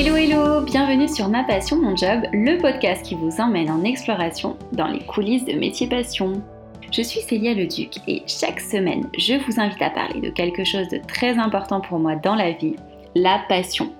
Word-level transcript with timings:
Hello 0.00 0.14
hello, 0.14 0.60
bienvenue 0.60 1.08
sur 1.08 1.28
Ma 1.28 1.42
Passion 1.42 1.76
Mon 1.76 1.96
Job, 1.96 2.20
le 2.32 2.56
podcast 2.58 3.04
qui 3.04 3.16
vous 3.16 3.40
emmène 3.40 3.68
en 3.68 3.82
exploration 3.82 4.56
dans 4.70 4.86
les 4.86 5.00
coulisses 5.00 5.44
de 5.44 5.54
métier 5.54 5.88
passion. 5.88 6.40
Je 6.92 7.02
suis 7.02 7.20
Célia 7.20 7.52
Leduc 7.52 7.96
et 8.06 8.22
chaque 8.28 8.60
semaine, 8.60 9.08
je 9.18 9.34
vous 9.34 9.58
invite 9.58 9.82
à 9.82 9.90
parler 9.90 10.20
de 10.20 10.30
quelque 10.30 10.62
chose 10.62 10.88
de 10.88 11.00
très 11.08 11.36
important 11.36 11.80
pour 11.80 11.98
moi 11.98 12.14
dans 12.14 12.36
la 12.36 12.52
vie, 12.52 12.76
la 13.16 13.40
passion. 13.48 13.92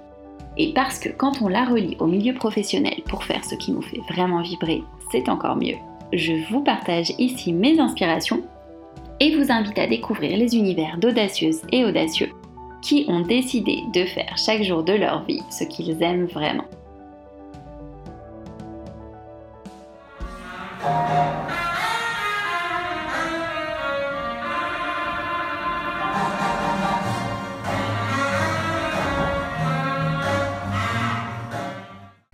Et 0.56 0.72
parce 0.72 1.00
que 1.00 1.08
quand 1.08 1.42
on 1.42 1.48
la 1.48 1.64
relie 1.64 1.96
au 1.98 2.06
milieu 2.06 2.32
professionnel 2.32 3.02
pour 3.08 3.24
faire 3.24 3.44
ce 3.44 3.56
qui 3.56 3.72
nous 3.72 3.82
fait 3.82 4.00
vraiment 4.08 4.42
vibrer, 4.42 4.84
c'est 5.10 5.28
encore 5.28 5.56
mieux. 5.56 5.78
Je 6.12 6.48
vous 6.48 6.62
partage 6.62 7.10
ici 7.18 7.52
mes 7.52 7.80
inspirations 7.80 8.42
et 9.18 9.36
vous 9.36 9.50
invite 9.50 9.80
à 9.80 9.88
découvrir 9.88 10.36
les 10.36 10.54
univers 10.54 10.96
d'audacieuses 10.96 11.62
et 11.72 11.84
audacieux 11.84 12.30
qui 12.82 13.04
ont 13.08 13.20
décidé 13.20 13.82
de 13.92 14.04
faire 14.04 14.36
chaque 14.36 14.62
jour 14.62 14.82
de 14.82 14.92
leur 14.92 15.24
vie 15.24 15.42
ce 15.50 15.64
qu'ils 15.64 16.02
aiment 16.02 16.26
vraiment. 16.26 16.64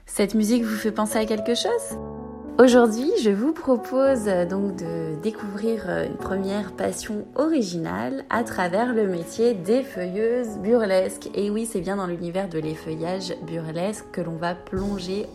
Cette 0.06 0.34
musique 0.34 0.62
vous 0.62 0.77
fait 0.77 0.92
penser 0.92 1.19
à 1.19 1.27
quelque 1.27 1.56
chose? 1.56 1.98
Aujourd'hui, 2.57 3.11
je 3.21 3.31
vous 3.31 3.53
propose 3.53 4.29
euh, 4.29 4.47
donc 4.47 4.77
de 4.77 5.21
découvrir 5.21 5.87
euh, 5.89 6.07
une 6.07 6.15
première 6.15 6.71
passion 6.71 7.27
originale 7.35 8.25
à 8.31 8.45
travers 8.45 8.95
le 8.95 9.09
métier 9.09 9.55
d'effeuilleuse 9.55 10.59
burlesque. 10.59 11.28
Et 11.34 11.51
oui, 11.51 11.67
c'est 11.67 11.81
bien 11.81 11.97
dans 11.97 12.06
l'univers 12.06 12.48
de 12.48 12.61
l'effeuillage 12.61 13.34
burlesque 13.43 14.05
que 14.12 14.20
l'on 14.20 14.37
va 14.37 14.55
plonger, 14.55 15.27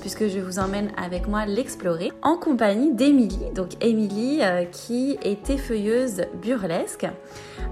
puisque 0.00 0.28
je 0.28 0.38
vous 0.38 0.60
emmène 0.60 0.92
avec 0.96 1.26
moi 1.26 1.46
l'explorer 1.46 2.12
en 2.22 2.36
compagnie 2.36 2.94
d'Émilie. 2.94 3.50
Donc 3.56 3.70
Émilie 3.84 4.38
euh, 4.42 4.64
qui 4.64 5.18
est 5.22 5.50
effeuilleuse 5.50 6.26
burlesque. 6.40 7.08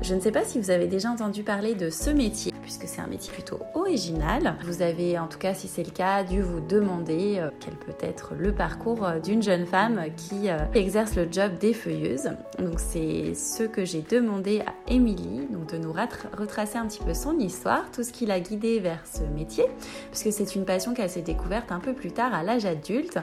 Je 0.02 0.16
ne 0.16 0.20
sais 0.20 0.32
pas 0.32 0.42
si 0.42 0.58
vous 0.58 0.70
avez 0.70 0.88
déjà 0.88 1.10
entendu 1.10 1.44
parler 1.44 1.76
de 1.76 1.90
ce 1.90 2.10
métier, 2.10 2.52
puisque 2.60 2.88
c'est 2.88 3.00
un 3.00 3.06
métier 3.06 3.32
plutôt 3.32 3.60
original. 3.74 4.56
Vous 4.64 4.82
avez, 4.82 5.16
en 5.16 5.28
tout 5.28 5.38
cas, 5.38 5.54
si 5.54 5.68
c'est 5.68 5.84
le 5.84 5.92
cas, 5.92 6.24
dû 6.24 6.42
vous 6.42 6.60
demander 6.60 7.40
quel 7.60 7.74
peut 7.74 7.94
être 8.00 8.34
le 8.36 8.52
parcours 8.52 8.95
euh, 9.04 9.20
d'une 9.20 9.42
jeune 9.42 9.66
femme 9.66 10.00
qui 10.16 10.48
euh, 10.48 10.58
exerce 10.74 11.16
le 11.16 11.28
job 11.30 11.52
d'effeuilleuse. 11.58 12.30
Donc 12.58 12.78
c'est 12.78 13.34
ce 13.34 13.64
que 13.64 13.84
j'ai 13.84 14.02
demandé 14.02 14.60
à 14.60 14.72
Émilie, 14.92 15.46
donc 15.50 15.72
de 15.72 15.78
nous 15.78 15.92
retracer 15.92 16.78
un 16.78 16.86
petit 16.86 17.02
peu 17.02 17.14
son 17.14 17.38
histoire, 17.38 17.90
tout 17.90 18.02
ce 18.02 18.12
qui 18.12 18.26
l'a 18.26 18.40
guidée 18.40 18.80
vers 18.80 19.00
ce 19.06 19.22
métier, 19.22 19.64
puisque 20.10 20.32
c'est 20.32 20.54
une 20.54 20.64
passion 20.64 20.94
qu'elle 20.94 21.10
s'est 21.10 21.22
découverte 21.22 21.72
un 21.72 21.80
peu 21.80 21.92
plus 21.92 22.12
tard 22.12 22.32
à 22.34 22.42
l'âge 22.42 22.64
adulte. 22.64 23.18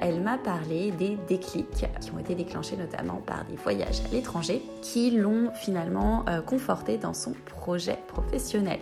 Elle 0.00 0.20
m'a 0.20 0.38
parlé 0.38 0.92
des 0.92 1.18
déclics 1.28 1.86
qui 2.00 2.10
ont 2.12 2.18
été 2.18 2.34
déclenchés 2.34 2.76
notamment 2.76 3.20
par 3.26 3.44
des 3.44 3.56
voyages 3.56 4.00
à 4.06 4.14
l'étranger 4.14 4.62
qui 4.82 5.10
l'ont 5.10 5.50
finalement 5.54 6.24
euh, 6.28 6.40
confortée 6.40 6.96
dans 6.96 7.14
son 7.14 7.32
projet 7.46 7.98
professionnel. 8.08 8.78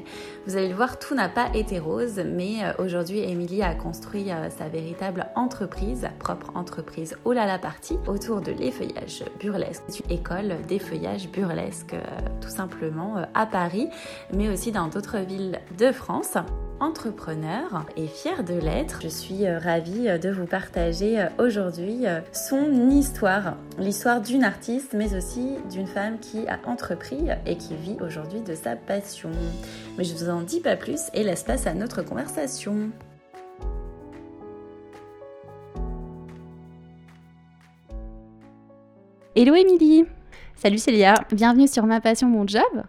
Vous 0.47 0.56
allez 0.56 0.69
le 0.69 0.75
voir, 0.75 0.99
tout 0.99 1.15
n'a 1.15 1.29
pas 1.29 1.49
été 1.55 1.79
rose, 1.79 2.21
mais 2.25 2.59
aujourd'hui, 2.79 3.21
Émilie 3.21 3.62
a 3.62 3.75
construit 3.75 4.31
sa 4.56 4.69
véritable 4.69 5.27
entreprise 5.34 6.09
propre 6.19 6.51
entreprise 6.55 7.17
Oh 7.25 7.33
là 7.33 7.47
la 7.47 7.59
partie 7.59 7.97
autour 8.07 8.41
de 8.41 8.53
l'effeuillage 8.53 9.25
burlesque. 9.41 9.83
C'est 9.89 10.05
une 10.05 10.11
école 10.11 10.57
d'effeuillage 10.69 11.29
burlesque 11.31 11.95
euh, 11.95 12.03
tout 12.41 12.51
simplement 12.51 13.17
euh, 13.17 13.25
à 13.35 13.47
Paris, 13.47 13.89
mais 14.33 14.49
aussi 14.49 14.73
dans 14.73 14.89
d'autres 14.89 15.19
villes 15.19 15.61
de 15.79 15.93
France 15.93 16.37
entrepreneur 16.81 17.84
et 17.97 18.07
fière 18.07 18.45
de 18.45 18.55
l'être. 18.55 19.01
Je 19.03 19.09
suis 19.09 19.47
euh, 19.47 19.59
ravie 19.59 20.07
de 20.19 20.31
vous 20.31 20.47
partager 20.47 21.27
aujourd'hui 21.39 22.05
son 22.33 22.91
histoire, 22.91 23.57
l'histoire 23.78 24.21
d'une 24.21 24.45
artiste 24.45 24.95
mais 24.95 25.17
aussi 25.17 25.57
d'une 25.71 25.89
femme 25.89 26.19
qui 26.21 26.47
a 26.47 26.59
entrepris 26.67 27.27
et 27.47 27.57
qui 27.57 27.75
vit 27.75 27.97
aujourd'hui 28.01 28.43
de 28.43 28.55
sa 28.55 28.77
passion. 28.77 29.31
Mais 29.97 30.05
je 30.05 30.15
vous 30.15 30.31
en 30.31 30.43
dis 30.43 30.61
pas 30.61 30.77
plus 30.77 31.01
et 31.15 31.25
laisse 31.25 31.43
place 31.43 31.67
à 31.67 31.75
notre 31.75 32.03
conversation. 32.03 32.91
Hello 39.41 39.54
Émilie 39.54 40.04
Salut 40.56 40.78
Célia 40.78 41.15
Bienvenue 41.31 41.69
sur 41.69 41.87
Ma 41.87 42.00
Passion 42.00 42.26
Mon 42.26 42.44
Job 42.44 42.82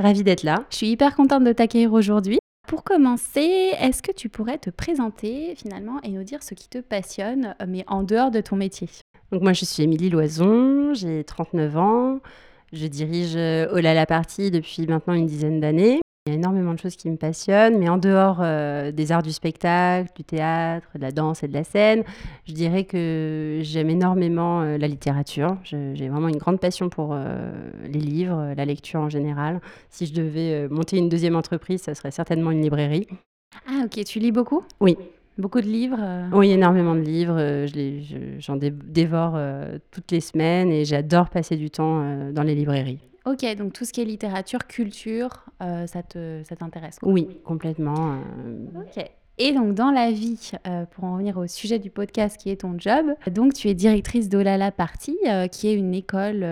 Ravie 0.00 0.24
d'être 0.24 0.42
là. 0.42 0.64
Je 0.68 0.78
suis 0.78 0.88
hyper 0.88 1.14
contente 1.14 1.44
de 1.44 1.52
t'accueillir 1.52 1.92
aujourd'hui. 1.92 2.40
Pour 2.66 2.82
commencer, 2.82 3.70
est-ce 3.78 4.02
que 4.02 4.10
tu 4.10 4.28
pourrais 4.28 4.58
te 4.58 4.68
présenter 4.68 5.54
finalement 5.54 6.00
et 6.02 6.08
nous 6.08 6.24
dire 6.24 6.42
ce 6.42 6.54
qui 6.54 6.68
te 6.68 6.78
passionne, 6.78 7.54
mais 7.68 7.84
en 7.86 8.02
dehors 8.02 8.32
de 8.32 8.40
ton 8.40 8.56
métier? 8.56 8.88
Donc 9.30 9.42
moi 9.42 9.52
je 9.52 9.64
suis 9.64 9.84
Émilie 9.84 10.10
Loison, 10.10 10.92
j'ai 10.92 11.22
39 11.22 11.76
ans, 11.76 12.18
je 12.72 12.88
dirige 12.88 13.36
Ola 13.36 13.94
la 13.94 14.06
partie 14.06 14.50
depuis 14.50 14.88
maintenant 14.88 15.14
une 15.14 15.26
dizaine 15.26 15.60
d'années. 15.60 16.00
Il 16.26 16.32
y 16.32 16.36
a 16.36 16.38
énormément 16.38 16.74
de 16.74 16.78
choses 16.78 16.96
qui 16.96 17.08
me 17.08 17.16
passionnent, 17.16 17.78
mais 17.78 17.88
en 17.88 17.96
dehors 17.96 18.40
euh, 18.42 18.92
des 18.92 19.10
arts 19.10 19.22
du 19.22 19.32
spectacle, 19.32 20.10
du 20.14 20.22
théâtre, 20.22 20.86
de 20.94 21.00
la 21.00 21.12
danse 21.12 21.42
et 21.42 21.48
de 21.48 21.54
la 21.54 21.64
scène, 21.64 22.04
je 22.46 22.52
dirais 22.52 22.84
que 22.84 23.60
j'aime 23.62 23.88
énormément 23.88 24.60
euh, 24.60 24.76
la 24.76 24.86
littérature. 24.86 25.56
J'ai 25.64 26.10
vraiment 26.10 26.28
une 26.28 26.36
grande 26.36 26.60
passion 26.60 26.90
pour 26.90 27.14
euh, 27.14 27.50
les 27.84 28.00
livres, 28.00 28.52
la 28.54 28.64
lecture 28.66 29.00
en 29.00 29.08
général. 29.08 29.62
Si 29.88 30.04
je 30.04 30.12
devais 30.12 30.68
monter 30.68 30.98
une 30.98 31.08
deuxième 31.08 31.36
entreprise, 31.36 31.80
ça 31.80 31.94
serait 31.94 32.10
certainement 32.10 32.50
une 32.50 32.60
librairie. 32.60 33.06
Ah 33.66 33.84
ok, 33.86 34.04
tu 34.04 34.18
lis 34.18 34.32
beaucoup? 34.32 34.62
Oui. 34.80 34.98
Beaucoup 35.38 35.62
de 35.62 35.68
livres 35.68 36.28
Oui, 36.34 36.50
énormément 36.50 36.94
de 36.94 37.00
livres. 37.00 37.64
J'en 38.40 38.56
dévore 38.56 39.38
toutes 39.90 40.10
les 40.10 40.20
semaines 40.20 40.70
et 40.70 40.84
j'adore 40.84 41.30
passer 41.30 41.56
du 41.56 41.70
temps 41.70 42.30
dans 42.30 42.42
les 42.42 42.54
librairies. 42.54 42.98
Ok, 43.26 43.44
donc 43.56 43.72
tout 43.72 43.84
ce 43.84 43.92
qui 43.92 44.00
est 44.00 44.04
littérature, 44.04 44.66
culture, 44.66 45.44
euh, 45.62 45.86
ça 45.86 46.02
t'intéresse 46.02 46.98
Oui, 47.02 47.28
complètement. 47.44 48.14
Euh. 48.44 48.80
Ok. 48.80 49.04
Et 49.42 49.52
donc 49.52 49.74
dans 49.74 49.90
la 49.90 50.10
vie, 50.10 50.52
euh, 50.66 50.84
pour 50.84 51.04
en 51.04 51.14
revenir 51.14 51.38
au 51.38 51.46
sujet 51.46 51.78
du 51.78 51.88
podcast 51.90 52.38
qui 52.38 52.50
est 52.50 52.60
ton 52.60 52.78
job, 52.78 53.06
donc 53.30 53.54
tu 53.54 53.68
es 53.68 53.74
directrice 53.74 54.28
d'Olala 54.28 54.70
Party, 54.70 55.16
qui 55.50 55.68
est 55.68 55.74
une 55.74 55.94
école 55.94 56.44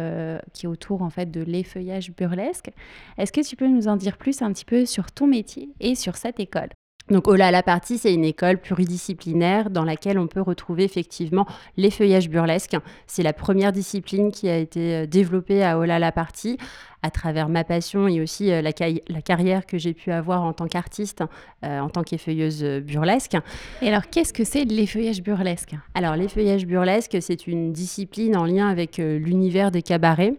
qui 0.55 0.65
est 0.65 0.69
autour 0.69 1.03
en 1.03 1.11
fait 1.11 1.31
de 1.31 1.43
l'effeuillage 1.43 2.13
burlesque. 2.13 2.71
Est-ce 3.19 3.31
que 3.31 3.47
tu 3.47 3.57
peux 3.57 3.69
nous 3.69 3.89
en 3.89 3.97
dire 3.97 4.17
plus 4.17 4.41
un 4.41 4.51
petit 4.53 4.65
peu 4.65 4.87
sur 4.87 5.13
ton 5.13 5.27
métier 5.27 5.69
et 5.81 5.95
sur 5.95 6.17
cette 6.17 6.41
école? 6.41 6.71
Donc 7.11 7.27
Ola 7.27 7.51
la 7.51 7.63
partie, 7.63 7.99
c'est 7.99 8.13
une 8.13 8.25
école 8.25 8.59
pluridisciplinaire 8.59 9.71
dans 9.71 9.85
laquelle 9.85 10.19
on 10.19 10.27
peut 10.27 10.43
retrouver 10.43 10.85
effectivement 10.85 11.47
l'effeuillage 11.77 12.29
burlesque. 12.29 12.77
C'est 13.07 13.23
la 13.23 13.33
première 13.33 13.73
discipline 13.73 14.31
qui 14.31 14.49
a 14.49 14.57
été 14.57 14.95
euh, 14.95 15.07
développée 15.07 15.65
à 15.65 15.79
Ola 15.79 15.99
la 15.99 16.13
partie 16.13 16.59
à 17.03 17.11
travers 17.11 17.49
ma 17.49 17.65
passion 17.65 18.09
et 18.09 18.21
aussi 18.21 18.51
euh, 18.51 18.61
la, 18.61 18.73
la 19.09 19.23
carrière 19.23 19.65
que 19.65 19.79
j'ai 19.79 19.95
pu 19.95 20.11
avoir 20.11 20.43
en 20.43 20.53
tant 20.53 20.67
qu'artiste, 20.67 21.23
euh, 21.65 21.81
en 21.81 21.89
tant 21.89 22.03
qu'effeuilleuse 22.03 22.63
burlesque. 22.81 23.37
Et 23.81 23.89
alors, 23.89 24.11
qu'est-ce 24.11 24.33
que 24.33 24.45
c'est 24.45 24.65
l'effeuillage 24.65 25.23
burlesque 25.23 25.75
Alors, 25.95 26.17
l'effeuillage 26.17 26.67
burlesque, 26.67 27.17
c'est 27.21 27.47
une 27.47 27.73
discipline 27.73 28.37
en 28.37 28.45
lien 28.45 28.69
avec 28.69 28.99
l'univers 28.99 29.71
des 29.71 29.83
cabarets 29.83 30.35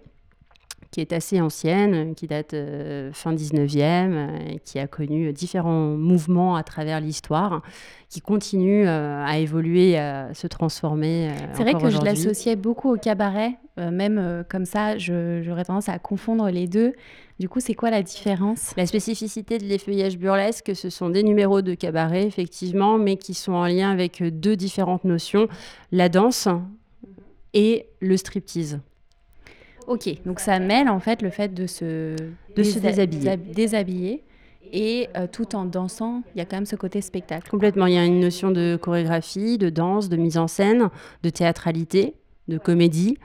qui 0.91 1.01
est 1.01 1.13
assez 1.13 1.39
ancienne, 1.39 2.16
qui 2.16 2.25
date 2.25 2.53
euh, 2.53 3.11
fin 3.13 3.33
19e, 3.33 3.79
euh, 3.79 4.57
qui 4.63 4.79
a 4.79 4.88
connu 4.88 5.31
différents 5.33 5.95
mouvements 5.95 6.55
à 6.55 6.63
travers 6.63 7.00
l'histoire, 7.00 7.61
qui 8.09 8.22
continue 8.22 8.88
euh, 8.88 9.23
à 9.23 9.38
évoluer, 9.38 9.97
à 10.00 10.33
se 10.33 10.47
transformer. 10.47 11.29
C'est 11.53 11.63
vrai 11.63 11.75
que 11.75 11.89
je 11.89 12.01
l'associais 12.01 12.55
beaucoup 12.55 12.91
au 12.91 12.97
cabaret, 12.97 13.57
même 13.77 14.44
comme 14.50 14.65
ça, 14.65 14.97
j'aurais 14.97 15.63
tendance 15.63 15.88
à 15.88 16.00
confondre 16.00 16.50
les 16.50 16.68
deux. 16.68 16.94
Du 17.39 17.47
coup, 17.47 17.62
c'est 17.62 17.75
quoi 17.75 17.89
la 17.89 18.03
différence? 18.03 18.74
La 18.75 18.85
spécificité 18.85 19.57
de 19.57 19.63
l'effeuillage 19.63 20.18
burlesque, 20.18 20.75
ce 20.75 20.89
sont 20.89 21.09
des 21.09 21.24
numéros 21.24 21.62
de 21.62 21.74
cabaret, 21.75 22.24
effectivement, 22.24 22.97
mais 22.97 23.15
qui 23.15 23.33
sont 23.33 23.53
en 23.53 23.68
lien 23.68 23.89
avec 23.89 24.21
deux 24.21 24.57
différentes 24.57 25.06
notions, 25.06 25.47
la 25.94 26.09
danse 26.09 26.50
et 27.53 27.85
le 28.01 28.18
striptease. 28.18 28.80
Ok, 29.89 30.07
donc 30.24 30.39
ça 30.39 30.59
mêle 30.59 30.88
en 30.88 31.00
fait 31.00 31.24
le 31.24 31.31
fait 31.31 31.51
de 31.51 31.65
se, 31.65 32.15
de 32.56 32.63
se 32.63 32.77
déshabiller. 32.77 33.38
déshabiller 33.38 34.24
et 34.71 35.09
euh, 35.18 35.25
tout 35.25 35.56
en 35.56 35.65
dansant, 35.65 36.21
il 36.36 36.38
y 36.38 36.41
a 36.41 36.45
quand 36.45 36.57
même 36.57 36.68
ce 36.68 36.75
côté 36.75 37.01
spectacle. 37.01 37.50
Complètement, 37.50 37.88
il 37.88 37.95
y 37.95 37.97
a 37.97 38.06
une 38.06 38.19
notion 38.19 38.51
de 38.51 38.77
chorégraphie, 38.80 39.57
de 39.57 39.71
danse, 39.71 40.07
de 40.07 40.15
mise 40.15 40.38
en 40.38 40.47
scène, 40.47 40.89
de 41.24 41.30
théâtralité, 41.31 42.13
de 42.47 42.59
comédie 42.59 43.18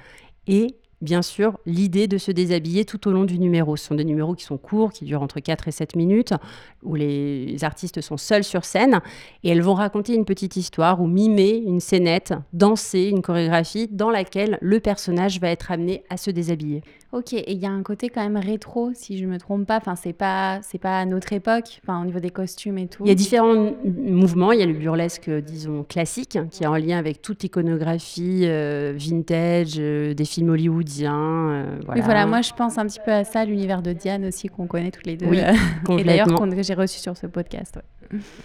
et 0.47 0.75
bien 1.05 1.23
sûr, 1.23 1.59
l'idée 1.67 2.09
de 2.09 2.19
se 2.19 2.33
déshabiller 2.33 2.85
tout 2.85 3.07
au 3.07 3.13
long 3.13 3.25
du 3.25 3.39
numéro. 3.39 3.77
Ce 3.77 3.87
sont 3.87 3.95
des 3.95 4.05
numéros 4.05 4.35
qui 4.35 4.45
sont 4.45 4.59
courts, 4.59 4.93
qui 4.93 5.05
durent 5.05 5.23
entre 5.23 5.39
4 5.39 5.69
et 5.69 5.71
7 5.71 5.95
minutes, 5.95 6.35
où 6.83 6.95
les 6.95 7.63
artistes 7.63 8.01
sont 8.01 8.17
seuls 8.17 8.43
sur 8.43 8.65
scène, 8.65 9.01
et 9.45 9.51
elles 9.51 9.63
vont 9.63 9.75
raconter 9.75 10.15
une 10.15 10.25
petite 10.25 10.57
histoire 10.57 11.01
ou 11.01 11.07
mimer 11.07 11.63
une 11.65 11.81
scénette, 11.81 12.35
danser 12.53 13.05
une 13.05 13.23
chorégraphie 13.23 13.89
dans 13.89 14.11
laquelle 14.11 14.59
le 14.61 14.81
personnage 14.81 15.39
va 15.41 15.51
être 15.51 15.71
amené 15.71 16.03
à 16.09 16.17
se 16.17 16.31
déshabiller. 16.31 16.83
Ok, 17.15 17.33
et 17.33 17.53
il 17.53 17.59
y 17.59 17.67
a 17.67 17.71
un 17.71 17.85
côté 17.85 18.09
quand 18.09 18.25
même 18.25 18.37
rétro, 18.37 18.91
si 18.93 19.19
je 19.19 19.27
me 19.27 19.39
trompe 19.39 19.69
pas. 19.69 19.77
Enfin, 19.77 19.95
c'est 19.95 20.13
pas, 20.13 20.59
c'est 20.63 20.79
pas 20.79 20.99
à 20.99 21.05
notre 21.05 21.33
époque, 21.33 21.79
enfin, 21.85 22.03
au 22.03 22.05
niveau 22.05 22.19
des 22.19 22.31
costumes 22.31 22.77
et 22.77 22.89
tout. 22.89 23.05
Il 23.05 23.09
y 23.09 23.13
a 23.13 23.15
différents 23.15 23.71
mouvements. 23.85 24.51
Il 24.51 24.59
y 24.59 24.65
a 24.65 24.67
le 24.67 24.73
burlesque, 24.73 25.31
disons, 25.31 25.85
classique, 25.85 26.37
qui 26.51 26.65
est 26.65 26.67
en 26.67 26.75
lien 26.75 26.99
avec 26.99 27.23
toute 27.23 27.45
l'iconographie 27.45 28.41
euh, 28.47 28.95
vintage, 28.97 29.75
euh, 29.79 30.13
des 30.13 30.25
films 30.25 30.51
hollywoodiens. 30.51 31.15
Euh, 31.15 31.79
voilà. 31.85 32.01
Oui, 32.01 32.05
voilà, 32.05 32.27
moi 32.27 32.43
je 32.43 32.53
pense 32.53 32.79
un 32.79 32.87
petit 32.87 33.01
peu 33.05 33.13
à 33.13 33.23
ça, 33.23 33.45
l'univers 33.45 33.81
de 33.81 33.93
Diane 33.93 34.25
aussi, 34.25 34.49
qu'on 34.49 34.67
connaît 34.67 34.91
toutes 34.91 35.07
les 35.07 35.17
deux. 35.17 35.27
Oui, 35.27 35.39
et 35.99 36.03
d'ailleurs, 36.03 36.27
que 36.27 36.63
j'ai 36.65 36.75
reçu 36.75 36.99
sur 36.99 37.17
ce 37.17 37.29
podcast. 37.29 37.79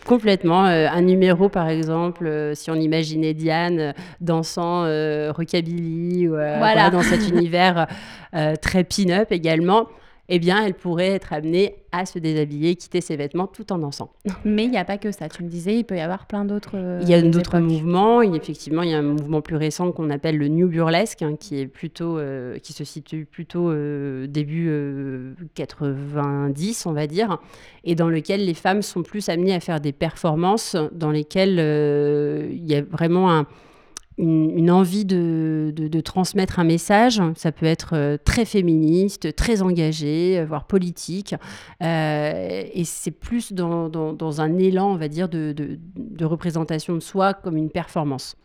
Complètement. 0.06 0.64
un 0.64 1.02
numéro, 1.02 1.50
par 1.50 1.70
exemple, 1.70 2.52
si 2.54 2.72
on 2.72 2.76
imaginait 2.76 3.34
Diane 3.34 3.94
dansant 4.22 4.84
rockabilly, 5.32 6.28
ou, 6.28 6.32
voilà. 6.32 6.90
dans 6.90 7.02
cet 7.02 7.30
univers 7.34 7.88
très 8.62 8.84
pin-up 8.84 9.32
également, 9.32 9.88
eh 10.32 10.40
bien, 10.40 10.64
elle 10.64 10.76
pourrait 10.76 11.08
être 11.08 11.34
amenée 11.34 11.76
à 11.92 12.06
se 12.06 12.20
déshabiller, 12.20 12.76
quitter 12.76 13.02
ses 13.02 13.16
vêtements 13.16 13.48
tout 13.48 13.72
en 13.74 13.80
dansant. 13.80 14.12
Mais 14.46 14.66
il 14.66 14.70
n'y 14.70 14.78
a 14.78 14.86
pas 14.86 15.00
que 15.00 15.12
ça. 15.12 15.28
Tu 15.28 15.44
me 15.44 15.50
disais, 15.50 15.76
il 15.76 15.84
peut 15.84 15.98
y 15.98 16.02
avoir 16.02 16.28
plein 16.28 16.46
d'autres. 16.46 17.00
il 17.02 17.10
y 17.10 17.16
a 17.16 17.22
d'autres 17.22 17.60
mouvements. 17.60 18.22
effectivement, 18.22 18.84
il 18.84 18.92
y 18.92 18.94
a 18.94 19.00
un 19.00 19.02
mouvement 19.02 19.42
plus 19.42 19.56
récent 19.56 19.92
qu'on 19.92 20.12
appelle 20.12 20.38
le 20.38 20.48
New 20.48 20.68
Burlesque, 20.68 21.24
hein, 21.24 21.36
qui 21.36 21.60
est 21.60 21.68
plutôt, 21.68 22.20
euh, 22.20 22.60
qui 22.60 22.74
se 22.74 22.84
situe 22.84 23.26
plutôt 23.26 23.72
euh, 23.72 24.28
début 24.28 24.72
90, 25.56 26.86
euh, 26.86 26.90
on 26.90 26.94
va 26.94 27.08
dire, 27.08 27.40
et 27.84 27.96
dans 27.96 28.10
lequel 28.10 28.46
les 28.46 28.54
femmes 28.54 28.84
sont 28.84 29.02
plus 29.02 29.30
amenées 29.30 29.56
à 29.56 29.60
faire 29.60 29.82
des 29.82 29.94
performances 29.94 30.76
dans 30.92 31.12
lesquelles 31.12 31.58
il 32.52 32.70
y 32.70 32.76
a 32.76 32.82
vraiment 32.84 33.32
un 33.32 33.48
une, 34.20 34.70
envie 34.70 35.06
de, 35.06 35.74
de, 35.76 36.02
transmettre 36.02 36.60
un 36.60 36.64
message. 36.64 37.22
Ça 37.36 37.52
peut 37.52 37.66
être 37.66 37.92
euh, 37.94 38.18
très 38.24 38.46
féministe, 38.46 39.36
très 39.36 39.62
engagé, 39.62 40.40
euh, 40.40 40.46
voire 40.46 40.66
politique. 40.66 41.36
Euh, 41.82 42.64
et 42.74 42.84
c'est 42.84 43.12
plus 43.12 43.54
dans, 43.54 43.88
dans, 43.90 44.14
dans, 44.14 44.42
un 44.42 44.58
élan, 44.58 44.92
on 44.92 44.98
va 44.98 45.08
dire, 45.08 45.30
de, 45.30 45.54
de 45.56 46.26
représentation 46.26 46.96
de 46.96 47.00
soi 47.00 47.34
comme 47.34 47.56
une 47.56 47.70
performance. 47.70 48.36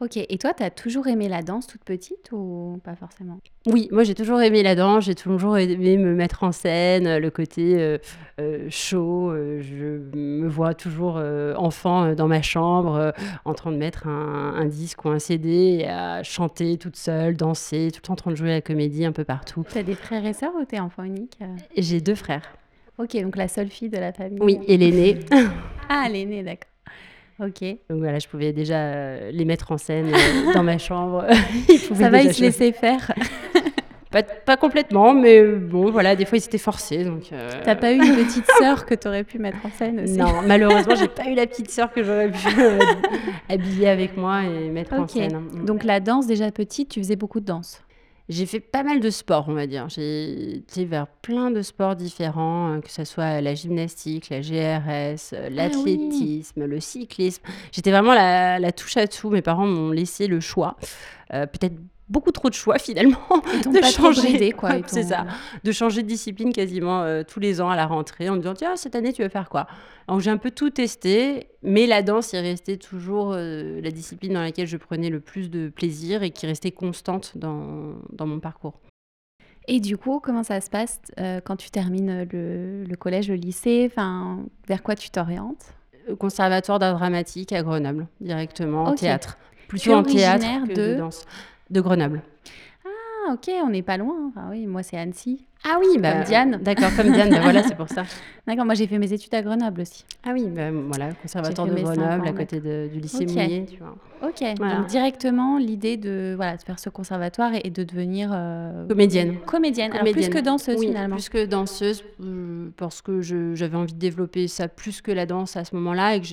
Ok, 0.00 0.16
et 0.16 0.38
toi, 0.38 0.54
tu 0.54 0.62
as 0.62 0.70
toujours 0.70 1.08
aimé 1.08 1.28
la 1.28 1.42
danse 1.42 1.66
toute 1.66 1.82
petite 1.82 2.30
ou 2.30 2.80
pas 2.84 2.94
forcément? 2.94 3.40
Oui, 3.66 3.88
moi 3.90 4.04
j'ai 4.04 4.14
toujours 4.14 4.40
aimé 4.40 4.62
la 4.62 4.76
danse, 4.76 5.04
j'ai 5.06 5.16
toujours 5.16 5.58
aimé 5.58 5.96
me 5.96 6.14
mettre 6.14 6.44
en 6.44 6.52
scène, 6.52 7.18
le 7.18 7.30
côté 7.30 7.74
euh, 7.76 7.98
euh, 8.40 8.68
chaud. 8.70 9.32
Euh, 9.32 9.60
je 9.60 9.98
me 10.16 10.46
vois 10.46 10.74
toujours 10.74 11.20
enfant 11.56 12.14
dans 12.14 12.28
ma 12.28 12.42
chambre 12.42 13.12
en 13.44 13.54
train 13.54 13.72
de 13.72 13.76
mettre 13.76 14.06
un, 14.06 14.66
disque 14.66 15.04
ou 15.04 15.08
un 15.08 15.18
CD 15.18 15.78
et 15.80 15.88
à 15.88 16.22
chanter 16.22 16.78
toute 16.78 16.96
seule, 16.96 17.36
danser, 17.36 17.90
tout 17.92 17.98
le 17.98 18.06
temps 18.06 18.12
en 18.12 18.16
train 18.16 18.30
de 18.30 18.36
jouer 18.36 18.52
à 18.52 18.54
la 18.54 18.60
comédie 18.60 19.04
un 19.04 19.12
peu 19.12 19.24
partout. 19.24 19.64
Tu 19.68 19.78
as 19.78 19.82
des 19.82 19.96
frères 19.96 20.24
et 20.24 20.32
sœurs 20.32 20.52
ou 20.60 20.64
t'es 20.64 20.78
enfant 20.78 21.02
unique 21.02 21.38
J'ai 21.76 22.00
deux 22.00 22.14
frères. 22.14 22.42
Ok, 22.98 23.16
donc 23.20 23.36
la 23.36 23.48
seule 23.48 23.68
fille 23.68 23.88
de 23.88 23.98
la 23.98 24.12
famille 24.12 24.38
Oui, 24.40 24.60
et 24.68 24.76
l'aînée. 24.76 25.18
ah, 25.88 26.08
l'aînée, 26.08 26.44
d'accord. 26.44 26.70
Ok. 27.40 27.62
Donc 27.88 27.98
voilà, 27.98 28.18
je 28.18 28.26
pouvais 28.26 28.52
déjà 28.52 28.76
euh, 28.76 29.30
les 29.30 29.44
mettre 29.44 29.70
en 29.70 29.78
scène 29.78 30.12
euh, 30.12 30.52
dans 30.54 30.62
ma 30.62 30.78
chambre. 30.78 31.24
Ça 31.94 32.10
va, 32.10 32.22
ils 32.22 32.34
se 32.34 32.42
laissaient 32.42 32.72
faire 32.72 33.12
pas, 34.10 34.22
pas, 34.22 34.56
complètement, 34.56 35.12
mais 35.12 35.42
bon, 35.42 35.90
voilà, 35.90 36.16
des 36.16 36.24
fois 36.24 36.38
ils 36.38 36.44
étaient 36.44 36.56
forcés. 36.56 37.04
Donc, 37.04 37.30
euh... 37.30 37.50
T'as 37.62 37.74
pas 37.74 37.92
eu 37.92 37.96
une 37.96 38.16
petite 38.16 38.46
sœur 38.58 38.86
que 38.86 38.94
tu 38.94 39.06
aurais 39.06 39.22
pu 39.22 39.38
mettre 39.38 39.58
en 39.66 39.70
scène 39.70 40.00
aussi 40.00 40.16
Non, 40.16 40.40
malheureusement, 40.46 40.94
j'ai 40.94 41.08
pas 41.08 41.28
eu 41.28 41.34
la 41.34 41.46
petite 41.46 41.70
sœur 41.70 41.92
que 41.92 42.02
j'aurais 42.02 42.30
pu 42.30 42.48
habiller 43.50 43.90
avec 43.90 44.16
moi 44.16 44.44
et 44.44 44.70
mettre 44.70 44.94
en 44.94 45.06
scène. 45.06 45.42
Donc 45.66 45.84
la 45.84 46.00
danse, 46.00 46.26
déjà 46.26 46.50
petite, 46.50 46.88
tu 46.88 47.00
faisais 47.00 47.16
beaucoup 47.16 47.40
de 47.40 47.44
danse 47.44 47.82
j'ai 48.28 48.44
fait 48.44 48.60
pas 48.60 48.82
mal 48.82 49.00
de 49.00 49.08
sports, 49.10 49.46
on 49.48 49.54
va 49.54 49.66
dire. 49.66 49.88
J'ai 49.88 50.56
été 50.56 50.84
vers 50.84 51.06
plein 51.06 51.50
de 51.50 51.62
sports 51.62 51.96
différents, 51.96 52.74
euh, 52.74 52.80
que 52.80 52.90
ce 52.90 53.04
soit 53.04 53.40
la 53.40 53.54
gymnastique, 53.54 54.28
la 54.28 54.40
GRS, 54.40 55.32
euh, 55.32 55.46
ah 55.46 55.50
l'athlétisme, 55.50 56.64
le 56.64 56.80
cyclisme. 56.80 57.42
J'étais 57.72 57.90
vraiment 57.90 58.12
la, 58.12 58.58
la, 58.58 58.72
touche 58.72 58.98
à 58.98 59.06
tout. 59.06 59.30
Mes 59.30 59.40
parents 59.40 59.66
m'ont 59.66 59.90
laissé 59.90 60.26
le 60.26 60.40
choix. 60.40 60.76
Euh, 61.32 61.46
peut-être 61.46 61.76
beaucoup 62.08 62.32
trop 62.32 62.48
de 62.48 62.54
choix 62.54 62.78
finalement 62.78 63.18
de 63.66 63.82
changer. 63.82 64.52
quoi 64.52 64.70
c'est 64.86 65.04
ça. 65.04 65.26
De 65.64 65.72
changer 65.72 66.02
de 66.02 66.08
discipline 66.08 66.52
quasiment 66.52 67.02
euh, 67.02 67.22
tous 67.22 67.40
les 67.40 67.60
ans 67.60 67.70
à 67.70 67.76
la 67.76 67.86
rentrée 67.86 68.28
en 68.28 68.34
me 68.34 68.38
disant 68.38 68.54
tiens 68.54 68.76
cette 68.76 68.94
année 68.94 69.12
tu 69.12 69.22
veux 69.22 69.28
faire 69.28 69.48
quoi? 69.48 69.66
Donc 70.08 70.20
j'ai 70.20 70.30
un 70.30 70.36
peu 70.36 70.50
tout 70.50 70.70
testé 70.70 71.48
mais 71.62 71.86
la 71.86 72.02
danse 72.02 72.32
est 72.34 72.40
restée 72.40 72.78
toujours 72.78 73.32
euh, 73.34 73.80
la 73.82 73.90
discipline 73.90 74.34
dans 74.34 74.42
laquelle 74.42 74.66
je 74.66 74.76
prenais 74.76 75.10
le 75.10 75.20
plus 75.20 75.50
de 75.50 75.68
plaisir 75.68 76.22
et 76.22 76.30
qui 76.30 76.46
restait 76.46 76.70
constante 76.72 77.32
dans, 77.36 77.94
dans 78.12 78.26
mon 78.26 78.40
parcours. 78.40 78.80
Et 79.70 79.80
du 79.80 79.98
coup, 79.98 80.18
comment 80.18 80.42
ça 80.42 80.62
se 80.62 80.70
passe 80.70 80.98
euh, 81.20 81.40
quand 81.44 81.56
tu 81.56 81.70
termines 81.70 82.26
le, 82.32 82.84
le 82.84 82.96
collège, 82.96 83.28
le 83.28 83.34
lycée? 83.34 83.86
Enfin, 83.90 84.38
Vers 84.66 84.82
quoi 84.82 84.94
tu 84.94 85.10
t'orientes? 85.10 85.74
Conservatoire 86.18 86.78
d'art 86.78 86.96
dramatique 86.96 87.52
à 87.52 87.62
Grenoble, 87.62 88.06
directement, 88.22 88.84
en 88.84 88.94
théâtre. 88.94 89.36
Plutôt 89.68 89.92
en 89.92 90.02
théâtre 90.02 90.46
que 90.66 90.72
de... 90.72 90.94
de 90.94 90.94
danse 90.94 91.26
de 91.70 91.80
Grenoble. 91.80 92.22
Ah, 92.84 93.32
ok, 93.34 93.50
on 93.64 93.70
n'est 93.70 93.82
pas 93.82 93.96
loin. 93.96 94.32
Ah 94.36 94.48
oui, 94.50 94.66
moi, 94.66 94.82
c'est 94.82 94.96
Annecy. 94.96 95.44
Ah 95.64 95.76
oui, 95.80 95.98
bah, 95.98 96.12
comme 96.12 96.24
Diane. 96.24 96.58
D'accord, 96.62 96.90
comme 96.96 97.10
Diane, 97.12 97.30
bah, 97.30 97.40
voilà, 97.42 97.62
c'est 97.64 97.74
pour 97.74 97.88
ça. 97.88 98.04
D'accord, 98.46 98.64
moi 98.64 98.74
j'ai 98.74 98.86
fait 98.86 98.98
mes 98.98 99.12
études 99.12 99.34
à 99.34 99.42
Grenoble 99.42 99.80
aussi. 99.80 100.04
Ah 100.24 100.30
oui, 100.32 100.46
bah, 100.46 100.70
voilà, 100.70 101.12
conservatoire 101.14 101.66
de 101.66 101.74
Grenoble, 101.74 102.28
à 102.28 102.32
côté 102.32 102.60
du 102.60 103.00
lycée 103.00 103.24
okay. 103.24 103.66
tu 103.68 103.78
vois. 103.78 103.96
Ok, 104.22 104.42
donc 104.56 104.86
directement 104.86 105.58
l'idée 105.58 105.96
de, 105.96 106.34
voilà, 106.36 106.56
de 106.56 106.62
faire 106.62 106.78
ce 106.78 106.90
conservatoire 106.90 107.52
et, 107.62 107.70
de 107.70 107.82
devenir... 107.82 108.30
Euh, 108.32 108.86
comédienne. 108.86 109.38
Comédienne, 109.46 109.92
alors 109.92 110.12
plus 110.12 110.28
que 110.28 110.38
danseuse 110.38 110.80
finalement. 110.80 111.16
plus 111.16 111.28
que 111.28 111.44
danseuse, 111.44 112.04
euh, 112.22 112.68
parce 112.76 113.02
que 113.02 113.20
j'avais 113.20 113.76
envie 113.76 113.92
de 113.92 113.98
développer 113.98 114.46
ça 114.48 114.68
plus 114.68 115.02
que 115.02 115.10
la 115.10 115.26
danse 115.26 115.56
à 115.56 115.64
ce 115.64 115.74
moment-là 115.74 116.14
et 116.14 116.20
que 116.20 116.28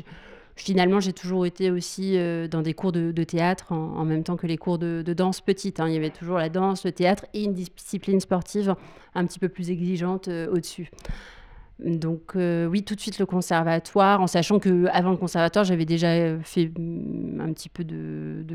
finalement, 0.55 0.99
j'ai 0.99 1.13
toujours 1.13 1.45
été 1.45 1.71
aussi 1.71 2.17
euh, 2.17 2.47
dans 2.47 2.61
des 2.61 2.73
cours 2.73 2.91
de, 2.91 3.11
théâtre 3.23 3.71
en, 3.71 4.05
même 4.05 4.23
temps 4.23 4.37
que 4.37 4.47
les 4.47 4.57
cours 4.57 4.77
de, 4.77 5.01
danse 5.01 5.41
petite. 5.41 5.79
Hein. 5.79 5.87
Il 5.87 5.93
y 5.93 5.97
avait 5.97 6.09
toujours 6.09 6.37
la 6.37 6.49
danse, 6.49 6.85
le 6.85 6.91
théâtre 6.91 7.25
et 7.33 7.43
une 7.43 7.53
discipline 7.53 8.19
sportive 8.19 8.75
un 9.13 9.25
petit 9.25 9.39
peu 9.39 9.49
plus 9.49 9.69
exigeante 9.71 10.27
euh, 10.27 10.51
au-dessus. 10.51 10.89
Donc 11.79 12.35
euh, 12.35 12.67
oui, 12.67 12.83
tout 12.83 12.95
de 12.95 13.01
suite 13.01 13.19
le 13.19 13.25
conservatoire, 13.25 14.21
en 14.21 14.27
sachant 14.27 14.59
que 14.59 14.85
avant 14.93 15.11
le 15.11 15.17
conservatoire, 15.17 15.65
j'avais 15.65 15.85
déjà 15.85 16.39
fait 16.39 16.71
mm, 16.77 17.41
un 17.41 17.51
petit 17.51 17.67
peu 17.67 17.83
de, 17.83 18.45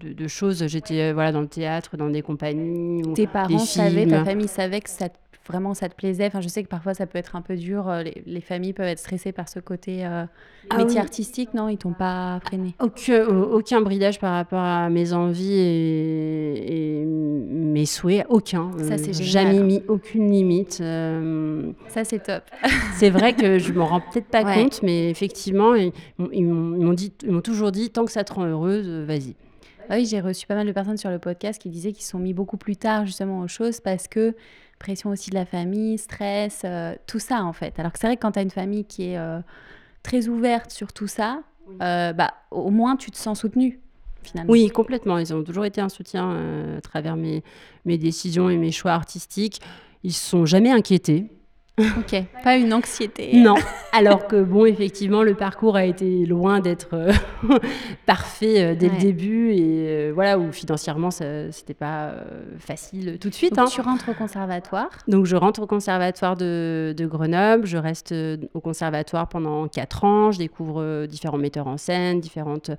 de, 0.00 0.28
choses. 0.28 0.66
J'étais 0.66 1.12
voilà 1.12 1.32
dans 1.32 1.40
le 1.40 1.48
théâtre, 1.48 1.96
dans 1.96 2.10
des 2.10 2.22
compagnies. 2.22 3.02
Tes 3.14 3.26
parents 3.26 3.58
savaient, 3.58 4.06
ta 4.06 4.24
famille 4.24 4.48
savait 4.48 4.80
que 4.80 4.90
ça 4.90 5.08
vraiment 5.46 5.74
ça 5.74 5.88
te 5.88 5.94
plaisait 5.94 6.26
Enfin, 6.26 6.40
je 6.40 6.48
sais 6.48 6.62
que 6.62 6.68
parfois 6.68 6.94
ça 6.94 7.06
peut 7.06 7.18
être 7.18 7.36
un 7.36 7.42
peu 7.42 7.56
dur. 7.56 7.88
Euh, 7.88 8.02
les, 8.26 8.40
familles 8.40 8.72
peuvent 8.72 8.86
être 8.86 8.98
stressées 8.98 9.32
par 9.32 9.48
ce 9.48 9.58
côté 9.60 10.04
euh, 10.04 10.24
ah 10.70 10.76
métier 10.76 11.00
artistique, 11.00 11.54
non? 11.54 11.68
Ils 11.68 11.78
t'ont 11.78 11.92
pas 11.92 12.40
freiné? 12.44 12.74
Aucun, 12.80 13.26
aucun 13.26 13.80
bridage 13.80 14.18
par 14.18 14.34
rapport 14.34 14.60
à 14.60 14.88
mes 14.90 15.12
envies 15.12 15.58
et, 15.58 17.04
mes 17.06 17.86
souhaits, 17.86 18.26
aucun. 18.28 18.70
Ça 18.78 18.98
c'est 18.98 19.12
Jamais 19.12 19.60
mis 19.60 19.82
aucune 19.88 20.30
limite. 20.30 20.78
Euh, 20.80 21.72
ça 21.88 22.04
c'est 22.04 22.22
top. 22.22 22.42
C'est 22.94 23.10
vrai 23.10 23.34
que 23.34 23.58
je 23.58 23.72
m'en 23.72 23.86
rends 23.86 24.00
peut-être 24.00 24.28
pas 24.28 24.44
compte, 24.44 24.82
mais 24.82 25.10
effectivement, 25.10 25.74
ils, 25.74 25.92
m'ont 26.18 26.92
dit, 26.92 27.12
ils 27.22 27.32
m'ont 27.32 27.40
toujours 27.40 27.72
dit 27.72 27.90
tant 27.90 28.04
que 28.04 28.12
ça 28.12 28.24
te 28.24 28.32
rend 28.32 28.46
heureuse, 28.46 28.88
vas-y. 29.06 29.34
oui, 29.90 30.06
j'ai 30.06 30.20
reçu 30.20 30.46
pas 30.46 30.54
mal 30.54 30.66
de 30.66 30.72
personnes 30.72 30.96
sur 30.96 31.10
le 31.10 31.18
podcast 31.18 31.60
qui 31.60 31.70
disaient 31.70 31.92
qu'ils 31.92 32.04
sont 32.04 32.18
mis 32.18 32.34
beaucoup 32.34 32.56
plus 32.56 32.76
tard 32.76 33.06
justement 33.06 33.40
aux 33.40 33.48
choses 33.48 33.80
parce 33.80 34.08
que 34.08 34.34
pression 34.78 35.10
aussi 35.10 35.30
de 35.30 35.34
la 35.34 35.46
famille, 35.46 35.98
stress, 35.98 36.62
euh, 36.64 36.94
tout 37.06 37.18
ça 37.18 37.44
en 37.44 37.52
fait. 37.52 37.78
Alors 37.78 37.92
que 37.92 37.98
c'est 37.98 38.06
vrai 38.06 38.16
que 38.16 38.22
quand 38.22 38.32
tu 38.32 38.38
as 38.38 38.42
une 38.42 38.50
famille 38.50 38.84
qui 38.84 39.10
est 39.10 39.18
euh, 39.18 39.40
très 40.02 40.28
ouverte 40.28 40.70
sur 40.70 40.92
tout 40.92 41.06
ça, 41.06 41.42
euh, 41.82 42.12
bah, 42.12 42.34
au 42.50 42.70
moins 42.70 42.96
tu 42.96 43.10
te 43.10 43.16
sens 43.16 43.40
soutenu. 43.40 43.80
Finalement. 44.22 44.50
Oui, 44.50 44.68
complètement. 44.70 45.18
Ils 45.18 45.32
ont 45.32 45.44
toujours 45.44 45.64
été 45.64 45.80
un 45.80 45.88
soutien 45.88 46.76
à 46.78 46.80
travers 46.80 47.16
mes, 47.16 47.44
mes 47.84 47.96
décisions 47.96 48.50
et 48.50 48.56
mes 48.56 48.72
choix 48.72 48.90
artistiques. 48.90 49.60
Ils 50.02 50.08
ne 50.08 50.12
se 50.12 50.30
sont 50.30 50.46
jamais 50.46 50.72
inquiétés. 50.72 51.30
Ok, 51.78 52.16
pas 52.42 52.56
une 52.56 52.72
anxiété. 52.72 53.36
Non. 53.36 53.56
Alors 53.92 54.26
que 54.26 54.42
bon, 54.42 54.64
effectivement, 54.64 55.22
le 55.22 55.34
parcours 55.34 55.76
a 55.76 55.84
été 55.84 56.24
loin 56.24 56.60
d'être 56.60 56.94
euh, 56.94 57.12
parfait 58.06 58.62
euh, 58.62 58.74
dès 58.74 58.88
le 58.88 58.96
début 58.96 59.50
et 59.52 59.60
euh, 59.60 60.10
voilà 60.14 60.38
où 60.38 60.52
financièrement 60.52 61.10
c'était 61.10 61.74
pas 61.74 62.14
facile 62.58 63.18
tout 63.18 63.28
de 63.28 63.34
suite. 63.34 63.54
Donc, 63.54 63.66
hein. 63.66 63.70
Tu 63.70 63.82
rentres 63.82 64.08
au 64.08 64.14
conservatoire. 64.14 64.88
Donc 65.06 65.26
je 65.26 65.36
rentre 65.36 65.60
au 65.60 65.66
conservatoire 65.66 66.36
de, 66.36 66.94
de, 66.96 67.06
Grenoble. 67.06 67.66
Je 67.66 67.76
reste 67.76 68.14
au 68.54 68.60
conservatoire 68.60 69.28
pendant 69.28 69.68
quatre 69.68 70.04
ans. 70.04 70.32
Je 70.32 70.38
découvre 70.38 71.04
différents 71.06 71.36
metteurs 71.36 71.66
en 71.66 71.76
scène, 71.76 72.20
différentes 72.20 72.70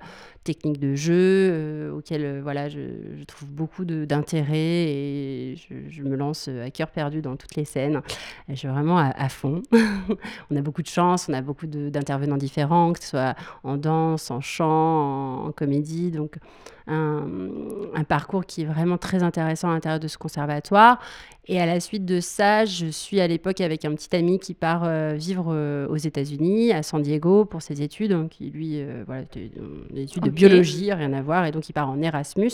techniques 0.42 0.80
de 0.80 0.94
jeu 0.96 1.92
auxquelles 1.94 2.40
voilà 2.40 2.68
je, 2.68 2.80
trouve 3.26 3.48
beaucoup 3.50 3.84
d'intérêt 3.84 4.56
et 4.56 5.56
je, 5.56 5.74
je, 5.88 6.02
me 6.02 6.16
lance 6.16 6.48
à 6.48 6.70
cœur 6.70 6.90
perdu 6.90 7.20
dans 7.22 7.36
toutes 7.36 7.54
les 7.54 7.64
scènes. 7.64 8.00
Je 8.48 8.54
suis 8.54 8.68
vraiment 8.68 8.87
à, 8.96 9.28
fond. 9.28 9.62
on 10.50 10.56
a 10.56 10.62
beaucoup 10.62 10.82
de 10.82 10.88
chance, 10.88 11.28
on 11.28 11.34
a 11.34 11.42
beaucoup 11.42 11.66
d'intervenants 11.66 12.36
différents, 12.36 12.92
que 12.92 13.02
ce 13.02 13.10
soit 13.10 13.34
en 13.64 13.76
danse, 13.76 14.30
en 14.30 14.40
chant, 14.40 15.46
en, 15.46 15.52
comédie. 15.52 16.10
Donc, 16.10 16.38
un, 16.86 18.04
parcours 18.08 18.46
qui 18.46 18.62
est 18.62 18.64
vraiment 18.64 18.96
très 18.96 19.22
intéressant 19.22 19.70
à 19.70 19.74
l'intérieur 19.74 20.00
de 20.00 20.08
ce 20.08 20.16
conservatoire. 20.16 20.98
Et 21.46 21.60
à 21.60 21.66
la 21.66 21.80
suite 21.80 22.04
de 22.04 22.20
ça, 22.20 22.64
je 22.64 22.86
suis 22.86 23.20
à 23.20 23.26
l'époque 23.26 23.60
avec 23.60 23.84
un 23.84 23.94
petit 23.94 24.14
ami 24.14 24.38
qui 24.38 24.54
part 24.54 24.82
euh, 24.84 25.14
vivre 25.14 25.46
euh, 25.48 25.88
aux 25.88 25.96
États-Unis, 25.96 26.72
à 26.72 26.82
San 26.82 27.00
Diego, 27.00 27.44
pour 27.46 27.62
ses 27.62 27.80
études. 27.82 28.12
Donc, 28.12 28.32
lui, 28.40 28.80
euh, 28.80 29.02
voilà, 29.06 29.22
des 29.32 30.02
études 30.02 30.24
de 30.24 30.30
biologie, 30.30 30.92
rien 30.92 31.12
à 31.12 31.22
voir. 31.22 31.46
Et 31.46 31.50
donc, 31.50 31.68
il 31.68 31.72
part 31.72 31.88
en 31.88 32.00
Erasmus. 32.02 32.52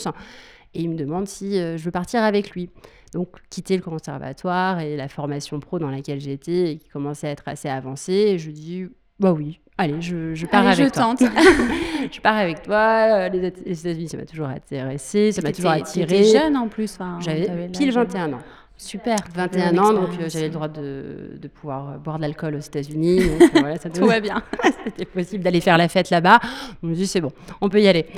Et 0.75 0.81
il 0.81 0.89
me 0.89 0.95
demande 0.95 1.27
si 1.27 1.53
je 1.53 1.83
veux 1.83 1.91
partir 1.91 2.21
avec 2.23 2.51
lui. 2.51 2.69
Donc, 3.13 3.29
quitter 3.49 3.77
le 3.77 3.81
conservatoire 3.81 4.81
et 4.81 4.97
la 4.97 5.07
formation 5.07 5.59
pro 5.61 5.79
dans 5.79 5.89
laquelle 5.89 6.19
j'étais 6.19 6.71
et 6.71 6.77
qui 6.77 6.89
commençait 6.89 7.27
à 7.27 7.31
être 7.31 7.47
assez 7.47 7.69
avancée. 7.69 8.11
Et 8.11 8.37
je 8.37 8.51
dis, 8.51 8.87
bah 9.19 9.31
oui, 9.31 9.61
allez, 9.77 10.01
je, 10.01 10.33
je 10.33 10.45
pars 10.45 10.67
avec 10.67 10.85
je 10.85 10.91
toi. 10.91 11.15
Tente. 11.15 11.19
je 12.11 12.19
pars 12.19 12.35
avec 12.35 12.61
toi. 12.63 13.29
Les, 13.29 13.47
États-Unis, 13.47 14.09
ça 14.09 14.17
m'a 14.17 14.25
toujours 14.25 14.47
intéressé, 14.47 15.31
ça 15.31 15.41
m'a 15.41 15.51
toujours 15.51 15.71
attiré. 15.71 16.23
J'étais 16.23 16.39
jeune 16.39 16.57
en 16.57 16.67
plus. 16.67 16.97
J'avais 17.19 17.69
pile 17.69 17.91
21 17.91 18.33
ans. 18.33 18.41
Super. 18.77 19.15
21 19.33 19.77
ans, 19.77 19.93
donc 19.93 20.09
euh, 20.19 20.27
j'avais 20.27 20.47
le 20.47 20.53
droit 20.53 20.67
de, 20.67 21.37
de 21.41 21.47
pouvoir 21.47 21.89
euh, 21.89 21.97
boire 21.97 22.17
de 22.17 22.23
l'alcool 22.23 22.55
aux 22.55 22.59
États-Unis. 22.59 23.21
Euh, 23.21 23.47
voilà, 23.53 23.77
ça 23.77 23.89
Tout 23.93 24.05
va 24.05 24.19
bien. 24.19 24.43
C'était 24.85 25.05
possible 25.05 25.43
d'aller 25.43 25.61
faire 25.61 25.77
la 25.77 25.87
fête 25.87 26.09
là-bas. 26.09 26.39
On 26.83 26.87
me 26.87 26.93
dit 26.93 27.07
c'est 27.07 27.21
bon, 27.21 27.31
on 27.61 27.69
peut 27.69 27.81
y 27.81 27.87
aller. 27.87 28.05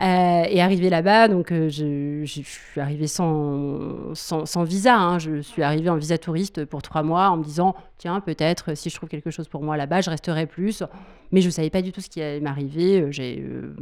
Euh, 0.00 0.44
et 0.48 0.60
arrivé 0.60 0.90
là-bas, 0.90 1.28
donc 1.28 1.52
euh, 1.52 1.68
je, 1.68 2.24
suis 2.24 2.80
arrivée 2.80 3.06
sans, 3.06 4.14
sans, 4.14 4.62
visa. 4.64 4.96
Hein. 4.96 5.18
Je 5.18 5.40
suis 5.42 5.62
arrivée 5.62 5.90
en 5.90 5.96
visa 5.96 6.18
touriste 6.18 6.64
pour 6.64 6.82
trois 6.82 7.02
mois 7.02 7.28
en 7.28 7.36
me 7.36 7.44
disant 7.44 7.76
peut-être 8.24 8.76
si 8.76 8.90
je 8.90 8.96
trouve 8.96 9.08
quelque 9.08 9.30
chose 9.30 9.48
pour 9.48 9.62
moi 9.62 9.76
là-bas, 9.76 10.00
je 10.00 10.10
resterai 10.10 10.46
plus. 10.46 10.82
Mais 11.30 11.40
je 11.40 11.46
ne 11.46 11.50
savais 11.50 11.70
pas 11.70 11.82
du 11.82 11.92
tout 11.92 12.00
ce 12.00 12.10
qui 12.10 12.20
allait 12.20 12.40
m'arriver. 12.40 13.06
J'ai 13.10 13.40
euh, 13.40 13.74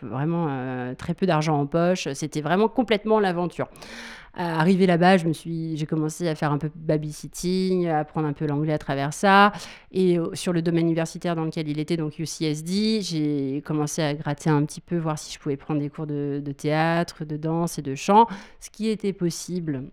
vraiment 0.00 0.94
très 0.96 1.14
peu 1.14 1.26
d'argent 1.26 1.60
en 1.60 1.66
poche. 1.66 2.08
C'était 2.14 2.40
vraiment 2.40 2.68
complètement 2.68 3.20
l'aventure. 3.20 3.68
Arrivé 4.36 4.86
là-bas, 4.86 5.16
je 5.18 5.28
me 5.28 5.32
suis, 5.32 5.76
j'ai 5.76 5.86
commencé 5.86 6.26
à 6.26 6.34
faire 6.34 6.50
un 6.50 6.58
peu 6.58 6.68
babysitting, 6.74 7.86
à 7.86 8.00
apprendre 8.00 8.26
un 8.26 8.32
peu 8.32 8.46
l'anglais 8.46 8.72
à 8.72 8.78
travers 8.78 9.12
ça. 9.12 9.52
Et 9.92 10.18
sur 10.32 10.52
le 10.52 10.60
domaine 10.60 10.86
universitaire 10.86 11.36
dans 11.36 11.44
lequel 11.44 11.68
il 11.68 11.78
était, 11.78 11.96
donc 11.96 12.18
UCSD, 12.18 13.00
j'ai 13.02 13.62
commencé 13.64 14.02
à 14.02 14.12
gratter 14.12 14.50
un 14.50 14.64
petit 14.64 14.80
peu, 14.80 14.96
voir 14.96 15.20
si 15.20 15.32
je 15.32 15.38
pouvais 15.38 15.56
prendre 15.56 15.78
des 15.78 15.88
cours 15.88 16.08
de 16.08 16.42
théâtre, 16.56 17.24
de 17.24 17.36
danse 17.36 17.78
et 17.78 17.82
de 17.82 17.94
chant, 17.94 18.26
ce 18.58 18.70
qui 18.70 18.88
était 18.88 19.12
possible. 19.12 19.84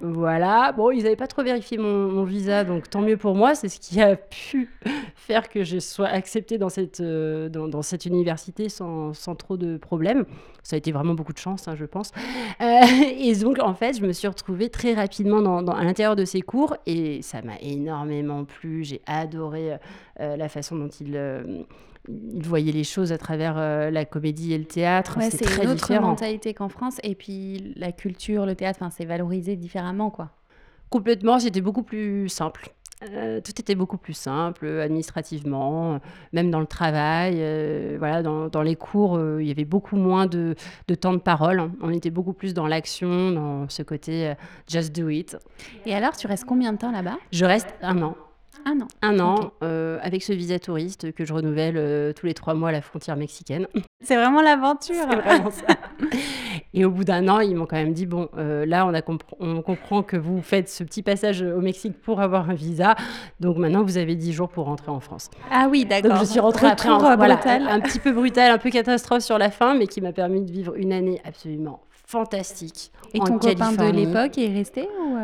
Voilà, 0.00 0.70
bon, 0.72 0.92
ils 0.92 1.02
n'avaient 1.02 1.16
pas 1.16 1.26
trop 1.26 1.42
vérifié 1.42 1.76
mon, 1.76 2.22
visa, 2.22 2.62
donc 2.62 2.88
tant 2.88 3.00
mieux 3.00 3.16
pour 3.16 3.34
moi. 3.34 3.54
C'est 3.54 3.68
ce 3.68 3.80
qui 3.80 4.00
a 4.00 4.14
pu 4.16 4.70
faire 5.16 5.48
que 5.48 5.64
je 5.64 5.78
sois 5.78 6.06
acceptée 6.06 6.56
dans 6.56 6.68
cette, 6.68 7.00
euh, 7.00 7.48
dans, 7.48 7.82
cette 7.82 8.06
université 8.06 8.68
sans, 8.68 9.12
sans, 9.12 9.34
trop 9.34 9.56
de 9.56 9.76
problèmes. 9.76 10.24
Ça 10.62 10.76
a 10.76 10.78
été 10.78 10.92
vraiment 10.92 11.14
beaucoup 11.14 11.32
de 11.32 11.38
chance, 11.38 11.66
hein, 11.66 11.74
je 11.76 11.84
pense. 11.84 12.12
Euh, 12.60 12.80
et 13.18 13.34
donc, 13.36 13.58
en 13.60 13.74
fait, 13.74 13.98
je 13.98 14.06
me 14.06 14.12
suis 14.12 14.28
retrouvée 14.28 14.68
très 14.68 14.94
rapidement 14.94 15.42
dans, 15.42 15.66
à 15.66 15.82
l'intérieur 15.82 16.14
de 16.14 16.24
ces 16.24 16.42
cours 16.42 16.76
et 16.86 17.20
ça 17.22 17.42
m'a 17.42 17.58
énormément 17.60 18.44
plu. 18.44 18.84
J'ai 18.84 19.00
adoré 19.06 19.78
euh, 20.20 20.36
la 20.36 20.48
façon 20.48 20.76
dont 20.76 20.88
ils 20.88 21.16
il 22.08 22.46
voyait 22.46 22.72
les 22.72 22.84
choses 22.84 23.12
à 23.12 23.18
travers 23.18 23.56
euh, 23.56 23.90
la 23.90 24.04
comédie 24.04 24.52
et 24.52 24.58
le 24.58 24.64
théâtre. 24.64 25.18
c'est 25.30 25.44
très 25.44 25.64
une 25.64 25.70
autre 25.70 25.92
mentalité 25.94 26.54
qu'en 26.54 26.68
France. 26.68 26.98
Et 27.02 27.14
puis 27.14 27.74
la 27.76 27.92
culture, 27.92 28.46
le 28.46 28.54
théâtre, 28.54 28.80
c'est 28.90 29.04
valorisé 29.04 29.56
différemment, 29.56 30.10
quoi. 30.10 30.30
Complètement, 30.90 31.38
c'était 31.38 31.60
beaucoup 31.60 31.82
plus 31.82 32.28
simple. 32.28 32.72
Euh, 33.12 33.40
tout 33.40 33.52
était 33.60 33.76
beaucoup 33.76 33.98
plus 33.98 34.14
simple 34.14 34.66
administrativement, 34.66 36.00
même 36.32 36.50
dans 36.50 36.60
le 36.60 36.66
travail. 36.66 37.34
Euh, 37.36 37.96
voilà, 37.98 38.22
dans, 38.22 38.48
dans, 38.48 38.62
les 38.62 38.74
cours, 38.74 39.20
il 39.38 39.46
y 39.46 39.50
avait 39.50 39.66
beaucoup 39.66 39.96
moins 39.96 40.26
de, 40.26 40.56
de, 40.88 40.94
temps 40.94 41.12
de 41.12 41.18
parole. 41.18 41.70
On 41.80 41.90
était 41.90 42.10
beaucoup 42.10 42.32
plus 42.32 42.54
dans 42.54 42.66
l'action, 42.66 43.30
dans 43.30 43.68
ce 43.68 43.82
côté 43.82 44.32
just 44.66 44.96
do 44.96 45.10
it. 45.10 45.36
Et 45.84 45.94
alors, 45.94 46.16
tu 46.16 46.26
restes 46.26 46.46
combien 46.46 46.72
de 46.72 46.78
temps 46.78 46.90
là-bas? 46.90 47.18
Je 47.30 47.44
reste 47.44 47.68
un 47.82 48.02
an. 48.02 48.16
Un 48.64 48.80
an. 48.80 48.88
Un 49.02 49.20
an, 49.20 49.52
euh, 49.62 49.98
avec 50.02 50.22
ce 50.22 50.32
visa 50.32 50.58
touriste 50.58 51.12
que 51.12 51.24
je 51.24 51.32
renouvelle 51.32 51.76
euh, 51.76 52.12
tous 52.12 52.26
les 52.26 52.34
trois 52.34 52.54
mois 52.54 52.70
à 52.70 52.72
la 52.72 52.82
frontière 52.82 53.16
mexicaine. 53.16 53.66
C'est 54.02 54.16
vraiment 54.16 54.42
l'aventure. 54.42 54.94
C'est 55.08 55.16
vraiment 55.16 55.50
ça. 55.50 55.66
Et 56.74 56.84
au 56.84 56.90
bout 56.90 57.04
d'un 57.04 57.28
an, 57.28 57.40
ils 57.40 57.56
m'ont 57.56 57.66
quand 57.66 57.76
même 57.76 57.92
dit 57.92 58.06
bon, 58.06 58.28
euh, 58.36 58.66
là, 58.66 58.86
on, 58.86 58.94
a 58.94 59.00
on 59.40 59.62
comprend 59.62 60.02
que 60.02 60.16
vous 60.16 60.42
faites 60.42 60.68
ce 60.68 60.84
petit 60.84 61.02
passage 61.02 61.42
au 61.42 61.60
Mexique 61.60 62.00
pour 62.00 62.20
avoir 62.20 62.50
un 62.50 62.54
visa. 62.54 62.94
Donc 63.40 63.56
maintenant, 63.56 63.82
vous 63.82 63.96
avez 63.96 64.14
dix 64.14 64.32
jours 64.32 64.48
pour 64.48 64.66
rentrer 64.66 64.90
en 64.90 65.00
France. 65.00 65.30
Ah 65.50 65.68
oui, 65.70 65.84
d'accord. 65.84 66.12
Donc 66.12 66.20
je 66.20 66.24
suis 66.26 66.40
rentrée 66.40 66.66
après 66.66 66.90
en, 66.90 66.98
voilà, 67.16 67.40
un 67.68 67.80
petit 67.80 67.98
peu 67.98 68.12
brutal, 68.12 68.52
un 68.52 68.58
peu 68.58 68.70
catastrophe 68.70 69.22
sur 69.22 69.38
la 69.38 69.50
fin, 69.50 69.74
mais 69.74 69.86
qui 69.86 70.00
m'a 70.00 70.12
permis 70.12 70.42
de 70.42 70.50
vivre 70.50 70.74
une 70.76 70.92
année 70.92 71.20
absolument 71.24 71.80
fantastique. 72.06 72.92
Et 73.14 73.18
ton 73.18 73.38
copain 73.38 73.72
de 73.72 73.90
l'époque 73.90 74.38
est 74.38 74.52
resté 74.52 74.88
ou 75.00 75.16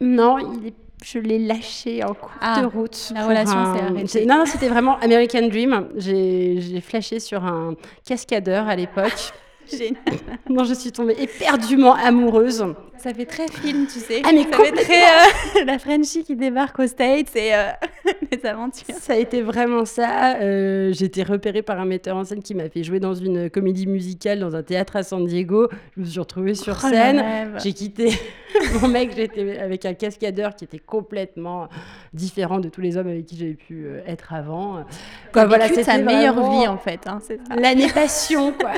Non, 0.00 0.38
il 0.38 0.68
est 0.68 0.83
je 1.04 1.18
l'ai 1.18 1.38
lâché 1.38 2.02
en 2.02 2.14
cours 2.14 2.32
ah, 2.40 2.60
de 2.60 2.66
route. 2.66 3.12
La 3.14 3.26
relation 3.26 3.74
s'est 3.74 3.80
arrêtée. 3.82 4.26
Non, 4.26 4.38
non 4.38 4.46
c'était 4.46 4.68
vraiment 4.68 4.98
American 5.00 5.48
Dream. 5.48 5.88
J'ai 5.96 6.80
flashé 6.80 7.20
sur 7.20 7.44
un 7.44 7.74
cascadeur 8.06 8.68
à 8.68 8.76
l'époque. 8.76 9.32
Génial. 9.70 9.96
Non, 10.50 10.64
je 10.64 10.74
suis 10.74 10.92
tombée 10.92 11.16
éperdument 11.18 11.94
amoureuse. 11.94 12.64
Ça 12.98 13.12
fait 13.12 13.24
très 13.24 13.48
film, 13.48 13.86
tu 13.86 13.98
sais. 13.98 14.22
Ah, 14.24 14.30
mais 14.32 14.44
ça 14.44 14.58
fait 14.58 14.72
très 14.72 15.02
euh, 15.02 15.64
la 15.66 15.78
Frenchie 15.78 16.22
qui 16.22 16.36
débarque 16.36 16.78
aux 16.78 16.86
States 16.86 17.34
et 17.34 17.54
euh, 17.54 17.70
les 18.32 18.46
aventures. 18.46 18.94
Ça 18.98 19.14
a 19.14 19.16
été 19.16 19.42
vraiment 19.42 19.84
ça. 19.84 20.36
Euh, 20.36 20.92
j'ai 20.92 21.06
été 21.06 21.22
repérée 21.22 21.62
par 21.62 21.80
un 21.80 21.86
metteur 21.86 22.16
en 22.16 22.24
scène 22.24 22.42
qui 22.42 22.54
m'a 22.54 22.68
fait 22.68 22.84
jouer 22.84 23.00
dans 23.00 23.14
une 23.14 23.50
comédie 23.50 23.86
musicale 23.86 24.38
dans 24.38 24.54
un 24.54 24.62
théâtre 24.62 24.96
à 24.96 25.02
San 25.02 25.26
Diego. 25.26 25.68
Je 25.96 26.00
me 26.02 26.06
suis 26.06 26.20
retrouvée 26.20 26.54
sur 26.54 26.76
oh, 26.82 26.88
scène. 26.88 27.24
J'ai 27.62 27.72
quitté 27.72 28.10
mon 28.80 28.88
mec. 28.88 29.12
J'étais 29.16 29.58
avec 29.58 29.84
un 29.86 29.94
cascadeur 29.94 30.54
qui 30.54 30.64
était 30.64 30.78
complètement 30.78 31.68
différent 32.12 32.60
de 32.60 32.68
tous 32.68 32.80
les 32.80 32.96
hommes 32.96 33.08
avec 33.08 33.26
qui 33.26 33.36
j'avais 33.36 33.54
pu 33.54 33.88
être 34.06 34.32
avant. 34.32 34.84
Quoi, 35.32 35.46
voilà, 35.46 35.68
c'était 35.68 35.84
sa 35.84 35.98
meilleure 35.98 36.50
vie 36.50 36.68
en 36.68 36.78
fait. 36.78 37.06
Hein, 37.06 37.18
L'année 37.56 37.88
passion, 37.88 38.52
quoi. 38.52 38.72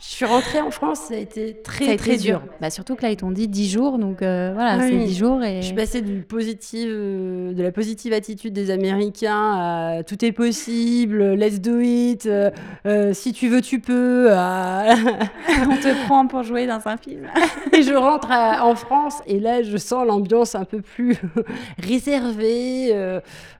Je 0.00 0.21
suis 0.24 0.32
rentrée 0.32 0.60
en 0.60 0.70
France, 0.70 1.00
ça 1.00 1.14
a 1.14 1.16
été 1.16 1.54
très, 1.62 1.96
très 1.96 2.16
dur. 2.16 2.42
Bah, 2.60 2.70
surtout 2.70 2.94
que 2.94 3.02
là, 3.02 3.10
ils 3.10 3.16
t'ont 3.16 3.32
dit 3.32 3.48
10 3.48 3.70
jours, 3.70 3.98
donc 3.98 4.22
euh, 4.22 4.52
voilà, 4.54 4.80
c'est 4.80 4.96
10 4.96 5.16
jours. 5.16 5.42
Et... 5.42 5.62
Je 5.62 5.66
suis 5.66 5.74
passée 5.74 6.00
du 6.00 6.22
positive, 6.22 6.88
euh, 6.88 7.52
de 7.52 7.62
la 7.62 7.72
positive 7.72 8.12
attitude 8.12 8.52
des 8.52 8.70
Américains 8.70 9.52
à 9.54 10.02
tout 10.04 10.24
est 10.24 10.32
possible, 10.32 11.34
let's 11.34 11.60
do 11.60 11.80
it, 11.80 12.26
euh, 12.26 13.12
si 13.12 13.32
tu 13.32 13.48
veux, 13.48 13.60
tu 13.60 13.80
peux. 13.80 14.30
On 14.32 15.76
te 15.76 16.04
prend 16.06 16.26
pour 16.26 16.42
jouer 16.42 16.66
dans 16.66 16.86
un 16.86 16.96
film. 16.96 17.26
et 17.72 17.82
je 17.82 17.94
rentre 17.94 18.30
en 18.30 18.74
France 18.74 19.22
et 19.26 19.40
là, 19.40 19.62
je 19.62 19.76
sens 19.76 20.06
l'ambiance 20.06 20.54
un 20.54 20.64
peu 20.64 20.80
plus 20.80 21.16
réservée, 21.78 22.94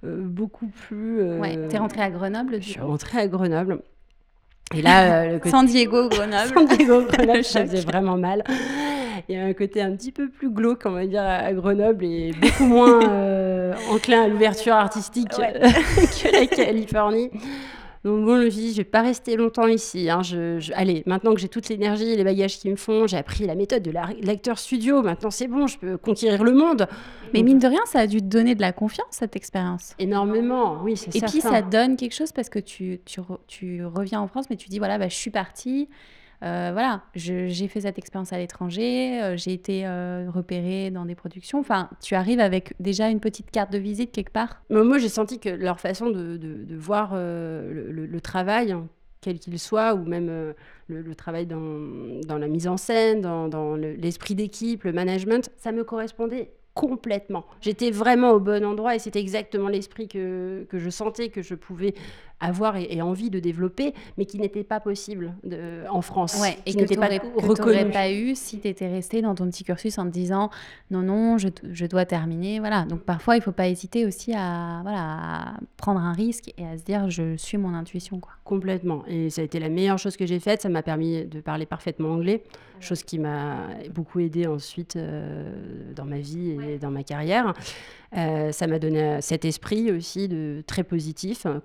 beaucoup 0.02 0.69
plus. 0.87 1.38
Ouais, 1.38 1.59
t'es 1.69 1.78
rentrée 1.78 2.02
à 2.02 2.11
Grenoble 2.11 2.59
Je 2.61 2.69
suis 2.69 2.81
rentrée 2.81 3.19
à 3.19 3.26
Grenoble. 3.26 3.81
Et 4.75 4.83
là, 4.83 5.33
le 5.33 5.41
San 5.50 5.67
Diego, 5.67 6.09
Grenoble. 6.09 6.52
San 6.55 6.67
Diego, 6.67 7.02
Grenoble, 7.11 7.45
ça 7.45 7.64
faisait 7.64 7.83
vraiment 7.83 8.17
mal. 8.17 8.43
Il 9.29 9.37
y 9.37 9.38
a 9.38 9.45
un 9.45 9.52
côté 9.52 9.81
un 9.81 9.95
petit 9.95 10.12
peu 10.12 10.29
plus 10.29 10.50
glauque, 10.50 10.83
on 10.85 10.93
va 10.93 11.07
dire, 11.07 11.23
à 11.23 11.52
Grenoble 11.52 12.05
et 12.05 12.33
beaucoup 12.33 12.67
moins 12.67 13.02
euh, 13.09 13.75
enclin 13.91 14.25
à 14.25 14.29
l'ouverture 14.29 14.75
artistique 14.75 15.29
que 15.31 16.33
la 16.33 16.47
Californie. 16.47 17.31
Donc 18.04 18.25
bon, 18.25 18.37
je 18.38 18.44
me 18.44 18.50
suis 18.50 18.61
dit, 18.61 18.73
je 18.73 18.78
vais 18.78 18.85
pas 18.85 19.02
rester 19.02 19.37
longtemps 19.37 19.68
ici. 19.68 20.11
Hein. 20.11 20.23
Je, 20.23 20.73
allez, 20.75 21.04
maintenant 21.06 21.35
que 21.35 21.40
j'ai 21.40 21.49
toute 21.49 21.68
l'énergie 21.68 22.16
les 22.16 22.25
bagages 22.25 22.59
qui 22.59 22.68
me 22.68 22.76
font, 22.76 23.06
j'ai 23.06 23.16
appris 23.16 23.47
la 23.47 23.54
méthode 23.54 23.82
de 23.82 23.92
l'acteur 23.92 24.59
studio. 24.59 25.02
Maintenant, 25.02 25.30
c'est 25.30 25.47
bon, 25.47 25.68
je 25.68 25.78
peux 25.78 25.97
conquérir 25.97 26.42
le 26.42 26.52
monde. 26.52 26.88
Mais 27.32 27.42
mine 27.42 27.61
de 27.61 27.66
rien, 27.68 27.80
ça 27.87 28.00
a 28.00 28.06
dû 28.09 28.18
te 28.18 28.26
donner 28.26 28.56
de 28.56 28.61
la 28.61 28.73
confiance, 28.73 29.06
cette 29.11 29.37
expérience. 29.37 29.94
Énormément, 30.00 30.80
oui, 30.82 30.97
c'est 30.97 31.14
Et 31.14 31.21
puis, 31.21 31.40
ça 31.40 31.62
donne 31.62 31.97
quelque 31.97 32.14
chose 32.14 32.32
parce 32.32 32.49
que 32.49 32.59
tu, 32.59 33.00
tu, 33.04 33.21
tu, 33.47 33.85
reviens 33.85 34.21
en 34.21 34.26
France, 34.26 34.47
mais 34.50 34.56
tu 34.56 34.68
dis, 34.68 34.78
voilà, 34.78 34.99
bah, 34.99 35.09
je 35.09 35.16
suis 35.16 35.30
partie. 35.30 35.88
Voilà, 36.43 37.03
j'ai 37.15 37.69
fait 37.69 37.83
cette 37.83 37.99
expérience 37.99 38.33
à 38.33 38.39
l'étranger, 38.39 39.35
j'ai 39.37 39.53
été 39.53 39.87
repérée 40.29 40.91
dans 40.91 41.05
des 41.05 41.15
productions. 41.15 41.61
Enfin, 41.61 41.89
tu 42.03 42.15
arrives 42.15 42.41
avec 42.41 42.75
déjà 42.81 43.09
une 43.09 43.21
petite 43.21 43.51
carte 43.51 43.73
de 43.73 43.79
visite 43.79 44.13
quelque 44.13 44.33
part? 44.33 44.63
Moi, 44.71 44.99
j'ai 44.99 45.09
senti 45.09 45.39
que 45.39 45.49
leur 45.49 45.81
façon 45.81 46.11
de, 46.11 46.77
voir 46.77 47.15
le, 47.15 48.21
travail, 48.21 48.75
quel 49.21 49.39
qu'il 49.39 49.59
soit, 49.59 49.95
ou 49.95 50.05
même 50.05 50.55
le, 50.89 51.15
travail 51.15 51.47
dans, 51.47 52.21
dans, 52.27 52.39
la 52.39 52.49
mise 52.49 52.67
en 52.67 52.77
scène, 52.77 53.21
dans, 53.21 53.49
dans 53.49 53.77
l'esprit 53.77 54.35
d'équipe, 54.35 54.85
le 54.85 54.93
management, 54.93 55.51
ça 55.57 55.73
me 55.73 55.85
correspondait 55.85 56.53
complètement. 56.75 57.45
J'étais 57.61 57.91
vraiment 57.91 58.31
au 58.31 58.41
bon 58.41 58.65
endroit 58.65 58.95
et 58.95 58.99
c'était 58.99 59.21
exactement 59.21 59.69
l'esprit 59.69 60.09
que, 60.09 60.67
que 60.71 60.79
je 60.79 60.91
sentais 60.91 61.29
que 61.29 61.43
je 61.43 61.55
pouvais 61.55 61.95
avoir 62.43 62.77
et, 62.77 63.01
envie 63.01 63.31
de 63.31 63.41
développer, 63.41 63.95
mais 64.19 64.27
qui 64.27 64.39
n'était 64.39 64.65
pas 64.65 64.81
possible 64.81 65.33
de, 65.45 65.89
en 65.89 66.03
France. 66.03 66.39
Ouais, 66.41 66.59
et 66.67 66.73
qui 66.73 66.77
n'était 66.77 66.97
pas 66.97 67.09
reconnu. 67.37 67.91
pas 67.91 68.11
eu 68.11 68.35
si 68.35 68.59
tu 68.61 68.69
étais 68.69 68.89
resté 68.89 69.23
dans 69.23 69.35
ton 69.35 69.47
petit 69.47 69.65
cursus 69.65 69.99
en 69.99 70.05
te 70.05 70.11
disant 70.11 70.51
non, 70.91 71.03
non, 71.03 71.39
je, 71.39 71.49
je 71.71 71.87
dois 71.87 72.05
terminer. 72.05 72.59
Voilà. 72.59 72.85
Donc 72.85 73.01
parfois, 73.01 73.37
il 73.37 73.39
ne 73.39 73.45
faut 73.45 73.53
pas 73.53 73.69
hésiter 73.69 74.05
aussi 74.05 74.35
à, 74.35 74.81
voilà, 74.83 75.55
prendre 75.77 76.01
un 76.01 76.13
risque 76.13 76.53
et 76.59 76.67
à 76.67 76.77
se 76.77 76.85
dire 76.85 77.09
je 77.09 77.37
suis 77.37 77.59
mon 77.59 77.75
intuition. 77.75 78.21
Quoi. 78.21 78.33
Complètement. 78.45 79.05
Et 79.07 79.31
ça 79.31 79.41
a 79.41 79.45
été 79.45 79.61
la 79.61 79.69
meilleure 79.69 79.99
chose 79.99 80.17
que 80.17 80.27
j'ai 80.27 80.41
faite. 80.41 80.63
Ça 80.63 80.69
m'a 80.69 80.83
permis 80.83 81.25
de 81.25 81.41
parler 81.41 81.67
parfaitement 81.67 82.11
anglais, 82.11 82.43
chose 82.81 83.03
qui 83.03 83.19
m'a 83.19 83.69
beaucoup 83.95 84.21
aidé 84.21 84.47
ensuite 84.47 84.97
euh, 84.97 85.53
dans 85.95 86.05
ma 86.05 86.19
vie 86.19 86.51
et 86.51 86.79
dans 86.79 86.91
ma 86.91 87.03
carrière. 87.03 87.55
Euh, 88.17 88.53
ça 88.53 88.67
m'a 88.67 88.79
donné 88.79 89.23
cet 89.23 89.47
esprit 89.47 89.91
aussi 89.91 90.29
de 90.29 90.63
très 90.67 90.85
positif 90.85 91.47
hein, 91.47 91.63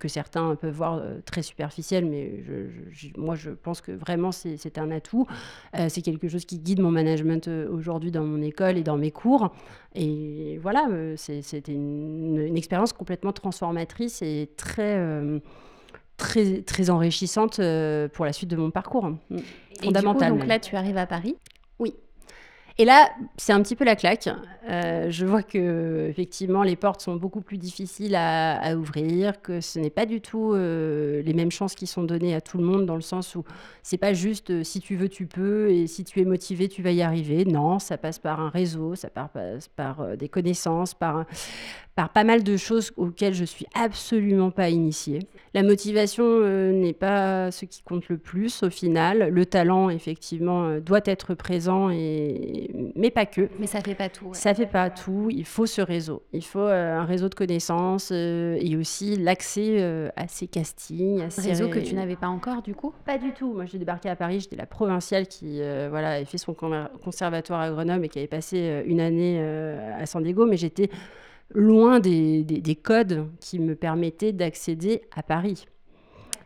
que 0.00 0.05
certains 0.08 0.54
peuvent 0.54 0.74
voir 0.74 0.94
euh, 0.94 1.20
très 1.24 1.42
superficiel, 1.42 2.06
mais 2.06 2.44
moi 3.16 3.34
je 3.34 3.50
pense 3.50 3.80
que 3.80 3.92
vraiment 3.92 4.32
c'est 4.32 4.78
un 4.78 4.90
atout. 4.90 5.26
Euh, 5.78 5.88
c'est 5.88 6.02
quelque 6.02 6.28
chose 6.28 6.44
qui 6.44 6.58
guide 6.58 6.80
mon 6.80 6.90
management 6.90 7.48
aujourd'hui 7.48 8.10
dans 8.10 8.24
mon 8.24 8.42
école 8.42 8.76
et 8.76 8.82
dans 8.82 8.96
mes 8.96 9.10
cours. 9.10 9.52
Et 9.94 10.58
voilà, 10.62 10.88
c'était 11.16 11.72
une, 11.72 12.38
une, 12.38 12.56
expérience 12.56 12.92
complètement 12.92 13.32
transformatrice 13.32 14.20
et 14.22 14.50
très 14.56 15.00
très, 16.16 16.62
très 16.62 16.90
enrichissante 16.90 17.60
pour 18.12 18.24
la 18.24 18.32
suite 18.32 18.50
de 18.50 18.56
mon 18.56 18.70
parcours. 18.70 19.10
Fondamental. 19.82 20.30
donc 20.30 20.46
là, 20.46 20.58
tu 20.58 20.76
arrives 20.76 20.96
à 20.96 21.06
Paris? 21.06 21.36
Oui. 21.78 21.94
Et 22.78 22.84
là, 22.84 23.10
c'est 23.38 23.54
un 23.54 23.62
petit 23.62 23.74
peu 23.74 23.84
la 23.84 23.96
claque. 23.96 24.28
Euh, 24.68 25.10
je 25.10 25.24
vois 25.24 25.42
que 25.42 26.08
effectivement, 26.10 26.62
les 26.62 26.76
portes 26.76 27.00
sont 27.00 27.16
beaucoup 27.16 27.40
plus 27.40 27.56
difficiles 27.56 28.14
à, 28.14 28.76
ouvrir, 28.76 29.40
que 29.40 29.62
ce 29.62 29.78
n'est 29.78 29.90
pas 29.90 30.04
du 30.04 30.20
tout 30.20 30.52
euh, 30.52 31.22
les 31.22 31.32
mêmes 31.32 31.50
chances 31.50 31.74
qui 31.74 31.86
sont 31.86 32.02
données 32.02 32.34
à 32.34 32.42
tout 32.42 32.58
le 32.58 32.64
monde, 32.64 32.84
dans 32.84 32.94
le 32.94 33.00
sens 33.00 33.34
où 33.34 33.44
c'est 33.82 33.96
pas 33.96 34.12
juste 34.12 34.50
euh, 34.50 34.62
si 34.62 34.80
tu 34.80 34.94
veux, 34.96 35.08
tu 35.08 35.26
peux, 35.26 35.70
et 35.70 35.86
si 35.86 36.04
tu 36.04 36.20
es 36.20 36.26
motivé, 36.26 36.68
tu 36.68 36.82
vas 36.82 36.90
y 36.90 37.00
arriver. 37.00 37.46
Non, 37.46 37.78
ça 37.78 37.96
passe 37.96 38.18
par 38.18 38.40
un 38.40 38.50
réseau, 38.50 38.94
ça 38.94 39.08
passe 39.08 39.68
par 39.68 40.16
des 40.18 40.28
connaissances, 40.28 40.92
par 40.92 41.24
par 41.96 42.10
pas 42.10 42.24
mal 42.24 42.44
de 42.44 42.58
choses 42.58 42.92
auxquelles 42.98 43.32
je 43.32 43.44
suis 43.44 43.66
absolument 43.74 44.50
pas 44.50 44.68
initiée. 44.68 45.20
La 45.54 45.62
motivation 45.62 46.24
euh, 46.26 46.70
n'est 46.70 46.92
pas 46.92 47.50
ce 47.50 47.64
qui 47.64 47.82
compte 47.82 48.10
le 48.10 48.18
plus 48.18 48.62
au 48.62 48.68
final. 48.68 49.30
Le 49.30 49.46
talent, 49.46 49.88
effectivement, 49.88 50.66
euh, 50.66 50.80
doit 50.80 51.00
être 51.06 51.32
présent, 51.32 51.88
et... 51.88 52.70
mais 52.94 53.10
pas 53.10 53.24
que. 53.24 53.48
Mais 53.58 53.66
ça 53.66 53.80
fait 53.80 53.94
pas 53.94 54.10
tout. 54.10 54.28
Ça 54.32 54.52
fait 54.52 54.66
pas 54.66 54.90
tout. 54.90 55.28
Il 55.30 55.46
faut 55.46 55.64
ce 55.64 55.80
réseau. 55.80 56.22
Il 56.34 56.44
faut 56.44 56.58
euh, 56.58 56.98
un 56.98 57.06
réseau 57.06 57.30
de 57.30 57.34
connaissances 57.34 58.10
et 58.10 58.76
aussi 58.78 59.16
l'accès 59.16 59.82
à 60.16 60.28
ces 60.28 60.46
castings. 60.46 61.22
À 61.22 61.30
ces 61.30 61.48
réseau 61.48 61.70
que 61.70 61.78
tu 61.78 61.94
n'avais 61.94 62.16
pas 62.16 62.28
encore, 62.28 62.60
du 62.60 62.74
coup? 62.74 62.92
Pas 63.06 63.16
du 63.16 63.32
tout. 63.32 63.54
Moi, 63.54 63.64
j'ai 63.64 63.78
débarqué 63.78 64.10
à 64.10 64.16
Paris. 64.16 64.40
J'étais 64.40 64.56
la 64.56 64.66
provinciale 64.66 65.26
qui 65.26 65.60
voilà, 65.88 66.10
avait 66.10 66.26
fait 66.26 66.36
son 66.36 66.54
conservatoire 67.02 67.62
à 67.62 67.70
Grenoble 67.70 68.04
et 68.04 68.08
qui 68.10 68.18
avait 68.18 68.28
passé 68.28 68.82
une 68.84 69.00
année 69.00 69.40
à 69.98 70.04
San 70.04 70.22
Diego, 70.22 70.44
mais 70.44 70.58
j'étais 70.58 70.90
loin 71.54 72.00
des, 72.00 72.42
des, 72.42 72.76
codes 72.76 73.26
qui 73.40 73.58
me 73.58 73.74
permettaient 73.74 74.32
d'accéder 74.32 75.02
à 75.14 75.22
Paris. 75.22 75.66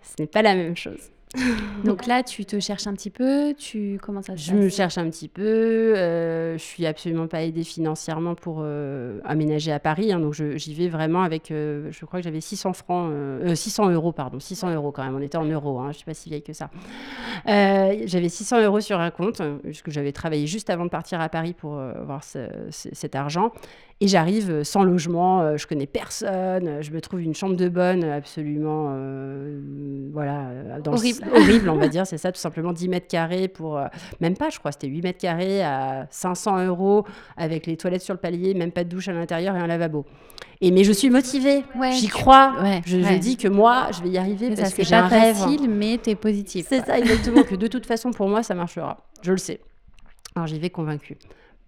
Ce 0.03 0.23
n'est 0.23 0.29
pas 0.29 0.43
la 0.43 0.55
même 0.55 0.77
chose. 0.77 1.11
Donc 1.85 2.07
là, 2.07 2.25
tu 2.25 2.45
te 2.45 2.59
cherches 2.59 2.89
un 2.89 2.95
petit 2.95 3.11
peu, 3.11 3.55
tu 3.55 4.01
comment 4.03 4.21
ça 4.21 4.35
Je 4.35 4.53
me 4.53 4.69
cherche 4.69 4.99
un 4.99 5.09
petit 5.09 5.29
peu. 5.29 5.43
Euh, 5.97 6.59
je 6.59 6.63
suis 6.63 6.87
absolument 6.87 7.29
pas 7.29 7.43
aidée 7.43 7.63
financièrement 7.63 8.35
pour 8.35 8.59
euh, 8.61 9.21
aménager 9.25 9.71
à 9.71 9.79
Paris, 9.79 10.13
hein, 10.13 10.19
donc 10.19 10.35
j'y 10.35 10.75
vais 10.75 10.89
vraiment 10.89 11.23
avec. 11.23 11.53
Euh, 11.53 11.89
je 11.93 12.05
crois 12.05 12.19
que 12.19 12.25
j'avais 12.25 12.41
600 12.41 12.73
francs, 12.73 13.13
600 13.55 13.91
euros 13.91 14.13
pardon, 14.13 14.41
600 14.41 14.75
euros 14.75 14.91
quand 14.91 15.05
même. 15.05 15.15
On 15.15 15.21
était 15.21 15.39
en 15.39 15.45
euros, 15.45 15.79
hein, 15.79 15.93
je 15.93 15.99
suis 15.99 16.05
pas 16.05 16.15
si 16.15 16.31
vieille 16.31 16.43
que 16.43 16.53
ça. 16.53 16.71
j'avais 17.47 18.29
600 18.29 18.63
euros 18.63 18.81
sur 18.81 18.99
un 18.99 19.11
compte 19.11 19.41
puisque 19.63 19.91
j'avais 19.91 20.13
travaillé 20.13 20.49
juste 20.49 20.69
avant 20.69 20.85
de 20.85 20.91
partir 20.91 21.21
à 21.21 21.29
Paris 21.29 21.55
pour 21.55 21.79
avoir 21.79 22.25
cet 22.25 23.15
argent. 23.15 23.53
Et 24.03 24.09
j'arrive 24.09 24.51
euh, 24.51 24.65
sans 24.65 24.83
logement, 24.83 25.43
euh, 25.43 25.59
je 25.59 25.67
connais 25.67 25.87
personne, 25.87 26.67
euh, 26.67 26.83
je 26.83 26.91
me 26.91 27.03
trouve 27.03 27.21
une 27.21 27.35
chambre 27.35 27.55
de 27.55 27.69
bonne 27.69 28.03
absolument, 28.03 28.97
voilà, 30.11 30.47
horrible. 30.87 31.23
horrible, 31.35 31.69
on 31.69 31.77
va 31.77 31.89
dire, 31.89 32.07
c'est 32.07 32.17
ça, 32.17 32.33
tout 32.33 32.41
simplement 32.41 32.73
10 32.73 32.89
mètres 32.89 33.09
carrés 33.09 33.49
pour, 33.49 33.79
même 34.21 34.39
pas, 34.39 34.49
je 34.49 34.59
crois, 34.59 34.73
c'était 34.73 34.87
8 34.87 35.03
mètres 35.03 35.19
carrés 35.19 35.63
à 35.63 36.07
500 36.11 36.65
euros 36.65 37.05
avec 37.37 37.67
les 37.67 37.77
toilettes 37.77 38.01
sur 38.01 38.15
le 38.15 38.21
palier, 38.21 38.55
même 38.55 38.73
pas 38.73 38.85
de 38.85 38.89
douche 38.89 39.09
à 39.09 39.13
l'intérieur 39.13 39.55
et 39.55 39.59
un 39.59 39.67
lavabo. 39.67 40.07
Et 40.63 40.71
mais 40.71 40.85
je 40.85 40.93
suis 40.93 41.11
motivée, 41.11 41.65
j'y 41.93 42.09
crois. 42.09 42.55
je, 42.87 42.97
me 42.97 43.19
dis 43.19 43.37
que 43.37 43.49
moi, 43.49 43.89
je 43.93 44.03
vais 44.03 44.11
y 44.11 44.19
arriver 44.19 44.55
parce 44.55 44.73
que 44.73 44.83
j'ai 44.83 44.95
un 44.95 45.09
rêve. 45.09 45.37
facile, 45.37 45.69
mais 45.69 45.99
tu 46.03 46.11
es 46.11 46.15
positive. 46.15 46.65
C'est 46.69 46.85
ça, 46.85 46.99
exactement, 46.99 47.43
que 47.43 47.55
de 47.55 47.67
toute 47.67 47.87
façon, 47.87 48.11
pour 48.13 48.29
moi, 48.29 48.43
ça 48.43 48.55
marchera. 48.55 49.07
Je 49.23 49.33
le 49.33 49.39
sais. 49.39 49.61
Alors 50.35 50.47
j'y 50.47 50.59
vais 50.59 50.71
convaincue. 50.71 51.19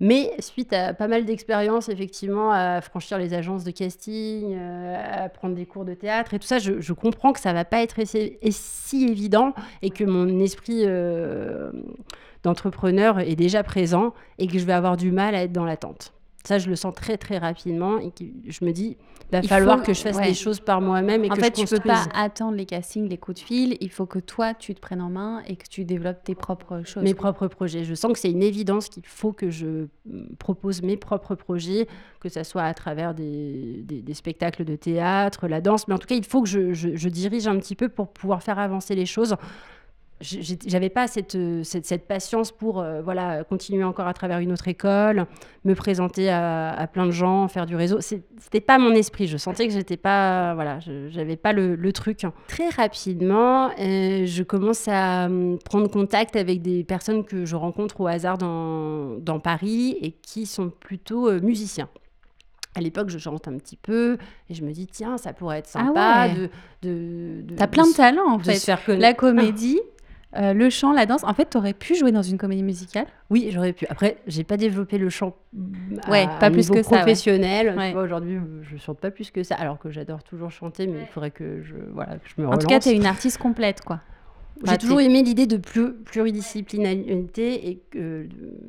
Mais 0.02 0.32
suite 0.40 0.72
à 0.72 0.94
pas 0.94 1.06
mal 1.06 1.24
d'expériences, 1.24 1.88
effectivement, 1.88 2.50
à 2.50 2.80
franchir 2.80 3.18
les 3.18 3.34
agences 3.34 3.62
de 3.62 3.70
casting, 3.70 4.52
euh, 4.52 5.24
à 5.24 5.28
prendre 5.28 5.54
des 5.54 5.64
cours 5.64 5.84
de 5.84 5.94
théâtre 5.94 6.34
et 6.34 6.40
tout 6.40 6.46
ça, 6.46 6.58
je, 6.58 6.92
comprends 6.92 7.32
que 7.32 7.38
ça 7.38 7.52
va 7.52 7.64
pas 7.64 7.80
être 7.84 8.00
si 8.50 9.06
évident 9.06 9.54
et 9.80 9.90
que 9.90 10.02
mon 10.02 10.40
esprit 10.40 10.82
euh, 10.86 11.70
d'entrepreneur 12.42 13.20
est 13.20 13.36
déjà 13.36 13.62
présent 13.62 14.12
et 14.38 14.48
que 14.48 14.58
je 14.58 14.64
vais 14.64 14.72
avoir 14.72 14.96
du 14.96 15.12
mal 15.12 15.36
à 15.36 15.44
être 15.44 15.52
dans 15.52 15.64
l'attente. 15.64 16.12
Ça, 16.44 16.58
je 16.58 16.68
le 16.68 16.74
sens 16.74 16.92
très 16.94 17.16
très 17.16 17.38
rapidement 17.38 17.98
et 18.00 18.12
je 18.48 18.64
me 18.64 18.72
dis, 18.72 18.96
il 19.30 19.40
va 19.40 19.42
falloir 19.42 19.82
que 19.82 19.94
je 19.94 20.00
fasse 20.00 20.20
des 20.20 20.34
choses 20.34 20.58
par 20.58 20.80
moi-même 20.80 21.24
et 21.24 21.30
en 21.30 21.34
que 21.34 21.40
fait, 21.40 21.56
je 21.56 21.64
tu 21.64 21.74
peux 21.74 21.80
pas 21.80 22.04
attendre 22.14 22.56
les 22.56 22.66
castings, 22.66 23.08
les 23.08 23.16
coups 23.16 23.40
de 23.40 23.46
fil. 23.46 23.76
Il 23.80 23.90
faut 23.90 24.06
que 24.06 24.18
toi, 24.18 24.52
tu 24.52 24.74
te 24.74 24.80
prennes 24.80 25.00
en 25.00 25.08
main 25.08 25.42
et 25.46 25.54
que 25.54 25.68
tu 25.68 25.84
développes 25.84 26.24
tes 26.24 26.34
propres 26.34 26.82
choses. 26.84 27.04
Mes 27.04 27.14
propres 27.14 27.46
projets. 27.46 27.84
Je 27.84 27.94
sens 27.94 28.12
que 28.12 28.18
c'est 28.18 28.30
une 28.30 28.42
évidence 28.42 28.88
qu'il 28.88 29.06
faut 29.06 29.32
que 29.32 29.50
je 29.50 29.86
propose 30.38 30.82
mes 30.82 30.96
propres 30.96 31.36
projets, 31.36 31.86
que 32.20 32.28
ce 32.28 32.42
soit 32.42 32.64
à 32.64 32.74
travers 32.74 33.14
des, 33.14 33.84
des, 33.84 34.14
spectacles 34.14 34.64
de 34.64 34.74
théâtre, 34.74 35.46
la 35.46 35.60
danse. 35.60 35.86
Mais 35.86 35.94
en 35.94 35.98
tout 35.98 36.08
cas, 36.08 36.16
il 36.16 36.24
faut 36.24 36.42
que 36.42 36.48
je, 36.48 36.72
je, 36.72 36.96
je 36.96 37.08
dirige 37.08 37.46
un 37.46 37.58
petit 37.58 37.76
peu 37.76 37.88
pour 37.88 38.12
pouvoir 38.12 38.42
faire 38.42 38.58
avancer 38.58 38.96
les 38.96 39.06
choses 39.06 39.36
j'avais 40.22 40.88
pas 40.88 41.06
cette, 41.08 41.36
cette, 41.64 41.84
cette, 41.84 42.06
patience 42.06 42.52
pour 42.52 42.80
euh, 42.80 43.02
voilà 43.02 43.44
continuer 43.44 43.84
encore 43.84 44.06
à 44.06 44.14
travers 44.14 44.38
une 44.38 44.52
autre 44.52 44.68
école, 44.68 45.26
me 45.64 45.74
présenter 45.74 46.30
à, 46.30 46.88
plein 46.92 47.06
de 47.06 47.10
gens, 47.10 47.48
faire 47.48 47.66
du 47.66 47.76
réseau. 47.76 48.00
C'était 48.00 48.60
pas 48.60 48.78
mon 48.78 48.92
esprit. 48.92 49.26
Je 49.26 49.36
sentais 49.36 49.66
que 49.66 49.72
j'étais 49.72 49.96
pas 49.96 50.54
voilà, 50.54 50.78
j'avais 51.10 51.36
pas 51.36 51.52
le, 51.52 51.74
le, 51.74 51.92
truc. 51.92 52.24
Très 52.48 52.68
rapidement, 52.68 53.70
euh, 53.78 54.24
je 54.26 54.42
commence 54.42 54.86
à 54.88 55.26
hum, 55.26 55.58
prendre 55.64 55.88
contact 55.90 56.36
avec 56.36 56.62
des 56.62 56.84
personnes 56.84 57.24
que 57.24 57.44
je 57.44 57.56
rencontre 57.56 58.00
au 58.00 58.06
hasard 58.06 58.38
dans, 58.38 59.18
dans 59.18 59.40
Paris 59.40 59.96
et 60.00 60.12
qui 60.12 60.46
sont 60.46 60.70
plutôt 60.70 61.28
euh, 61.28 61.40
musiciens. 61.40 61.88
À 62.74 62.80
l'époque, 62.80 63.10
je 63.10 63.18
chante 63.18 63.48
un 63.48 63.58
petit 63.58 63.76
peu 63.76 64.16
et 64.48 64.54
je 64.54 64.64
me 64.64 64.72
dis, 64.72 64.86
tiens, 64.86 65.18
ça 65.18 65.34
pourrait 65.34 65.58
être 65.58 65.68
ah 65.74 65.84
sympa 65.84 66.28
de, 66.28 66.48
de, 66.82 67.54
T'as 67.54 67.66
plein 67.66 67.86
de 67.86 67.94
talents 67.94 68.32
en 68.32 68.38
fait. 68.38 68.66
La 68.88 69.12
comédie, 69.12 69.78
euh, 70.36 70.54
le 70.54 70.70
chant, 70.70 70.92
la 70.92 71.06
danse, 71.06 71.24
en 71.24 71.34
fait, 71.34 71.50
tu 71.50 71.58
aurais 71.58 71.74
pu 71.74 71.94
jouer 71.94 72.10
dans 72.10 72.22
une 72.22 72.38
comédie 72.38 72.62
musicale 72.62 73.06
Oui, 73.30 73.50
j'aurais 73.50 73.72
pu. 73.72 73.86
Après, 73.90 74.16
j'ai 74.26 74.44
pas 74.44 74.56
développé 74.56 74.96
le 74.98 75.10
chant 75.10 75.36
ouais, 76.08 76.26
pas 76.40 76.50
plus 76.50 76.70
que 76.70 76.80
professionnel. 76.80 77.76
Aujourd'hui, 77.96 78.38
je 78.62 78.76
chante 78.76 78.98
pas 78.98 79.10
plus 79.10 79.30
que 79.30 79.42
ça, 79.42 79.56
alors 79.56 79.78
que 79.78 79.90
j'adore 79.90 80.22
toujours 80.22 80.50
chanter, 80.50 80.86
mais 80.86 81.00
il 81.00 81.06
faudrait 81.06 81.30
que 81.30 81.62
je, 81.62 81.74
voilà, 81.92 82.14
que 82.14 82.28
je 82.28 82.40
me 82.40 82.46
relance. 82.46 82.56
En 82.56 82.66
tout 82.66 82.68
cas, 82.68 82.80
tu 82.80 82.88
es 82.88 82.96
une 82.96 83.06
artiste 83.06 83.38
complète, 83.38 83.82
quoi. 83.82 84.00
J'ai 84.64 84.78
toujours 84.78 85.00
aimé 85.00 85.22
l'idée 85.22 85.46
de 85.46 85.56
pluridisciplinarité 85.56 87.68
et 87.68 87.78
que 87.90 88.28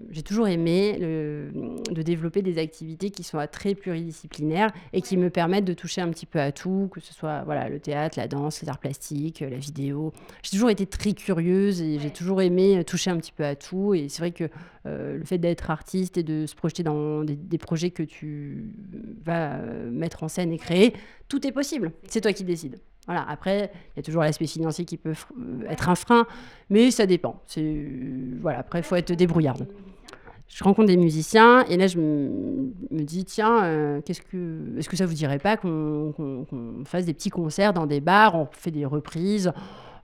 j'ai 0.10 0.24
toujours 0.24 0.48
aimé 0.48 0.98
de 1.00 2.02
développer 2.02 2.42
des 2.42 2.58
activités 2.58 3.12
qui 3.12 3.24
soient 3.24 3.48
très 3.48 3.76
pluridisciplinaires 3.76 4.72
et 4.92 5.02
qui 5.02 5.18
me 5.18 5.30
permettent 5.30 5.66
de 5.66 5.74
toucher 5.74 6.02
un 6.02 6.10
petit 6.10 6.26
peu 6.26 6.40
à 6.40 6.52
tout, 6.52 6.90
que 6.92 7.00
ce 7.00 7.14
soit 7.14 7.44
voilà, 7.44 7.70
le 7.70 7.80
théâtre, 7.80 8.18
la 8.18 8.28
danse, 8.28 8.62
les 8.62 8.70
arts 8.70 8.80
plastiques, 8.80 9.42
la 9.42 9.58
vidéo. 9.58 10.14
J'ai 10.42 10.52
toujours 10.52 10.70
été 10.70 10.86
très 10.86 11.14
curieuse 11.14 11.82
et 11.82 12.00
j'ai 12.00 12.12
toujours 12.12 12.42
aimé 12.42 12.84
toucher 12.86 13.12
un 13.12 13.18
petit 13.18 13.32
peu 13.32 13.46
à 13.46 13.56
tout. 13.56 13.94
Et 13.94 14.10
c'est 14.10 14.20
vrai 14.20 14.32
que 14.32 14.50
euh, 14.86 15.18
le 15.18 15.26
fait 15.26 15.38
d'être 15.38 15.70
artiste 15.70 16.18
et 16.18 16.24
de 16.24 16.46
se 16.46 16.56
projeter 16.56 16.84
dans 16.84 17.24
des, 17.24 17.36
des 17.36 17.58
projets 17.58 17.92
que 17.92 18.04
tu 18.04 18.74
vas 19.24 19.60
mettre 19.92 20.24
en 20.24 20.28
scène 20.28 20.52
et 20.52 20.58
créer, 20.58 20.94
tout 21.28 21.46
est 21.46 21.52
possible. 21.52 21.92
C'est 22.08 22.22
toi 22.22 22.34
qui 22.34 22.44
décides. 22.44 22.80
Voilà. 23.06 23.26
Après, 23.28 23.72
il 23.94 23.98
y 23.98 24.00
a 24.00 24.04
toujours 24.04 24.24
l'aspect 24.24 24.48
financier 24.48 24.86
qui 24.86 24.98
peut 24.98 25.14
être 25.70 25.90
un 25.90 25.96
frein, 25.96 26.26
mais 26.70 26.92
ça 26.92 27.06
dépend. 27.06 27.42
C'est 27.46 27.86
voilà. 28.40 28.60
Après, 28.60 28.82
faut 28.82 28.96
être 28.96 29.14
débrouillarde 29.14 29.68
je 30.54 30.64
rencontre 30.64 30.88
des 30.88 30.98
musiciens 30.98 31.66
et 31.66 31.78
là 31.78 31.88
je 31.88 31.98
me, 31.98 32.72
dis 32.92 33.26
tiens 33.26 33.64
euh, 33.64 34.02
qu'est-ce 34.02 34.22
que 34.22 34.78
est-ce 34.78 34.88
que 34.88 34.96
ça 34.96 35.06
vous 35.06 35.14
dirait 35.14 35.40
pas 35.40 35.58
qu'on 35.58 36.46
fasse 36.86 37.06
des 37.06 37.14
petits 37.14 37.30
concerts 37.30 37.74
dans 37.74 37.88
des 37.88 38.02
bars 38.02 38.36
on 38.36 38.48
fait 38.52 38.72
des 38.72 38.86
reprises 38.86 39.52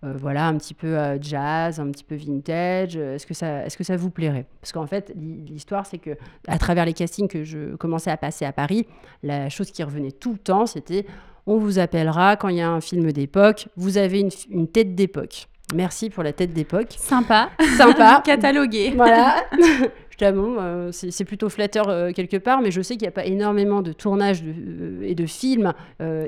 euh, 0.04 0.14
voilà 0.18 0.48
un 0.48 0.58
petit 0.58 0.74
peu 0.74 0.98
euh, 0.98 1.22
jazz 1.22 1.80
un 1.80 1.92
petit 1.92 2.04
peu 2.04 2.16
vintage 2.16 2.96
est-ce 2.96 3.28
que 3.28 3.34
ça 3.34 3.66
est-ce 3.66 3.78
que 3.78 3.84
ça 3.84 3.96
vous 3.96 4.10
plairait? 4.10 4.48
Parce 4.62 4.72
qu'en 4.72 4.88
fait 4.88 5.14
l'histoire 5.16 5.86
c'est 5.86 5.98
que 6.00 6.18
à 6.48 6.58
travers 6.58 6.86
les 6.86 6.94
castings 6.94 7.28
que 7.28 7.44
je 7.44 7.76
commençais 7.76 8.10
à 8.12 8.18
passer 8.18 8.46
à 8.46 8.54
Paris 8.54 8.88
la 9.22 9.50
chose 9.50 9.70
qui 9.72 9.84
revenait 9.84 10.12
tout 10.12 10.32
le 10.32 10.40
temps 10.40 10.66
c'était 10.66 11.06
on 11.50 11.58
vous 11.58 11.80
appellera 11.80 12.36
quand 12.36 12.50
il 12.50 12.58
y 12.58 12.62
a 12.62 12.70
un 12.70 12.82
film 12.82 13.12
d'époque 13.12 13.68
vous 13.76 13.98
avez 13.98 14.20
une, 14.20 14.32
une 14.50 14.68
tête 14.68 14.96
d'époque 14.96 15.48
Merci 15.76 16.10
pour 16.10 16.24
la 16.24 16.34
tête 16.34 16.52
d'époque. 16.52 16.96
Sympa. 16.98 17.52
Sympa. 17.78 18.24
Catalogué. 18.26 18.94
Voilà. 18.96 19.44
bon, 20.34 20.58
euh, 20.60 20.90
c'est 20.92 21.24
plutôt 21.24 21.50
flatteur 21.50 21.90
euh, 21.90 22.12
quelque 22.12 22.38
part, 22.38 22.62
mais 22.62 22.72
je 22.72 22.82
sais 22.82 22.96
qu'il 22.96 23.04
n'y 23.04 23.10
a 23.10 23.12
pas 23.12 23.26
énormément 23.26 23.82
de 23.82 23.94
tournages 23.94 24.44
euh, 24.46 25.02
et 25.04 25.16
de 25.16 25.26
films 25.26 25.74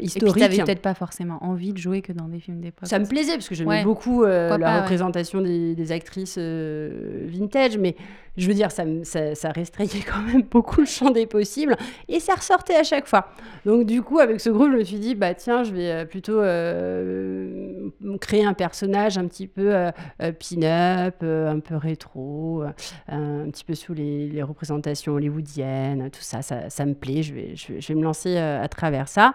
historiques. 0.02 0.38
Et 0.38 0.48
puis, 0.48 0.58
tu 0.58 0.64
peut-être 0.64 0.82
pas 0.82 0.94
forcément 0.94 1.44
envie 1.44 1.74
de 1.74 1.78
jouer 1.78 2.02
que 2.02 2.14
dans 2.14 2.28
des 2.28 2.40
films 2.40 2.62
d'époque. 2.62 2.88
Ça 2.88 3.00
me 3.00 3.06
plaisait, 3.06 3.34
parce 3.34 3.50
que 3.50 3.56
j'aimais 3.56 3.84
beaucoup 3.84 4.24
la 4.24 4.82
représentation 4.82 5.42
des, 5.42 5.76
des, 5.76 5.92
actrices 5.92 6.38
vintage, 6.38 7.78
mais 7.78 7.96
je 8.38 8.48
veux 8.48 8.54
dire, 8.54 8.72
ça, 8.72 8.84
ça, 9.04 9.52
restreignait 9.52 10.04
quand 10.08 10.22
même 10.22 10.44
beaucoup 10.52 10.80
le 10.80 10.86
champ 10.86 11.12
des 11.12 11.26
possibles 11.26 11.76
et 12.08 12.20
ça 12.20 12.36
ressortait 12.36 12.76
à 12.76 12.84
chaque 12.84 13.08
fois. 13.08 13.28
Donc, 13.66 13.86
du 13.86 14.02
coup, 14.02 14.20
avec 14.20 14.40
ce 14.40 14.50
groupe, 14.50 14.72
je 14.72 14.78
me 14.78 14.84
suis 14.84 15.00
dit, 15.00 15.16
bah 15.16 15.34
tiens, 15.34 15.64
je 15.64 15.74
vais 15.74 15.92
euh, 15.92 16.06
plutôt 16.06 16.40
euh, 16.40 17.90
créer 18.22 18.46
un 18.46 18.54
personnage 18.54 19.18
un 19.18 19.28
petit 19.28 19.48
peu 19.48 19.76
euh, 19.76 19.92
pin-up, 20.18 21.24
un 21.24 21.60
peu 21.60 21.76
rétro, 21.76 22.64
un 23.10 23.50
petit 23.50 23.66
peu 23.66 23.76
sous 23.76 23.94
les, 23.94 24.42
représentations 24.42 25.14
hollywoodiennes, 25.14 26.10
tout 26.10 26.22
ça, 26.22 26.42
ça, 26.42 26.86
me 26.86 26.94
plaît. 26.94 27.24
Je 27.24 27.34
vais, 27.34 27.56
je, 27.56 27.88
vais 27.88 27.96
me 27.96 28.04
lancer 28.04 28.38
à 28.38 28.68
travers 28.70 29.08
ça. 29.08 29.34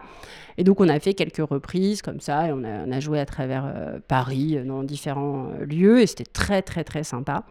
Et 0.59 0.65
donc, 0.65 0.81
on 0.81 0.89
a 0.89 0.99
fait 1.01 1.15
quelques 1.15 1.47
reprises 1.49 2.01
comme 2.03 2.21
ça 2.21 2.49
et 2.49 2.53
on 2.53 2.65
a, 2.65 2.87
on 2.87 2.93
a 2.93 3.01
joué 3.01 3.21
à 3.21 3.27
travers 3.27 3.73
Paris 4.09 4.59
dans 4.65 4.83
différents 4.83 5.51
lieux 5.61 6.01
et 6.01 6.07
c'était 6.07 6.25
très, 6.25 6.63
très, 6.63 6.83
très 6.83 7.05
sympa. 7.05 7.45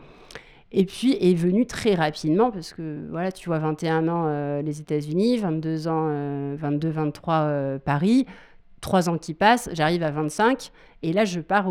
Et 0.72 0.86
puis 0.86 1.14
est 1.22 1.36
venu 1.36 1.66
très 1.66 1.96
rapidement, 1.96 2.52
parce 2.52 2.74
que 2.74 3.08
voilà, 3.10 3.32
tu 3.32 3.48
vois, 3.48 3.60
21 3.60 4.08
ans 4.08 4.26
euh, 4.28 4.62
les 4.62 4.82
États-Unis, 4.82 5.38
22 5.38 5.88
ans, 5.88 6.08
22, 6.56 6.88
euh, 6.88 6.92
23 6.92 7.34
euh, 7.36 7.80
Paris, 7.80 8.26
3 8.82 9.10
ans 9.10 9.18
qui 9.18 9.34
passent, 9.34 9.70
j'arrive 9.74 10.04
à 10.04 10.12
25, 10.12 10.72
et 11.04 11.14
là 11.14 11.26
je 11.26 11.40
pars 11.40 11.68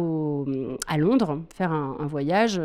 à 0.86 0.98
Londres 0.98 1.42
faire 1.54 1.72
un, 1.72 2.06
voyage 2.06 2.60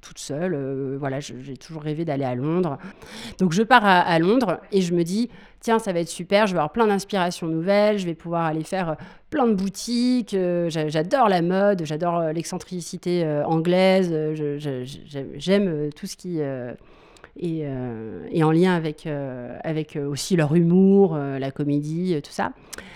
toute 0.00 0.18
seule. 0.18 0.96
voilà, 0.98 1.20
j'ai 1.20 1.56
toujours 1.56 1.82
rêvé 1.82 2.04
d'aller 2.04 2.24
à 2.24 2.34
Londres. 2.34 2.78
Donc 3.38 3.52
je 3.52 3.62
pars 3.62 3.84
à, 3.84 4.18
Londres 4.18 4.60
et 4.72 4.80
je 4.80 4.94
me 4.94 5.04
dis, 5.04 5.28
tiens, 5.60 5.78
ça 5.78 5.92
va 5.92 6.00
être 6.00 6.08
super, 6.08 6.46
je 6.46 6.52
vais 6.52 6.58
avoir 6.58 6.72
plein 6.72 6.86
d'inspirations 6.86 7.46
nouvelles, 7.46 7.98
je 7.98 8.06
vais 8.06 8.14
pouvoir 8.14 8.44
aller 8.44 8.64
faire 8.64 8.96
plein 9.30 9.46
de 9.46 9.54
boutiques. 9.54 10.34
Euh, 10.34 10.68
j'adore 10.70 11.28
la 11.28 11.42
mode, 11.42 11.84
j'adore 11.84 12.18
euh, 12.18 12.32
l'excentricité 12.32 13.24
euh, 13.24 13.44
anglaise. 13.44 14.14
J'aime 15.36 15.90
tout 15.94 16.06
ce 16.06 16.16
qui 16.16 16.40
est, 17.38 17.66
est, 18.32 18.42
en 18.42 18.50
lien 18.50 18.74
avec, 18.74 19.08
avec 19.64 19.96
aussi 19.96 20.36
leur 20.36 20.54
humour, 20.54 21.16
la 21.16 21.50
comédie, 21.50 22.20
tout 22.22 22.30
ça. 22.30 22.52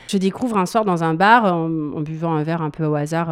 Je 0.08 0.18
découvre 0.18 0.58
un 0.58 0.66
soir 0.66 0.84
dans 0.84 1.04
un 1.04 1.14
bar, 1.14 1.44
en, 1.44 1.68
buvant 2.00 2.34
un 2.34 2.42
verre 2.42 2.62
un 2.62 2.70
peu 2.70 2.84
au 2.84 2.94
hasard 2.94 3.28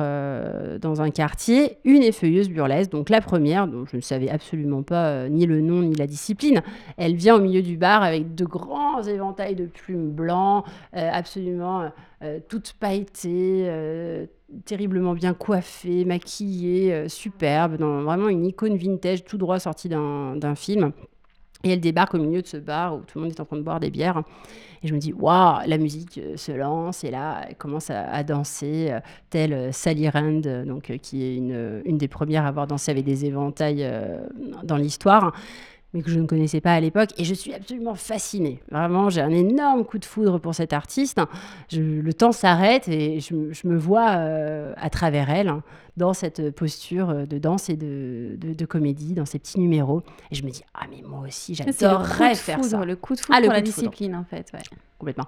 dans 0.81 1.03
un 1.03 1.11
quartier, 1.11 1.79
une 1.85 2.03
effeuilleuse 2.03 2.49
burlesque. 2.49 2.91
Donc 2.91 3.11
la 3.11 3.21
première, 3.21 3.67
dont 3.67 3.85
je 3.87 3.97
ne 3.97 4.01
savais 4.01 4.31
absolument 4.31 4.83
pas 4.83 5.29
ni 5.29 5.47
le 5.47 5.61
nom 5.61 5.83
ni 5.83 5.95
la 5.95 6.07
discipline. 6.07 6.63
Elle 6.97 7.17
vient 7.17 7.37
au 7.37 7.41
milieu 7.41 7.63
du 7.63 7.77
bar 7.77 8.03
avec 8.03 8.35
de 8.35 8.45
grands 8.45 9.03
éventails 9.03 9.57
de 9.57 9.67
plumes 9.67 10.11
blancs, 10.11 10.65
absolument 10.93 11.91
euh, 12.23 12.39
toute 12.51 12.75
pailletée, 12.79 13.65
euh, 13.67 14.27
terriblement 14.65 15.15
bien 15.15 15.35
coiffée, 15.35 16.05
maquillée, 16.05 16.93
euh, 16.93 17.09
superbe, 17.09 17.77
dans 17.77 18.03
vraiment 18.03 18.29
une 18.29 18.47
icône 18.47 18.77
vintage 18.77 19.25
tout 19.25 19.39
droit 19.39 19.59
sortie 19.59 19.89
d'un 19.89 20.55
film. 20.55 20.93
Et 21.63 21.73
elle 21.73 21.81
débarque 21.81 22.15
au 22.15 22.19
milieu 22.19 22.41
de 22.41 22.47
ce 22.47 22.57
bar 22.57 22.97
où 22.97 23.01
tout 23.01 23.19
le 23.19 23.25
monde 23.25 23.33
est 23.33 23.41
en 23.41 23.45
train 23.45 23.57
de 23.57 23.63
boire 23.63 23.81
des 23.81 23.91
bières. 23.91 24.23
Et 24.83 24.89
je 24.89 24.95
me 24.95 24.99
dis, 24.99 25.13
waouh, 25.13 25.59
la 25.67 25.77
musique 25.77 26.19
se 26.37 26.53
lance. 26.53 27.05
Et 27.05 27.11
là, 27.11 27.43
elle 27.47 27.57
commence 27.57 27.91
à, 27.91 28.23
danser, 28.25 28.97
telle 29.29 29.71
Sally 29.75 30.09
Rand, 30.09 30.65
donc, 30.65 30.97
qui 31.03 31.23
est 31.23 31.37
une, 31.37 31.99
des 31.99 32.09
premières 32.09 32.47
à 32.47 32.49
avoir 32.49 32.67
dansé 32.67 32.91
avec 32.91 33.05
des 33.05 33.27
éventails 33.27 33.87
dans 34.65 34.79
l'histoire 34.79 35.35
mais 35.93 36.03
que 36.03 36.11
je 36.11 36.19
ne 36.21 36.27
connaissais 36.27 36.61
pas 36.61 36.73
à 36.73 36.81
l'époque. 36.81 37.11
Et 37.17 37.25
je 37.25 37.35
suis 37.35 37.53
absolument 37.53 37.95
fascinée. 37.95 38.63
Vraiment, 38.71 39.11
j'ai 39.11 39.21
un 39.21 39.31
énorme 39.31 39.85
coup 39.85 39.99
de 39.99 40.05
foudre 40.05 40.39
pour 40.39 40.55
cette 40.55 40.73
artiste. 40.73 41.21
le 41.73 42.13
temps 42.13 42.33
s'arrête 42.33 42.89
et 42.89 43.21
je, 43.21 43.35
me 43.67 43.77
vois 43.77 44.11
euh, 44.11 44.73
à 44.77 44.91
travers 44.91 45.31
elle, 45.31 45.49
hein, 45.49 45.63
dans 45.97 46.15
cette 46.15 46.51
posture 46.55 47.27
de 47.27 47.39
danse 47.39 47.69
et 47.69 47.77
de, 47.77 48.37
de, 48.37 48.65
comédie, 48.67 49.15
dans 49.15 49.27
ces 49.27 49.39
petits 49.39 49.59
numéros. 49.59 50.03
Et 50.31 50.35
je 50.35 50.45
me 50.45 50.51
dis, 50.51 50.63
ah 50.75 50.87
mais 50.91 51.03
moi 51.07 51.27
aussi, 51.27 51.55
j'adorerais 51.55 52.35
faire 52.35 52.65
ça. 52.65 52.85
Le 52.85 52.97
coup 52.97 53.15
de 53.15 53.21
foudre 53.21 53.39
ah, 53.39 53.43
pour 53.43 53.53
la 53.53 53.61
discipline, 53.61 54.15
en 54.15 54.25
fait. 54.25 54.51
Ouais. 54.53 54.61
Complètement. 55.01 55.27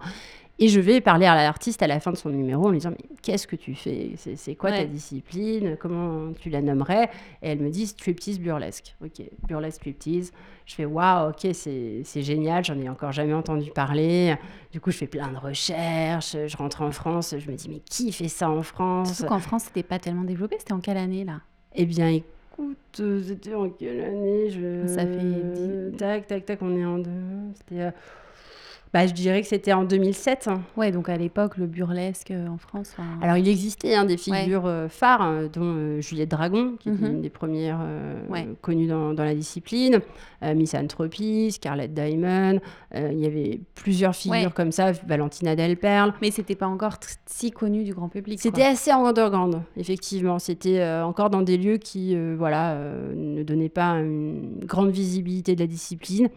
Et 0.59 0.69
je 0.69 0.79
vais 0.79 1.01
parler 1.01 1.27
à 1.27 1.35
l'artiste 1.35 1.83
à 1.83 1.87
la 1.87 1.99
fin 1.99 2.13
de 2.13 2.17
son 2.17 2.29
numéro 2.29 2.67
en 2.67 2.71
lui 2.71 2.79
disant 2.79 2.91
Mais 2.91 3.17
qu'est-ce 3.23 3.47
que 3.47 3.57
tu 3.57 3.75
fais? 3.75 4.13
C'est 4.17 4.55
quoi 4.55 4.71
ta 4.71 4.85
discipline? 4.85 5.77
Comment 5.81 6.33
tu 6.35 6.51
la 6.51 6.61
nommerais? 6.61 7.11
Et 7.43 7.49
elle 7.49 7.59
me 7.59 7.71
dit 7.71 7.87
Striptease 7.87 8.39
burlesque. 8.39 8.95
Ok, 9.03 9.23
burlesque 9.49 9.77
striptease. 9.77 10.31
Je 10.67 10.75
fais 10.75 10.85
Waouh, 10.85 11.31
ok, 11.31 11.49
c'est 11.53 12.23
génial, 12.23 12.65
j'en 12.65 12.79
ai 12.79 12.89
encore 12.89 13.13
jamais 13.13 13.33
entendu 13.33 13.71
parler. 13.71 14.37
Du 14.71 14.81
coup, 14.81 14.91
je 14.93 14.99
fais 14.99 15.07
plein 15.07 15.33
de 15.33 15.39
recherches. 15.39 16.37
Je 16.47 16.57
rentre 16.57 16.83
en 16.83 16.93
France, 16.93 17.35
je 17.37 17.51
me 17.51 17.57
dis 17.57 17.69
Mais 17.69 17.81
qui 17.81 18.13
fait 18.13 18.29
ça 18.29 18.49
en 18.49 18.63
France? 18.63 19.15
Surtout 19.15 19.33
qu'en 19.33 19.41
France, 19.41 19.65
c'était 19.65 19.83
pas 19.83 19.99
tellement 19.99 20.25
développé. 20.25 20.57
C'était 20.59 20.75
en 20.75 20.81
quelle 20.81 20.99
année 20.99 21.25
là? 21.25 21.41
Eh 21.75 21.87
bien, 21.87 22.09
écoute, 22.09 23.03
c'était 23.25 23.55
en 23.55 23.69
quelle 23.71 24.01
année? 24.03 24.51
Je... 24.51 24.87
Ça 24.87 25.07
fait. 25.07 25.97
Tac, 25.97 26.27
tac, 26.27 26.45
tac, 26.45 26.63
on 26.63 26.77
est 26.77 26.85
en 26.85 26.99
deux. 26.99 27.11
C'était. 27.55 27.91
Bah, 28.93 29.07
je 29.07 29.15
dirais 29.15 29.41
que 29.41 29.49
c'était 29.49 29.73
en 29.73 29.85
2007. 29.85 30.51
Ouais, 30.77 30.91
donc 30.93 31.09
à 31.09 31.17
l'époque, 31.17 31.57
le 31.57 31.67
burlesque 31.67 32.31
euh, 32.31 32.47
en 32.47 32.59
France. 32.59 32.95
Alors, 33.23 33.39
il 33.39 33.49
existait 33.49 33.95
hein, 33.95 34.05
des 34.05 34.19
figures 34.19 34.67
euh, 34.67 34.89
phares, 34.89 35.23
hein, 35.23 35.49
dont 35.51 35.63
euh, 35.63 36.01
Juliette 36.03 36.31
Dragon, 36.31 36.75
qui 36.79 36.91
était 36.91 37.07
mhm. 37.07 37.15
une 37.15 37.21
des 37.23 37.31
premières 37.31 37.81
connues 38.61 38.87
dans, 38.87 39.15
dans, 39.15 39.25
la 39.25 39.35
discipline, 39.35 40.01
Miss 40.43 40.75
Anthropy, 40.75 41.53
Scarlett 41.53 41.95
Diamond. 41.95 42.61
il 42.95 43.19
y 43.19 43.27
avait 43.27 43.61
plusieurs 43.75 44.15
figures 44.15 44.53
comme 44.53 44.73
ça, 44.73 44.93
Valentina 44.93 45.57
Delperle. 45.57 46.13
Mais 46.21 46.31
c'était 46.31 46.55
pas 46.55 46.67
encore 46.67 46.97
si 47.27 47.51
connu 47.51 47.85
du 47.85 47.95
grand 47.95 48.09
public. 48.09 48.41
C'était 48.41 48.65
assez 48.65 48.91
underground, 48.91 49.63
effectivement. 49.77 50.39
C'était 50.39 50.85
encore 51.03 51.31
dans 51.31 51.43
des 51.43 51.57
lieux 51.57 51.79
qui, 51.79 52.17
voilà, 52.35 52.77
ne 53.15 53.43
donnaient 53.43 53.69
pas 53.69 53.93
une 53.93 54.61
grande 54.65 54.91
visibilité 54.91 55.55
de 55.55 55.61
la 55.61 55.67
discipline. 55.67 56.29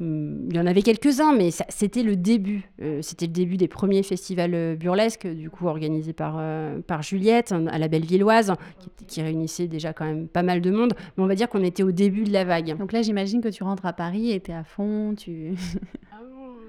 Il 0.00 0.56
y 0.56 0.58
en 0.58 0.66
avait 0.66 0.80
quelques-uns, 0.80 1.34
mais 1.34 1.50
c'était 1.50 2.02
le 2.02 2.16
début. 2.16 2.70
Euh, 2.80 3.02
c'était 3.02 3.26
le 3.26 3.32
début 3.32 3.58
des 3.58 3.68
premiers 3.68 4.02
festivals 4.02 4.54
euh, 4.54 4.74
burlesques, 4.74 5.26
du 5.26 5.50
coup 5.50 5.66
organisés 5.66 6.14
par, 6.14 6.36
euh, 6.38 6.80
par 6.80 7.02
Juliette, 7.02 7.52
à 7.52 7.78
la 7.78 7.88
Bellevilloise, 7.88 8.54
qui, 8.78 9.04
qui 9.04 9.22
réunissait 9.22 9.68
déjà 9.68 9.92
quand 9.92 10.06
même 10.06 10.26
pas 10.26 10.42
mal 10.42 10.62
de 10.62 10.70
monde. 10.70 10.94
Mais 11.16 11.22
on 11.22 11.26
va 11.26 11.34
dire 11.34 11.50
qu'on 11.50 11.62
était 11.62 11.82
au 11.82 11.92
début 11.92 12.24
de 12.24 12.32
la 12.32 12.44
vague. 12.44 12.78
Donc 12.78 12.92
là, 12.92 13.02
j'imagine 13.02 13.42
que 13.42 13.48
tu 13.48 13.62
rentres 13.62 13.84
à 13.84 13.92
Paris 13.92 14.32
et 14.32 14.40
tu 14.40 14.52
es 14.52 14.54
à 14.54 14.64
fond, 14.64 15.14
tu... 15.14 15.52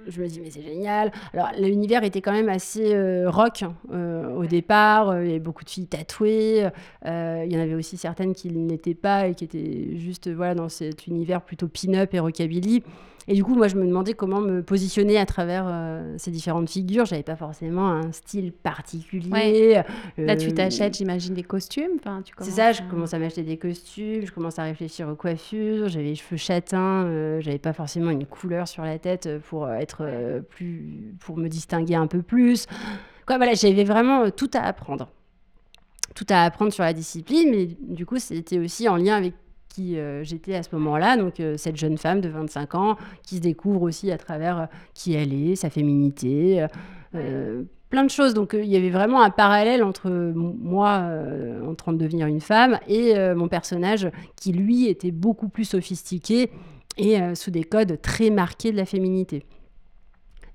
Je 0.08 0.20
me 0.20 0.28
dis, 0.28 0.42
mais 0.42 0.50
c'est 0.50 0.64
génial. 0.64 1.12
Alors, 1.32 1.52
l'univers 1.60 2.04
était 2.04 2.22
quand 2.22 2.32
même 2.32 2.50
assez 2.50 2.98
rock 3.28 3.64
au 3.94 4.46
départ. 4.48 5.22
Il 5.22 5.28
y 5.28 5.30
avait 5.30 5.40
beaucoup 5.40 5.64
de 5.64 5.70
filles 5.70 5.86
tatouées. 5.86 6.68
il 7.06 7.54
y 7.54 7.56
en 7.56 7.62
avait 7.62 7.76
aussi 7.76 7.98
certaines 7.98 8.34
qui 8.34 8.50
n'étaient 8.50 8.96
pas 8.96 9.28
et 9.28 9.36
qui 9.36 9.44
étaient 9.44 9.96
juste 9.98 10.28
voilà, 10.32 10.56
dans 10.56 10.70
cet 10.70 11.06
univers 11.06 11.44
plutôt 11.44 11.68
pin-up 11.68 12.16
et 12.16 12.20
rockabilly. 12.20 12.82
Et 13.28 13.36
du 13.36 13.44
coup, 13.44 13.56
moi, 13.56 13.68
je 13.68 13.76
me 13.76 13.86
demandais 13.86 14.14
comment 14.14 14.42
me 14.42 14.64
positionner 14.64 15.18
à 15.18 15.26
travers 15.26 15.66
euh, 15.68 16.16
ces 16.18 16.32
différentes 16.32 16.70
figures. 16.70 17.06
J'avais 17.06 17.24
pas 17.24 17.36
forcément 17.36 17.90
un 17.90 18.12
style 18.12 18.52
particulier. 18.52 19.84
Là, 20.18 20.36
tu 20.36 20.50
euh, 20.50 20.52
t'achètes, 20.52 20.98
j'imagine, 20.98 21.34
des 21.34 21.44
costumes. 21.44 21.92
Enfin, 22.00 22.24
c'est 22.40 22.52
ça, 22.52 22.72
je 22.72 22.82
commence 22.90 23.14
à 23.14 23.20
m'acheter 23.20 23.44
des 23.44 23.58
costumes, 23.58 24.26
je 24.26 24.32
commence 24.32 24.58
à 24.60 24.64
réfléchir 24.64 25.08
aux 25.08 25.16
coiffures. 25.16 25.88
J'avais 25.88 26.06
les 26.06 26.16
cheveux 26.16 26.38
châtains, 26.38 27.06
euh, 27.06 27.40
j'avais 27.42 27.60
pas 27.60 27.74
forcément 27.74 28.12
une 28.12 28.26
couleur 28.26 28.68
sur 28.68 28.84
la 28.84 28.98
tête 28.98 29.30
pour 29.50 29.70
être 29.70 30.42
plus, 30.50 31.16
pour 31.20 31.38
me 31.38 31.48
distinguer 31.48 31.96
un 31.96 32.08
peu 32.08 32.22
plus. 32.22 32.66
Quoi, 33.28 33.38
voilà, 33.38 33.54
j'avais 33.54 33.84
vraiment 33.84 34.32
tout 34.32 34.50
à 34.54 34.62
apprendre 34.62 35.10
tout 36.14 36.26
à 36.30 36.44
apprendre 36.44 36.74
sur 36.74 36.84
la 36.84 36.92
discipline, 36.92 37.50
mais 37.50 37.68
du 37.96 38.06
coup, 38.06 38.20
c'était 38.20 38.60
aussi 38.60 38.90
en 38.90 38.98
lien 38.98 39.16
avec 39.16 39.34
qui 39.74 39.98
euh, 39.98 40.24
j'étais 40.24 40.56
à 40.56 40.64
ce 40.64 40.70
moment-là, 40.76 41.18
donc 41.18 41.40
euh, 41.40 41.56
cette 41.58 41.78
jeune 41.78 41.98
femme 41.98 42.22
de 42.22 42.30
25 42.30 42.76
ans 42.76 42.98
qui 43.24 43.38
se 43.38 43.42
découvre 43.42 43.84
aussi 43.84 44.12
à 44.12 44.18
travers 44.18 44.60
euh, 44.60 44.66
qui 44.94 45.14
elle 45.14 45.34
est, 45.34 45.56
sa 45.56 45.70
féminité, 45.70 46.66
plein 47.90 48.04
de 48.04 48.10
choses. 48.10 48.34
Donc 48.34 48.56
il 48.58 48.68
y 48.68 48.76
avait 48.76 48.90
vraiment 48.90 49.22
un 49.22 49.30
parallèle 49.30 49.84
entre 49.84 50.10
moi 50.10 51.10
en 51.68 51.76
train 51.76 51.94
de 51.94 51.98
devenir 51.98 52.28
une 52.28 52.40
femme 52.40 52.80
et 52.88 53.14
mon 53.36 53.50
personnage 53.50 54.10
qui 54.38 54.54
lui 54.54 54.88
était 54.88 55.12
beaucoup 55.12 55.50
plus 55.50 55.66
sophistiqué 55.66 56.52
et 56.98 57.36
sous 57.36 57.52
des 57.52 57.64
codes 57.64 58.00
très 58.02 58.30
marqués 58.30 58.72
de 58.72 58.78
la 58.78 58.86
féminité. 58.86 59.44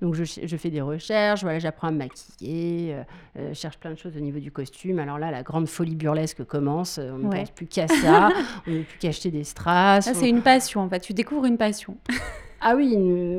Donc 0.03 0.15
je, 0.15 0.25
je, 0.25 0.57
fais 0.57 0.71
des 0.71 0.83
recherches, 0.83 1.43
voilà, 1.43 1.59
j'apprends 1.59 1.89
à 1.89 1.91
me 1.91 1.99
maquiller, 1.99 2.95
euh, 2.95 3.03
euh, 3.39 3.49
je 3.51 3.55
cherche 3.55 3.79
plein 3.79 3.91
de 3.91 3.99
choses 3.99 4.17
au 4.17 4.21
niveau 4.21 4.39
du 4.39 4.53
costume. 4.53 4.99
Alors 4.99 5.19
là, 5.19 5.31
la 5.31 5.43
grande 5.43 5.69
folie 5.69 5.97
burlesque 5.97 6.45
commence. 6.45 6.99
On 6.99 7.19
ne 7.19 7.31
pense 7.31 7.51
plus 7.51 7.67
qu'à 7.67 7.89
ça, 7.89 8.29
on 8.67 8.71
ne 8.71 8.83
plus 8.83 8.99
qu'à 8.99 9.09
acheter 9.09 9.31
des 9.31 9.45
strass. 9.45 10.11
C'est 10.13 10.29
une 10.29 10.43
passion, 10.43 10.83
en 10.83 10.89
fait. 10.89 11.01
Tu 11.01 11.15
découvres 11.15 11.47
une 11.47 11.59
passion. 11.59 11.97
Ah 12.61 12.75
oui, 12.75 12.97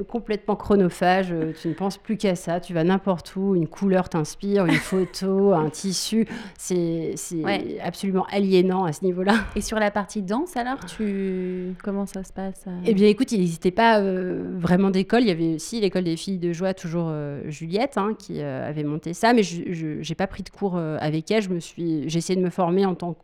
complètement 0.07 0.55
chronophage. 0.55 1.31
Euh, 1.31 1.51
tu 1.59 1.67
ne 1.67 1.73
penses 1.73 1.97
plus 1.97 2.17
qu'à 2.17 2.35
ça. 2.35 2.59
Tu 2.59 2.73
vas 2.73 2.83
n'importe 2.83 3.35
où. 3.35 3.55
Une 3.55 3.67
couleur 3.67 4.09
t'inspire, 4.09 4.65
une 4.65 4.73
photo, 4.73 5.53
un 5.53 5.69
tissu. 5.69 6.27
C'est 6.57 7.15
absolument 7.83 8.25
aliénant 8.31 8.85
à 8.85 8.93
ce 8.93 9.03
niveau-là. 9.03 9.35
Et 9.55 9.61
sur 9.61 9.79
la 9.79 9.89
partie 9.91 10.21
danse, 10.21 10.55
alors, 10.55 10.77
tu... 10.85 11.73
comment 11.83 12.05
ça 12.05 12.23
se 12.23 12.31
passe 12.31 12.65
euh 12.67 12.79
Eh 12.85 12.93
bien, 12.93 13.07
écoute, 13.07 13.31
il 13.31 13.39
n'existait 13.39 13.71
pas 13.71 13.99
euh, 13.99 14.43
vraiment 14.59 14.91
d'école. 14.91 15.21
Il 15.21 15.27
y 15.27 15.31
avait 15.31 15.55
aussi 15.55 15.81
l'école 15.81 16.03
des 16.03 16.15
filles 16.15 16.39
de 16.39 16.53
joie, 16.53 16.73
toujours 16.73 17.11
Juliette, 17.47 17.97
hein, 17.97 18.13
qui 18.17 18.41
avait 18.41 18.83
monté 18.83 19.13
ça. 19.13 19.33
Mais 19.33 19.43
je 19.43 20.07
n'ai 20.07 20.15
pas 20.15 20.27
pris 20.27 20.43
de 20.43 20.49
cours 20.49 20.77
avec 20.77 21.31
elle. 21.31 21.43
J'ai 21.77 22.17
essayé 22.17 22.39
de 22.39 22.43
me 22.43 22.51
former 22.51 22.85
en 22.85 22.93
tant, 22.93 23.15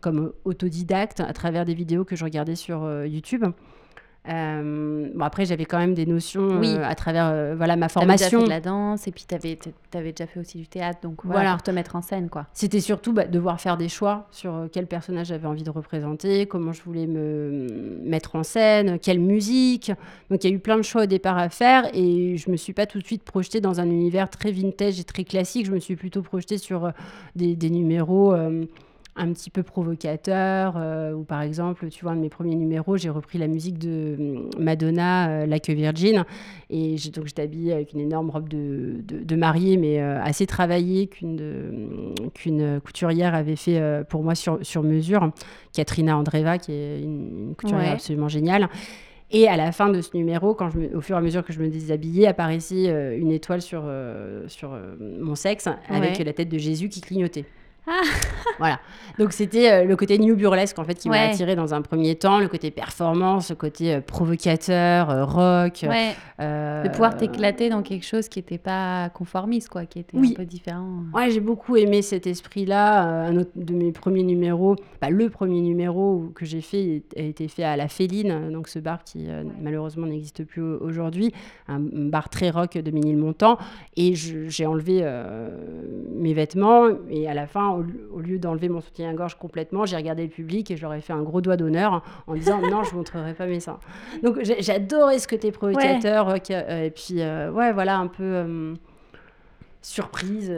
comme 0.00 0.32
autodidacte 0.44 1.20
à 1.20 1.32
travers 1.32 1.64
des 1.64 1.74
vidéos 1.74 2.04
que 2.04 2.16
je 2.16 2.24
regardais 2.24 2.56
sur 2.56 3.04
YouTube. 3.04 3.44
Euh, 4.26 5.10
bon, 5.14 5.24
après, 5.24 5.44
j'avais 5.44 5.66
quand 5.66 5.78
même 5.78 5.94
des 5.94 6.06
notions 6.06 6.58
oui. 6.58 6.68
Euh, 6.68 6.84
à 6.84 6.94
travers 6.94 7.26
euh, 7.26 7.54
voilà, 7.56 7.76
ma 7.76 7.88
formation. 7.88 8.26
Avais 8.26 8.30
déjà 8.30 8.38
fait 8.38 8.44
de 8.44 8.50
la 8.50 8.60
danse 8.60 9.06
et 9.06 9.10
puis 9.10 9.24
tu 9.28 9.34
avais, 9.34 9.58
avais, 9.92 10.12
déjà 10.12 10.26
fait 10.26 10.40
aussi 10.40 10.56
du 10.56 10.66
théâtre, 10.66 11.00
donc 11.02 11.24
voilà, 11.24 11.52
pour 11.52 11.62
te 11.62 11.70
mettre 11.70 11.94
en 11.94 12.00
scène. 12.00 12.30
quoi. 12.30 12.46
C'était 12.54 12.80
surtout 12.80 13.12
bah, 13.12 13.26
devoir 13.26 13.60
faire 13.60 13.76
des 13.76 13.88
choix 13.88 14.26
sur 14.30 14.66
quel 14.72 14.86
personnage 14.86 15.26
j'avais 15.26 15.46
envie 15.46 15.62
de 15.62 15.70
représenter, 15.70 16.46
comment 16.46 16.72
je 16.72 16.82
voulais 16.82 17.06
me 17.06 17.98
mettre 18.02 18.36
en 18.36 18.42
scène, 18.42 18.98
quelle 18.98 19.20
musique. 19.20 19.92
Donc 20.30 20.42
il 20.44 20.50
y 20.50 20.52
a 20.52 20.56
eu 20.56 20.60
plein 20.60 20.76
de 20.76 20.82
choix 20.82 21.02
au 21.02 21.06
départ 21.06 21.36
à 21.36 21.50
faire 21.50 21.88
et 21.92 22.38
je 22.38 22.50
me 22.50 22.56
suis 22.56 22.72
pas 22.72 22.86
tout 22.86 23.00
de 23.00 23.04
suite 23.04 23.24
projetée 23.24 23.60
dans 23.60 23.80
un 23.80 23.86
univers 23.86 24.30
très 24.30 24.52
vintage 24.52 24.98
et 24.98 25.04
très 25.04 25.24
classique. 25.24 25.66
Je 25.66 25.72
me 25.72 25.80
suis 25.80 25.96
plutôt 25.96 26.22
projetée 26.22 26.56
sur 26.56 26.92
des, 27.36 27.56
des 27.56 27.68
numéros 27.68 28.34
un 29.16 29.32
petit 29.32 29.50
peu 29.50 29.62
provocateur, 29.62 30.74
euh, 30.76 31.12
ou 31.12 31.22
par 31.22 31.42
exemple, 31.42 31.88
tu 31.88 32.02
vois, 32.02 32.12
un 32.12 32.16
de 32.16 32.20
mes 32.20 32.28
premiers 32.28 32.56
numéros, 32.56 32.96
j'ai 32.96 33.10
repris 33.10 33.38
la 33.38 33.46
musique 33.46 33.78
de 33.78 34.16
hum, 34.18 34.50
Madonna, 34.58 35.28
euh, 35.28 35.46
La 35.46 35.60
Que 35.60 35.72
Virgin, 35.72 36.24
et 36.68 36.96
donc 37.14 37.26
j'étais 37.26 37.42
habillée 37.42 37.72
avec 37.72 37.92
une 37.92 38.00
énorme 38.00 38.30
robe 38.30 38.48
de, 38.48 38.96
de, 39.06 39.36
mariée, 39.36 39.76
mais 39.76 40.00
euh, 40.00 40.20
assez 40.20 40.46
travaillée, 40.46 41.06
qu'une 41.06 41.40
hum, 41.40 42.30
qu'une 42.34 42.80
couturière 42.80 43.34
avait 43.34 43.56
fait 43.56 43.80
pour 44.08 44.22
moi 44.24 44.34
sur, 44.34 44.58
sur 44.62 44.82
mesure, 44.82 45.30
Katrina 45.72 46.16
Andreva, 46.16 46.58
qui 46.58 46.72
est 46.72 47.00
une, 47.00 47.54
couturière 47.56 47.92
absolument 47.92 48.28
géniale. 48.28 48.68
Et 49.30 49.48
à 49.48 49.56
la 49.56 49.72
fin 49.72 49.88
de 49.88 50.00
ce 50.00 50.16
numéro, 50.16 50.54
quand 50.54 50.70
je 50.70 50.94
au 50.94 51.00
fur 51.00 51.16
et 51.16 51.18
à 51.18 51.22
mesure 51.22 51.44
que 51.44 51.52
je 51.52 51.60
me 51.60 51.68
déshabillais, 51.68 52.26
apparaissait 52.26 53.16
une 53.18 53.32
étoile 53.32 53.62
sur, 53.62 53.84
sur 54.46 54.78
mon 55.00 55.34
sexe 55.34 55.68
avec 55.88 56.18
la 56.18 56.32
tête 56.32 56.48
de 56.48 56.58
Jésus 56.58 56.88
qui 56.88 57.00
clignotait. 57.00 57.44
Ah. 57.86 58.02
voilà. 58.58 58.80
Donc 59.18 59.32
c'était 59.32 59.70
euh, 59.70 59.84
le 59.84 59.94
côté 59.94 60.18
new 60.18 60.34
burlesque 60.36 60.78
en 60.78 60.84
fait 60.84 60.94
qui 60.94 61.08
m'a 61.08 61.20
attiré 61.20 61.54
dans 61.54 61.74
un 61.74 61.82
premier 61.82 62.16
temps, 62.16 62.38
le 62.38 62.48
côté 62.48 62.70
performance, 62.70 63.50
le 63.50 63.56
côté 63.56 63.94
euh, 63.94 64.00
provocateur, 64.00 65.10
euh, 65.10 65.24
rock. 65.24 65.84
de 65.84 66.88
pouvoir 66.88 67.16
t'éclater 67.16 67.68
dans 67.68 67.82
quelque 67.82 68.06
chose 68.06 68.28
qui 68.28 68.38
n'était 68.38 68.58
pas 68.58 69.10
conformiste, 69.10 69.68
quoi, 69.68 69.84
qui 69.84 70.00
était 70.00 70.16
un 70.16 70.32
peu 70.34 70.44
différent. 70.44 71.04
Ouais, 71.12 71.30
j'ai 71.30 71.40
beaucoup 71.40 71.76
aimé 71.76 72.02
cet 72.02 72.26
esprit-là. 72.26 73.02
un 73.02 73.36
autre 73.36 73.50
de 73.54 73.74
mes 73.74 73.92
premiers 73.92 74.24
numéros, 74.24 74.76
bah, 75.00 75.10
le 75.10 75.28
premier 75.28 75.60
numéro 75.60 76.32
que 76.34 76.44
j'ai 76.44 76.60
fait 76.60 77.02
a 77.16 77.22
été 77.22 77.48
fait 77.48 77.64
à 77.64 77.76
la 77.76 77.88
Féline, 77.88 78.50
donc 78.50 78.68
ce 78.68 78.78
bar 78.78 79.04
qui 79.04 79.26
malheureusement 79.60 80.06
n'existe 80.06 80.44
plus 80.44 80.62
aujourd'hui, 80.62 81.32
un 81.68 81.78
bar 81.80 82.28
très 82.28 82.50
rock 82.50 82.78
de 82.78 82.90
Ménilmontant. 82.90 83.58
Et 83.96 84.14
j'ai 84.14 84.66
enlevé 84.66 85.04
mes 86.14 86.34
vêtements 86.34 86.88
et 87.08 87.28
à 87.28 87.34
la 87.34 87.46
fin 87.46 87.73
au, 87.74 88.20
lieu 88.20 88.38
d'enlever 88.38 88.68
mon 88.68 88.80
soutien-gorge 88.80 89.36
complètement, 89.36 89.86
j'ai 89.86 89.96
regardé 89.96 90.22
le 90.22 90.28
public 90.28 90.70
et 90.70 90.76
je 90.76 90.82
leur 90.82 90.94
ai 90.94 91.00
fait 91.00 91.12
un 91.12 91.22
gros 91.22 91.40
doigt 91.40 91.56
d'honneur 91.56 92.02
en 92.26 92.34
disant 92.34 92.60
non, 92.70 92.82
je 92.82 92.92
ne 92.92 92.96
montrerai 92.96 93.34
pas 93.34 93.46
mes 93.46 93.60
seins. 93.60 93.78
Donc 94.22 94.38
j'adorais 94.42 95.18
ce 95.18 95.28
côté 95.28 95.52
provocateur. 95.52 96.28
Euh, 96.28 96.84
et 96.84 96.90
puis, 96.90 97.20
euh, 97.20 97.50
ouais, 97.50 97.72
voilà, 97.72 97.98
un 97.98 98.06
peu 98.06 98.22
euh, 98.22 98.74
surprise. 99.82 100.52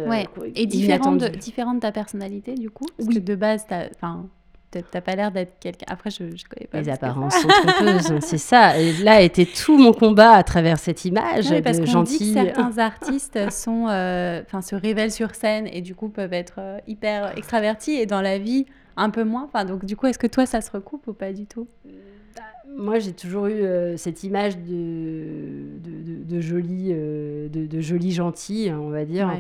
et 0.55 0.67
différente 0.67 1.19
de, 1.19 1.29
différente 1.29 1.77
de 1.77 1.81
ta 1.81 1.93
personnalité, 1.93 2.55
du 2.55 2.71
coup? 2.71 2.87
Parce 2.97 3.09
oui. 3.09 3.17
que 3.17 3.21
de 3.21 3.35
base, 3.35 3.67
enfin 3.95 4.27
T'as 4.71 5.01
pas 5.01 5.15
l'air 5.15 5.31
d'être 5.31 5.59
quelqu'un. 5.61 5.87
Après, 5.89 6.11
je, 6.11 6.37
je 6.37 6.45
connais 6.45 6.67
pas. 6.67 6.81
Les 6.81 6.89
apparences 6.89 7.35
sont 7.35 7.49
trompeuses, 7.49 8.19
c'est 8.21 8.39
ça. 8.39 8.79
Et 8.79 8.93
là 8.95 9.21
était 9.23 9.47
tout 9.47 9.79
mon 9.79 9.93
combat 9.93 10.33
à 10.33 10.43
travers 10.43 10.79
cette 10.79 11.05
image 11.05 11.55
parce 11.63 11.81
de 11.81 11.87
gentil. 11.87 12.19
Dit 12.19 12.35
que 12.35 12.41
certains 12.45 12.79
artistes 12.79 13.51
sont, 13.51 13.87
euh, 13.89 14.43
se 14.61 14.75
révèlent 14.75 15.13
sur 15.13 15.35
scène 15.35 15.69
et 15.73 15.81
du 15.81 15.95
coup 15.95 16.09
peuvent 16.09 16.33
être 16.33 16.57
euh, 16.59 16.79
hyper 16.87 17.37
extravertis 17.39 17.93
et 17.93 18.07
dans 18.07 18.21
la 18.21 18.39
vie 18.39 18.67
un 18.97 19.11
peu 19.11 19.25
moins. 19.25 19.45
Enfin, 19.45 19.65
donc 19.65 19.85
du 19.85 19.97
coup, 19.97 20.07
est-ce 20.07 20.19
que 20.19 20.27
toi, 20.27 20.47
ça 20.47 20.61
se 20.61 20.71
recoupe 20.71 21.07
ou 21.07 21.13
pas 21.13 21.33
du 21.33 21.47
tout? 21.47 21.69
Bah, 22.35 22.43
moi, 22.77 22.99
j'ai 22.99 23.13
toujours 23.13 23.47
eu 23.47 23.63
euh, 23.63 23.97
cette 23.97 24.25
image 24.25 24.59
de, 24.59 25.79
de, 25.79 26.03
de, 26.03 26.25
de 26.25 26.41
jolie, 26.41 26.93
de, 26.93 27.67
de 27.67 27.81
jolie 27.81 28.13
gentille, 28.13 28.73
on 28.73 28.91
va 28.91 29.05
dire 29.05 29.31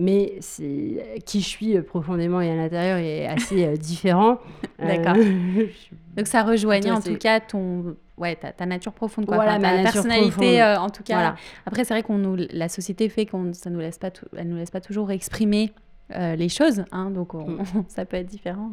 mais 0.00 0.36
c'est 0.40 1.20
qui 1.26 1.40
je 1.40 1.46
suis 1.46 1.80
profondément 1.82 2.40
et 2.40 2.50
à 2.50 2.56
l'intérieur 2.56 2.96
est 2.96 3.26
assez 3.26 3.66
euh, 3.66 3.76
différent. 3.76 4.38
D'accord. 4.78 5.14
Euh, 5.16 5.66
Donc 6.16 6.26
ça 6.26 6.42
rejoignait 6.42 6.90
en 6.90 7.02
tout 7.02 7.16
cas 7.16 7.38
ton 7.38 7.96
ouais 8.16 8.34
ta, 8.34 8.50
ta 8.50 8.66
nature 8.66 8.92
profonde 8.92 9.26
quoi. 9.26 9.36
Voilà, 9.36 9.58
ma 9.58 9.82
personnalité 9.82 10.62
euh, 10.62 10.78
en 10.78 10.88
tout 10.88 11.02
cas. 11.02 11.36
Après 11.66 11.84
c'est 11.84 11.92
vrai 11.94 12.02
qu'on 12.02 12.18
nous 12.18 12.36
la 12.50 12.68
société 12.68 13.08
fait 13.10 13.26
qu'on 13.26 13.52
ça 13.52 13.68
nous 13.68 13.78
laisse 13.78 13.98
pas 13.98 14.10
elle 14.36 14.48
nous 14.48 14.56
laisse 14.56 14.70
pas 14.70 14.80
toujours 14.80 15.10
exprimer 15.10 15.72
les 16.12 16.48
choses, 16.48 16.82
hein, 16.90 17.10
donc 17.10 17.34
mm. 17.34 17.62
ça 17.88 18.04
peut 18.04 18.16
être 18.16 18.26
différent. 18.26 18.72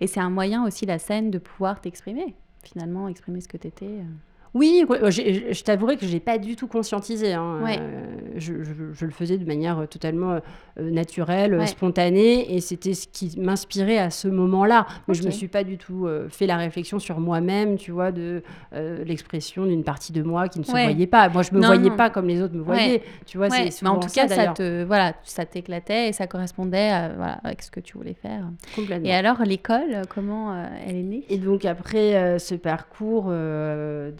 Et 0.00 0.06
c'est 0.06 0.20
un 0.20 0.30
moyen 0.30 0.64
aussi, 0.64 0.86
la 0.86 0.98
scène, 0.98 1.30
de 1.30 1.36
pouvoir 1.36 1.82
t'exprimer, 1.82 2.34
finalement, 2.62 3.06
exprimer 3.06 3.42
ce 3.42 3.48
que 3.48 3.58
tu 3.58 3.66
étais. 3.66 3.98
Oui, 4.52 4.84
je 4.88 5.62
t'avouerai 5.62 5.96
que 5.96 6.06
je 6.06 6.12
n'ai 6.12 6.20
pas 6.20 6.38
du 6.38 6.56
tout 6.56 6.66
conscientisé. 6.66 7.34
Hein. 7.34 7.60
Euh, 7.68 8.16
je, 8.40 8.52
le 8.52 9.10
faisais 9.10 9.38
de 9.38 9.44
manière 9.44 9.78
euh, 9.78 9.86
totalement 9.86 10.32
euh, 10.32 10.90
naturelle, 10.90 11.66
spontanée, 11.66 12.54
et 12.54 12.60
c'était 12.60 12.94
ce 12.94 13.06
qui 13.06 13.38
m'inspirait 13.38 13.98
à 13.98 14.10
ce 14.10 14.28
moment-là. 14.28 14.86
Mais 15.06 15.14
je 15.14 15.22
ne 15.22 15.26
me 15.26 15.30
suis 15.30 15.48
pas 15.48 15.64
du 15.64 15.78
tout 15.78 16.08
fait 16.28 16.46
la 16.46 16.56
réflexion 16.56 16.98
sur 16.98 17.20
moi-même, 17.20 17.76
tu 17.76 17.90
vois, 17.90 18.12
de 18.12 18.42
l'expression 18.72 19.66
d'une 19.66 19.84
partie 19.84 20.12
de 20.12 20.22
moi 20.22 20.48
qui 20.48 20.58
ne 20.58 20.64
se 20.64 20.70
voyait 20.70 21.06
pas. 21.06 21.28
Moi, 21.28 21.42
je 21.42 21.52
ne 21.52 21.60
me 21.60 21.66
voyais 21.66 21.90
pas 21.90 22.10
comme 22.10 22.26
les 22.26 22.40
autres 22.40 22.54
me 22.54 22.62
voyaient. 22.62 23.02
Tu 23.26 23.36
vois, 23.36 23.48
Mais 23.48 23.70
en 23.86 23.98
tout 23.98 24.08
cas, 24.08 24.28
ça, 24.28 24.48
te, 24.48 24.84
voilà, 24.84 25.12
ça 25.24 25.44
t'éclatait 25.44 26.08
et 26.08 26.12
ça 26.12 26.26
correspondait 26.26 26.90
à, 26.90 27.08
voilà, 27.10 27.40
avec 27.44 27.62
ce 27.62 27.70
que 27.70 27.80
tu 27.80 27.96
voulais 27.96 28.14
faire. 28.14 28.44
Complètement. 28.74 29.08
Et 29.08 29.12
alors, 29.12 29.42
l'école, 29.44 30.02
comment 30.08 30.54
elle 30.86 30.96
est 30.96 31.02
née? 31.02 31.24
Et 31.28 31.38
donc, 31.38 31.64
après 31.64 32.38
ce 32.38 32.54
parcours 32.54 33.28
de 33.28 34.10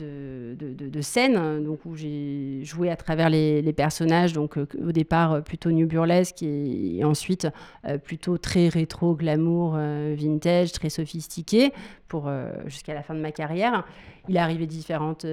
de, 0.59 1.01
scène, 1.01 1.65
donc 1.65 1.81
où 1.85 1.97
j'ai 1.97 2.61
joué 2.65 2.91
à 2.91 2.97
travers 2.97 3.31
les, 3.31 3.73
personnages, 3.73 4.10
donc 4.11 4.59
euh, 4.59 4.67
au 4.87 4.93
départ 4.93 5.33
euh, 5.33 5.41
plutôt 5.41 5.71
new 5.71 5.87
burlesque 5.87 6.43
et, 6.43 7.03
ensuite 7.05 7.49
euh, 7.87 7.99
plutôt 7.99 8.39
très 8.39 8.69
rétro, 8.69 9.15
glamour, 9.15 9.77
vintage, 9.77 10.73
très 10.73 10.91
sophistiqué 10.91 11.73
pour 12.09 12.29
jusqu'à 12.67 12.95
la 12.95 13.03
fin 13.03 13.15
de 13.15 13.21
ma 13.21 13.31
carrière. 13.31 13.85
Il 14.29 14.37
est 14.37 14.41
arrivé 14.41 14.67
différentes 14.67 15.25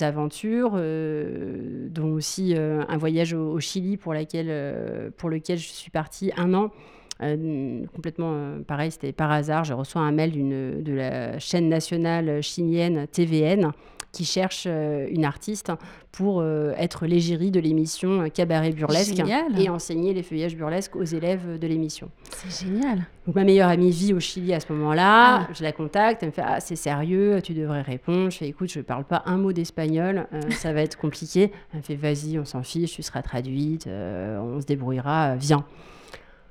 aventures, 0.00 0.72
dont 0.72 2.12
aussi 2.12 2.54
un 2.56 2.96
voyage 2.98 3.32
au, 3.32 3.58
Chili 3.58 3.96
pour, 3.96 4.12
laquelle, 4.12 5.12
pour 5.16 5.30
lequel 5.30 5.58
je 5.58 5.68
suis 5.68 5.90
partie 5.90 6.30
un 6.36 6.52
an. 6.52 6.70
complètement 7.18 8.60
pareil, 8.66 8.90
c'était 8.90 9.12
par 9.12 9.30
hasard. 9.30 9.64
Je 9.64 9.72
reçois 9.72 10.02
un 10.02 10.12
mail 10.12 10.32
de 10.82 10.92
la 10.92 11.38
chaîne 11.38 11.68
nationale 11.68 12.42
chilienne 12.42 13.06
TVN 13.10 13.72
qui 14.12 14.24
cherche 14.24 14.64
euh, 14.66 15.06
une 15.10 15.24
artiste 15.24 15.72
pour 16.12 16.40
euh, 16.40 16.72
être 16.76 17.06
l'égérie 17.06 17.50
de 17.50 17.60
l'émission 17.60 18.22
euh, 18.22 18.28
Cabaret 18.28 18.72
Burlesque 18.72 19.22
et 19.56 19.68
enseigner 19.68 20.12
les 20.12 20.22
feuillages 20.22 20.56
burlesques 20.56 20.96
aux 20.96 21.04
élèves 21.04 21.58
de 21.58 21.66
l'émission. 21.66 22.10
C'est 22.30 22.66
génial. 22.66 23.06
Donc 23.26 23.36
ma 23.36 23.44
meilleure 23.44 23.68
amie 23.68 23.90
vit 23.90 24.12
au 24.12 24.20
Chili 24.20 24.52
à 24.52 24.60
ce 24.60 24.72
moment-là. 24.72 25.42
Ah. 25.42 25.48
Je 25.52 25.62
la 25.62 25.72
contacte, 25.72 26.22
elle 26.22 26.30
me 26.30 26.32
fait 26.32 26.42
ah 26.44 26.60
c'est 26.60 26.76
sérieux, 26.76 27.40
tu 27.42 27.52
devrais 27.52 27.82
répondre. 27.82 28.30
Je 28.30 28.38
fais 28.38 28.48
écoute, 28.48 28.72
je 28.72 28.80
parle 28.80 29.04
pas 29.04 29.22
un 29.26 29.36
mot 29.36 29.52
d'espagnol, 29.52 30.26
ça 30.50 30.72
va 30.72 30.82
être 30.82 30.98
compliqué. 30.98 31.52
Elle 31.72 31.78
me 31.78 31.82
fait 31.82 31.94
vas-y, 31.94 32.38
on 32.38 32.44
s'en 32.44 32.62
fiche, 32.62 32.94
tu 32.94 33.02
seras 33.02 33.22
traduite, 33.22 33.86
on 33.86 34.60
se 34.60 34.66
débrouillera, 34.66 35.36
viens. 35.36 35.64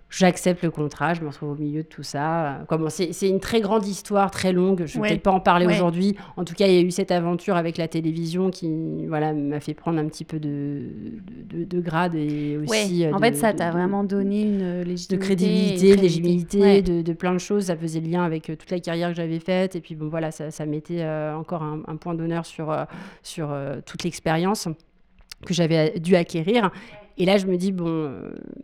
J'accepte 0.10 0.64
le 0.64 0.72
contrat, 0.72 1.14
je 1.14 1.22
me 1.22 1.28
retrouve 1.28 1.52
au 1.52 1.56
milieu 1.56 1.84
de 1.84 1.88
tout 1.88 2.02
ça. 2.02 2.62
Comment 2.68 2.90
c'est 2.90 3.30
une 3.30 3.40
très 3.40 3.62
grande 3.62 3.86
histoire, 3.86 4.32
très 4.32 4.52
longue. 4.54 4.86
Je 4.88 4.98
ne 4.98 5.04
vais 5.04 5.10
peut-être 5.10 5.24
pas 5.24 5.32
en 5.32 5.40
parler 5.40 5.68
aujourd'hui. 5.68 6.16
En 6.36 6.44
tout 6.44 6.56
cas, 6.56 6.66
il 6.68 6.74
y 6.74 6.78
a 6.78 6.82
eu 6.82 6.90
cette 6.90 7.12
aventure 7.12 7.56
avec 7.56 7.78
la 7.78 7.88
télévision 7.88 8.50
qui 8.50 9.06
voilà 9.08 9.34
m'a 9.34 9.60
fait 9.60 9.76
prendre 9.76 10.00
un 10.00 10.08
petit 10.08 10.26
peu 10.26 10.40
de, 10.40 10.82
de, 11.52 11.80
grade 11.80 12.16
et 12.16 12.58
aussi. 12.58 13.06
en 13.12 13.20
fait, 13.20 13.36
ça 13.36 13.54
t'a 13.54 13.70
vraiment 13.70 14.04
donné 14.04 14.42
une 14.42 14.82
légitimité. 14.82 15.16
De 15.16 15.22
crédibilité, 15.22 15.96
de 15.96 16.02
légitimité, 16.02 16.82
de, 16.82 17.14
plein 17.14 17.34
de 17.34 17.40
choses. 17.40 17.66
Ça 17.66 17.78
faisait 17.78 18.00
le 18.00 18.10
lien 18.10 18.24
avec 18.24 18.50
euh, 18.50 18.56
toute 18.56 18.72
la 18.72 18.80
carrière 18.80 19.10
que 19.10 19.16
j'avais 19.16 19.40
faite. 19.40 19.76
Et 19.76 19.82
puis, 19.82 19.96
bon, 19.96 20.10
voilà, 20.10 20.32
ça, 20.32 20.52
ça 20.52 20.66
mettait 20.66 21.02
euh, 21.02 21.36
encore 21.36 21.64
un, 21.64 21.96
point 21.98 22.16
d'honneur 22.16 22.46
sur, 22.46 22.72
euh, 22.72 22.86
sur 23.22 23.56
toute 23.86 24.04
l'expérience 24.04 24.68
que 25.46 25.54
j'avais 25.54 26.00
dû 26.00 26.16
acquérir. 26.16 26.72
Et 27.18 27.26
là, 27.26 27.38
je 27.38 27.48
me 27.48 27.58
dis, 27.58 27.74
bon, 27.74 28.14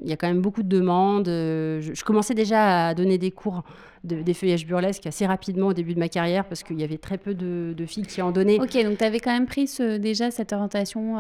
il 0.01 0.09
y 0.09 0.13
a 0.13 0.15
quand 0.15 0.27
même 0.27 0.41
beaucoup 0.41 0.63
de 0.63 0.69
demandes. 0.69 1.27
Je, 1.27 2.03
commençais 2.05 2.33
déjà 2.33 2.87
à 2.87 2.93
donner 2.93 3.17
des 3.17 3.31
cours 3.31 3.63
de, 4.05 4.21
des 4.21 4.33
feuillages 4.33 4.65
burlesques 4.65 5.05
assez 5.07 5.25
rapidement 5.25 5.67
au 5.67 5.73
début 5.73 5.93
de 5.93 5.99
ma 5.99 6.07
carrière 6.07 6.45
parce 6.45 6.63
qu'il 6.63 6.79
y 6.79 6.83
avait 6.83 6.97
très 6.97 7.17
peu 7.17 7.33
de, 7.33 7.75
filles 7.85 8.05
qui 8.05 8.21
en 8.21 8.31
donnaient. 8.31 8.59
Ok, 8.61 8.81
donc 8.81 8.97
tu 8.97 9.03
avais 9.03 9.19
quand 9.19 9.33
même 9.33 9.45
pris 9.45 9.67
ce, 9.67 9.97
déjà 9.97 10.31
cette 10.31 10.53
orientation 10.53 11.17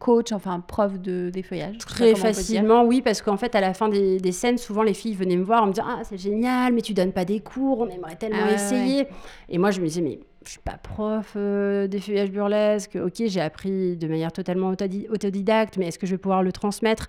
coach, 0.00 0.32
enfin 0.32 0.58
prof 0.58 0.98
de, 0.98 1.30
des 1.30 1.44
feuillages 1.44 1.78
Très 1.78 2.16
facilement, 2.16 2.84
oui, 2.84 3.00
parce 3.00 3.22
qu'en 3.22 3.36
fait, 3.36 3.54
à 3.54 3.60
la 3.60 3.72
fin 3.72 3.88
des, 3.88 4.18
des, 4.18 4.32
scènes, 4.32 4.58
souvent 4.58 4.82
les 4.82 4.94
filles 4.94 5.14
venaient 5.14 5.36
me 5.36 5.44
voir 5.44 5.62
en 5.62 5.66
me 5.68 5.72
disant 5.72 5.86
Ah, 5.86 6.00
c'est 6.02 6.18
génial, 6.18 6.72
mais 6.72 6.82
tu 6.82 6.94
donnes 6.94 7.12
pas 7.12 7.24
des 7.24 7.38
cours, 7.38 7.78
on 7.80 7.88
aimerait 7.88 8.16
tellement 8.16 8.38
ah 8.48 8.54
essayer. 8.54 9.06
Et 9.48 9.58
moi, 9.58 9.70
je 9.70 9.80
me 9.80 9.86
disais, 9.86 10.02
mais 10.02 10.18
je 10.44 10.50
suis 10.52 10.60
pas 10.60 10.78
prof 10.78 11.34
euh, 11.36 11.86
des 11.86 12.00
feuillages 12.00 12.30
burlesques. 12.30 12.96
Ok, 12.96 13.22
j'ai 13.26 13.40
appris 13.40 13.96
de 13.96 14.06
manière 14.08 14.32
totalement 14.32 14.68
autodidacte, 14.68 15.76
mais 15.76 15.88
est-ce 15.88 15.98
que 15.98 16.06
je 16.06 16.12
vais 16.12 16.18
pouvoir 16.18 16.42
le 16.42 16.52
transmettre? 16.52 17.08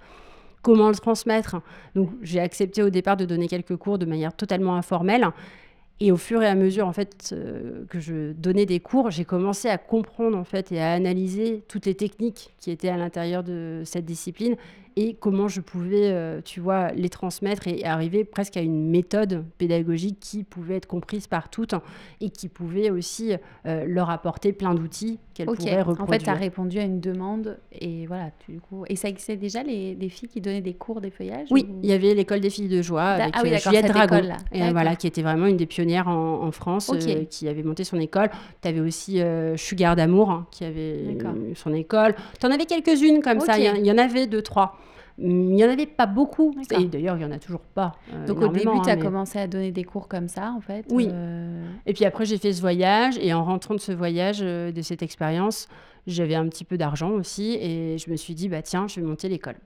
Comment 0.62 0.90
le 0.90 0.96
transmettre? 0.96 1.58
Donc, 1.96 2.10
j'ai 2.22 2.40
accepté 2.40 2.84
au 2.84 2.90
départ 2.90 3.18
de 3.18 3.26
donner 3.26 3.48
quelques 3.48 3.78
cours 3.78 3.98
de 3.98 4.06
manière 4.06 4.34
totalement 4.34 4.76
informelle. 4.76 5.28
Et 6.00 6.12
au 6.12 6.18
fur 6.18 6.42
et 6.42 6.48
à 6.48 6.56
mesure 6.56 6.88
en 6.88 6.94
fait 6.94 7.30
euh, 7.32 7.86
que 7.88 8.00
je 8.00 8.32
donnais 8.32 8.66
des 8.66 8.80
cours, 8.80 9.12
j'ai 9.12 9.24
commencé 9.24 9.70
à 9.70 9.78
comprendre 9.78 10.36
en 10.36 10.44
fait 10.44 10.72
et 10.72 10.82
à 10.82 10.94
analyser 10.94 11.64
toutes 11.68 11.86
les 11.86 11.94
techniques 11.94 12.56
qui 12.58 12.72
étaient 12.72 12.90
à 12.90 12.98
l'intérieur 12.98 13.44
de 13.44 13.84
cette 13.86 14.06
discipline 14.06 14.56
et 14.96 15.14
comment 15.14 15.48
je 15.48 15.62
pouvais, 15.62 16.12
euh, 16.12 16.42
tu 16.44 16.60
vois, 16.60 16.92
les 16.92 17.10
transmettre 17.10 17.68
et 17.68 17.84
arriver 17.86 18.24
presque 18.24 18.58
à 18.58 18.62
une 18.62 18.90
méthode 18.90 19.46
pédagogique 19.58 20.20
qui 20.20 20.44
pouvait 20.44 20.76
être 20.76 20.86
comprise 20.86 21.28
par 21.28 21.50
toutes 21.50 21.76
et 22.20 22.30
qui 22.30 22.50
pouvait 22.50 22.90
aussi 22.90 23.34
euh, 23.66 23.86
leur 23.88 24.10
apporter 24.10 24.52
plein 24.54 24.74
d'outils 24.74 25.20
qu'elles 25.34 25.48
pourraient 25.48 25.82
reproduire. 25.82 26.04
En 26.04 26.08
fait, 26.08 26.20
tu 26.20 26.30
as 26.30 26.34
répondu 26.34 26.80
à 26.80 26.84
une 26.84 27.00
demande 27.00 27.58
et 27.72 28.06
voilà, 28.06 28.32
du 28.50 28.60
coup... 28.60 28.84
Et 28.88 28.96
ça 28.96 29.08
existait 29.08 29.38
déjà 29.38 29.64
les, 29.64 29.96
filles 30.10 30.30
qui 30.30 30.42
donnaient 30.42 30.62
des 30.62 30.74
cours 30.74 31.00
des 31.00 31.10
feuillages 31.10 31.48
Oui, 31.52 31.66
il 31.84 31.90
y 31.90 31.94
avait 31.94 32.14
l'école 32.14 32.42
des 32.42 32.50
filles 32.50 32.68
de 32.68 32.82
joie 32.82 33.04
avec 33.04 33.34
ah 33.38 33.42
oui, 33.44 33.54
euh, 33.54 33.58
Juliette 33.58 33.88
Dragon, 33.88 34.22
et, 34.52 34.72
voilà, 34.72 34.96
qui 34.96 35.08
était 35.08 35.22
vraiment 35.22 35.46
une 35.46 35.58
des 35.58 35.66
pionnières 35.66 36.08
en, 36.08 36.52
France, 36.52 36.92
qui 37.30 37.48
avait 37.48 37.64
monté 37.64 37.86
son 37.86 37.98
école. 37.98 38.30
Tu 38.62 38.68
avais 38.68 38.82
aussi 38.82 39.22
Sugar 39.56 39.96
d'amour 39.96 40.32
hein, 40.32 40.48
qui 40.52 40.66
avait 40.66 41.18
son 41.56 41.74
école. 41.74 42.16
Tu 42.40 42.46
en 42.46 42.52
avais 42.52 42.66
quelques-unes 42.66 43.22
comme 43.22 43.40
ça, 43.40 43.58
il 43.58 43.86
y, 43.86 43.88
y 43.88 43.92
en 43.92 43.98
avait 43.98 44.28
deux, 44.28 44.42
trois. 44.42 44.78
Il 45.24 45.54
n'y 45.54 45.64
en 45.64 45.70
avait 45.70 45.86
pas 45.86 46.08
beaucoup. 46.08 46.54
Et 46.72 46.86
d'ailleurs, 46.86 47.16
il 47.16 47.20
n'y 47.20 47.26
en 47.26 47.32
a 47.32 47.38
toujours 47.38 47.62
pas. 47.62 47.94
Euh, 48.14 48.26
Donc 48.26 48.42
au 48.42 48.48
début, 48.48 48.82
tu 48.84 48.90
as 48.90 48.94
hein, 48.94 48.98
commencé 48.98 49.38
à 49.38 49.48
donner 49.48 49.72
des 49.72 49.84
cours 49.84 50.08
comme 50.08 50.28
ça, 50.28 50.52
en 50.52 50.62
fait 50.62 50.86
Oui. 50.90 51.08
Euh. 51.12 51.64
Et 51.86 51.94
puis 51.94 52.06
après, 52.06 52.26
j'ai 52.26 52.38
fait 52.38 52.54
ce 52.54 52.62
voyage. 52.62 53.18
Et 53.22 53.34
en 53.34 53.44
rentrant 53.44 53.76
de 53.76 53.80
ce 53.80 53.92
voyage, 53.92 54.40
euh, 54.42 54.72
de 54.72 54.82
cette 54.82 55.04
expérience, 55.04 55.68
j'avais 56.08 56.36
un 56.36 56.48
petit 56.48 56.64
peu 56.64 56.78
d'argent 56.78 57.12
aussi. 57.12 57.58
Et 57.62 57.98
je 57.98 58.10
me 58.10 58.16
suis 58.16 58.34
dit, 58.34 58.50
bah 58.50 58.64
tiens, 58.64 58.88
je 58.88 59.00
vais 59.00 59.06
monter 59.06 59.30
l'école. 59.30 59.58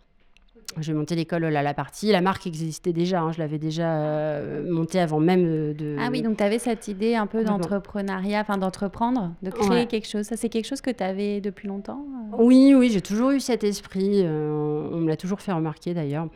J'ai 0.80 0.93
monté 0.93 1.15
l'école 1.15 1.45
à 1.45 1.63
la 1.63 1.73
partie. 1.73 2.12
La 2.12 2.21
marque 2.21 2.47
existait 2.47 2.91
déjà. 2.91 3.21
Hein. 3.21 3.32
je 3.32 3.39
l'avais 3.39 3.58
déjà 3.58 3.95
euh, 3.95 4.69
montée 4.69 4.99
avant 4.99 5.19
même 5.19 5.45
euh, 5.45 5.73
de. 5.73 5.95
Ah 5.99 6.10
oui, 6.12 6.21
donc 6.21 6.38
tu 6.38 6.43
avais 6.43 6.60
cette 6.60 6.88
idée 6.88 7.15
un 7.15 7.28
peu 7.28 7.43
d'entrepreneuriat, 7.43 8.41
enfin 8.41 8.58
d'entreprendre, 8.58 9.34
de 9.41 9.51
créer 9.51 9.86
quelque 9.86 10.08
chose. 10.08 10.25
Ça, 10.25 10.36
c'est 10.36 10.49
quelque 10.49 10.65
chose 10.67 10.82
que 10.82 10.91
tu 10.91 11.04
avais 11.04 11.39
depuis 11.39 11.67
longtemps 11.67 12.06
euh? 12.34 12.38
Oui, 12.39 12.73
oui, 12.75 12.89
j'ai 12.89 13.01
toujours 13.01 13.32
eu 13.32 13.39
cet 13.39 13.63
esprit. 13.63 14.23
on 14.25 14.97
me 14.97 15.08
l'a 15.08 15.17
toujours 15.17 15.39
fait 15.39 15.54
remarquer 15.54 15.93
d'ailleurs. 15.93 16.28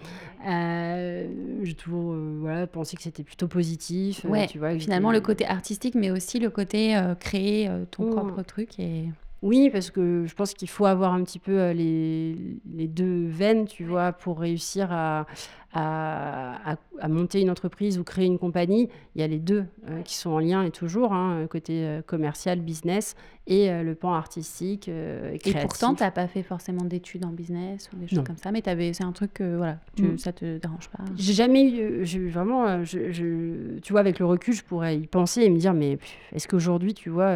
j'ai 0.45 1.73
toujours 1.73 2.15
voilà, 2.39 2.67
pensé 2.67 2.95
que 2.95 3.03
c'était 3.03 3.23
plutôt 3.23 3.47
positif. 3.47 4.25
Ouais, 4.25 4.47
tu 4.47 4.59
vois, 4.59 4.77
finalement, 4.79 5.11
le 5.11 5.21
côté 5.21 5.45
artistique, 5.45 5.95
mais 5.95 6.11
aussi 6.11 6.39
le 6.39 6.49
côté 6.49 6.99
créer 7.19 7.69
ton 7.91 8.05
mmh. 8.05 8.09
propre 8.11 8.41
truc. 8.43 8.79
Et... 8.79 9.09
Oui, 9.41 9.69
parce 9.69 9.89
que 9.89 10.25
je 10.25 10.35
pense 10.35 10.53
qu'il 10.53 10.69
faut 10.69 10.85
avoir 10.85 11.13
un 11.13 11.23
petit 11.23 11.39
peu 11.39 11.71
les, 11.71 12.35
les, 12.73 12.87
deux 12.87 13.27
veines, 13.27 13.65
tu 13.65 13.85
vois, 13.85 14.11
pour 14.11 14.39
réussir 14.39 14.91
à, 14.91 15.25
à, 15.73 16.77
monter 17.07 17.41
une 17.41 17.49
entreprise 17.49 17.99
ou 17.99 18.03
créer 18.03 18.25
une 18.25 18.39
compagnie, 18.39 18.89
il 19.15 19.21
y 19.21 19.23
a 19.23 19.27
les 19.27 19.39
deux 19.39 19.65
euh, 19.87 20.01
qui 20.01 20.15
sont 20.15 20.31
en 20.31 20.39
lien 20.39 20.63
et 20.63 20.71
toujours, 20.71 21.13
hein, 21.13 21.45
côté 21.49 21.85
euh, 21.85 22.01
commercial, 22.01 22.59
business 22.59 23.15
et 23.47 23.69
euh, 23.69 23.83
le 23.83 23.95
pan 23.95 24.13
artistique 24.13 24.87
et 24.87 25.37
créatif. 25.39 25.55
Et 25.55 25.61
pourtant, 25.61 25.95
tu 25.95 26.03
n'as 26.03 26.11
pas 26.11 26.27
fait 26.27 26.43
forcément 26.43 26.83
d'études 26.83 27.25
en 27.25 27.29
business 27.29 27.89
ou 27.93 27.97
des 27.97 28.07
choses 28.07 28.23
comme 28.23 28.37
ça, 28.37 28.51
mais 28.51 28.61
c'est 28.93 29.03
un 29.03 29.11
truc 29.11 29.33
que 29.33 29.57
voilà, 29.57 29.79
tu, 29.95 30.03
mm. 30.03 30.17
ça 30.17 30.33
te 30.33 30.57
dérange 30.57 30.89
pas 30.89 31.03
J'ai 31.15 31.33
jamais 31.33 31.69
eu, 31.69 32.29
vraiment, 32.29 32.83
je, 32.83 33.79
tu 33.79 33.93
vois, 33.93 34.01
avec 34.01 34.19
le 34.19 34.25
recul, 34.25 34.53
je 34.53 34.63
pourrais 34.63 34.97
y 34.97 35.07
penser 35.07 35.41
et 35.41 35.49
me 35.49 35.57
dire, 35.57 35.73
mais 35.73 35.99
est-ce 36.33 36.47
qu'aujourd'hui, 36.47 36.93
tu 36.93 37.09
vois, 37.09 37.33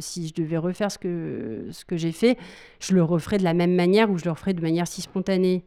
si 0.00 0.28
je 0.28 0.34
devais 0.34 0.58
refaire 0.58 0.90
ce 0.90 0.98
que, 0.98 1.66
ce 1.70 1.84
que 1.84 1.96
j'ai 1.96 2.12
fait, 2.12 2.36
je 2.80 2.94
le 2.94 3.02
referais 3.02 3.38
de 3.38 3.44
la 3.44 3.54
même 3.54 3.74
manière 3.74 4.10
ou 4.10 4.18
je 4.18 4.24
le 4.24 4.32
referais 4.32 4.54
de 4.54 4.62
manière 4.62 4.86
si 4.86 5.02
spontanée? 5.02 5.64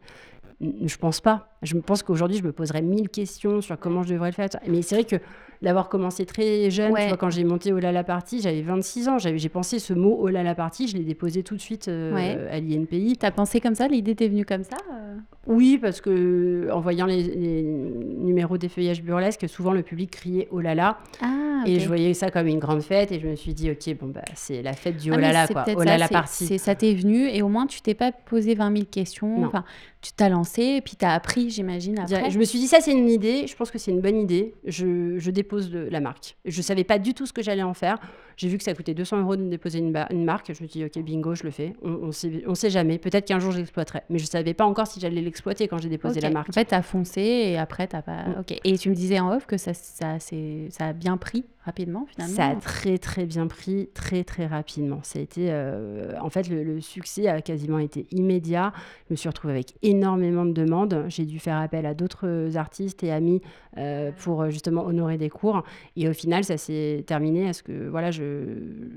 Je 0.60 0.96
pense 0.96 1.20
pas. 1.20 1.48
Je 1.62 1.76
pense 1.76 2.02
qu'aujourd'hui, 2.02 2.38
je 2.38 2.42
me 2.42 2.52
poserais 2.52 2.82
mille 2.82 3.08
questions 3.08 3.60
sur 3.60 3.78
comment 3.78 4.02
je 4.02 4.12
devrais 4.12 4.30
le 4.30 4.34
faire. 4.34 4.48
Mais 4.66 4.82
c'est 4.82 4.96
vrai 4.96 5.04
que 5.04 5.16
d'avoir 5.60 5.88
commencé 5.88 6.24
très 6.24 6.70
jeune, 6.70 6.94
tu 6.94 7.08
vois, 7.08 7.16
quand 7.16 7.30
j'ai 7.30 7.44
monté 7.44 7.72
Oh 7.72 7.78
là 7.78 7.90
la 7.90 8.04
partie, 8.04 8.40
j'avais 8.40 8.62
26 8.62 9.08
ans. 9.08 9.18
J'ai 9.18 9.48
pensé 9.48 9.78
ce 9.78 9.92
mot 9.92 10.16
Oh 10.20 10.28
là 10.28 10.42
la 10.42 10.54
partie, 10.54 10.88
je 10.88 10.96
l'ai 10.96 11.04
déposé 11.04 11.42
tout 11.42 11.56
de 11.56 11.60
suite 11.60 11.88
euh, 11.88 12.48
à 12.50 12.60
l'INPI. 12.60 13.16
T'as 13.18 13.30
pensé 13.30 13.60
comme 13.60 13.74
ça? 13.74 13.88
L'idée 13.88 14.14
t'est 14.14 14.28
venue 14.28 14.44
comme 14.44 14.64
ça 14.64 14.76
euh? 14.92 15.16
Oui, 15.46 15.78
parce 15.80 16.00
que 16.00 16.68
en 16.72 16.80
voyant 16.80 17.06
les, 17.06 17.62
numéros 17.62 18.58
des 18.58 18.68
feuillages 18.68 19.02
burlesques, 19.02 19.48
souvent 19.48 19.72
le 19.72 19.82
public 19.82 20.10
criait 20.10 20.48
Oh 20.50 20.60
là 20.60 20.74
là. 20.74 20.98
Ah, 21.20 21.62
et 21.66 21.80
je 21.80 21.88
voyais 21.88 22.14
ça 22.14 22.30
comme 22.30 22.46
une 22.46 22.58
grande 22.58 22.82
fête 22.82 23.10
et 23.10 23.18
je 23.18 23.26
me 23.26 23.34
suis 23.34 23.54
dit 23.54 23.70
Ok, 23.70 23.96
bon, 23.98 24.08
bah, 24.08 24.22
c'est 24.34 24.62
la 24.62 24.74
fête 24.74 24.96
du 24.96 25.10
ah, 25.10 25.14
Oh 25.16 25.20
là 25.20 25.32
là, 25.32 25.48
quoi. 25.48 25.64
Oh 25.76 25.82
là 25.82 25.98
la 25.98 26.08
partie. 26.08 26.58
Ça 26.58 26.74
t'est 26.74 26.94
venu 26.94 27.28
et 27.28 27.42
au 27.42 27.48
moins 27.48 27.66
tu 27.66 27.80
t'es 27.80 27.94
pas 27.94 28.12
posé 28.12 28.54
20 28.54 28.72
000 28.72 28.86
questions. 28.90 29.50
Tu 30.00 30.12
t'as 30.12 30.28
lancé 30.28 30.62
et 30.62 30.80
puis 30.80 30.94
t'as 30.96 31.12
appris, 31.12 31.50
j'imagine. 31.50 31.98
Après. 31.98 32.30
Je 32.30 32.38
me 32.38 32.44
suis 32.44 32.58
dit 32.58 32.68
Ça, 32.68 32.80
c'est 32.80 32.92
une 32.92 33.10
idée. 33.10 33.46
Je 33.46 33.56
pense 33.56 33.70
que 33.70 33.78
c'est 33.78 33.90
une 33.90 34.00
bonne 34.00 34.18
idée. 34.18 34.54
Je, 34.64 35.18
je 35.18 35.30
dépose 35.30 35.72
la 35.72 36.00
marque. 36.00 36.36
Je 36.44 36.62
savais 36.62 36.84
pas 36.84 36.98
du 36.98 37.14
tout 37.14 37.26
ce 37.26 37.32
que 37.32 37.42
j'allais 37.42 37.62
en 37.64 37.74
faire. 37.74 37.98
J'ai 38.38 38.48
vu 38.48 38.56
que 38.56 38.62
ça 38.62 38.72
coûtait 38.72 38.94
200 38.94 39.20
euros 39.22 39.34
de 39.34 39.42
déposer 39.42 39.80
une, 39.80 39.94
une, 40.10 40.24
marque. 40.24 40.46
Je 40.46 40.62
me 40.62 40.68
suis 40.68 40.80
dit, 40.80 40.84
ok, 40.84 41.02
bingo, 41.02 41.34
je 41.34 41.42
le 41.42 41.50
fais. 41.50 41.74
On, 41.82 41.90
on, 41.90 42.12
sait, 42.12 42.44
on 42.46 42.54
sait 42.54 42.70
jamais. 42.70 42.96
Peut-être 42.98 43.26
qu'un 43.26 43.40
jour 43.40 43.50
j'exploiterai. 43.50 44.02
Mais 44.10 44.18
je 44.20 44.26
savais 44.26 44.54
pas 44.54 44.64
encore 44.64 44.86
si 44.86 45.00
j'allais 45.00 45.20
l'exploiter 45.20 45.66
quand 45.66 45.78
j'ai 45.78 45.88
déposé 45.88 46.20
la 46.20 46.30
marque. 46.30 46.48
En 46.48 46.52
fait, 46.52 46.66
tu 46.66 46.74
as 46.74 46.82
foncé 46.82 47.20
et 47.20 47.58
après, 47.58 47.88
tu 47.88 47.96
pas. 48.00 48.28
Mm. 48.28 48.40
Ok. 48.40 48.60
Et 48.62 48.78
tu 48.78 48.90
me 48.90 48.94
disais 48.94 49.18
en 49.18 49.34
off 49.34 49.46
que 49.46 49.56
ça, 49.56 49.74
ça, 49.74 50.18
ça 50.20 50.86
a 50.86 50.92
bien 50.92 51.16
pris 51.16 51.44
rapidement 51.68 52.06
finalement 52.06 52.34
Ça 52.34 52.46
a 52.46 52.54
très 52.56 52.96
très 52.96 53.26
bien 53.26 53.46
pris, 53.46 53.88
très 53.92 54.24
très 54.24 54.46
rapidement. 54.46 55.00
Ça 55.02 55.18
a 55.18 55.22
été, 55.22 55.48
euh, 55.50 56.14
en 56.20 56.30
fait, 56.30 56.48
le, 56.48 56.80
succès 56.80 57.28
a 57.28 57.42
quasiment 57.42 57.78
été 57.78 58.06
immédiat. 58.10 58.72
Je 59.08 59.14
me 59.14 59.16
suis 59.16 59.28
retrouvée 59.28 59.52
avec 59.54 59.74
énormément 59.82 60.46
de 60.46 60.52
demandes. 60.52 61.04
J'ai 61.08 61.26
dû 61.26 61.38
faire 61.38 61.56
appel 61.56 61.84
à 61.84 61.94
d'autres 61.94 62.56
artistes 62.56 63.02
et 63.02 63.10
amis 63.10 63.42
euh, 63.76 64.10
pour 64.16 64.48
justement 64.50 64.84
honorer 64.86 65.18
des 65.18 65.28
cours. 65.28 65.62
Et 65.96 66.08
au 66.08 66.12
final, 66.12 66.44
ça 66.44 66.56
s'est 66.56 67.04
terminé 67.06 67.48
à 67.48 67.52
ce 67.52 67.62
que 67.62 67.88
voilà, 67.88 68.10
je, 68.10 68.27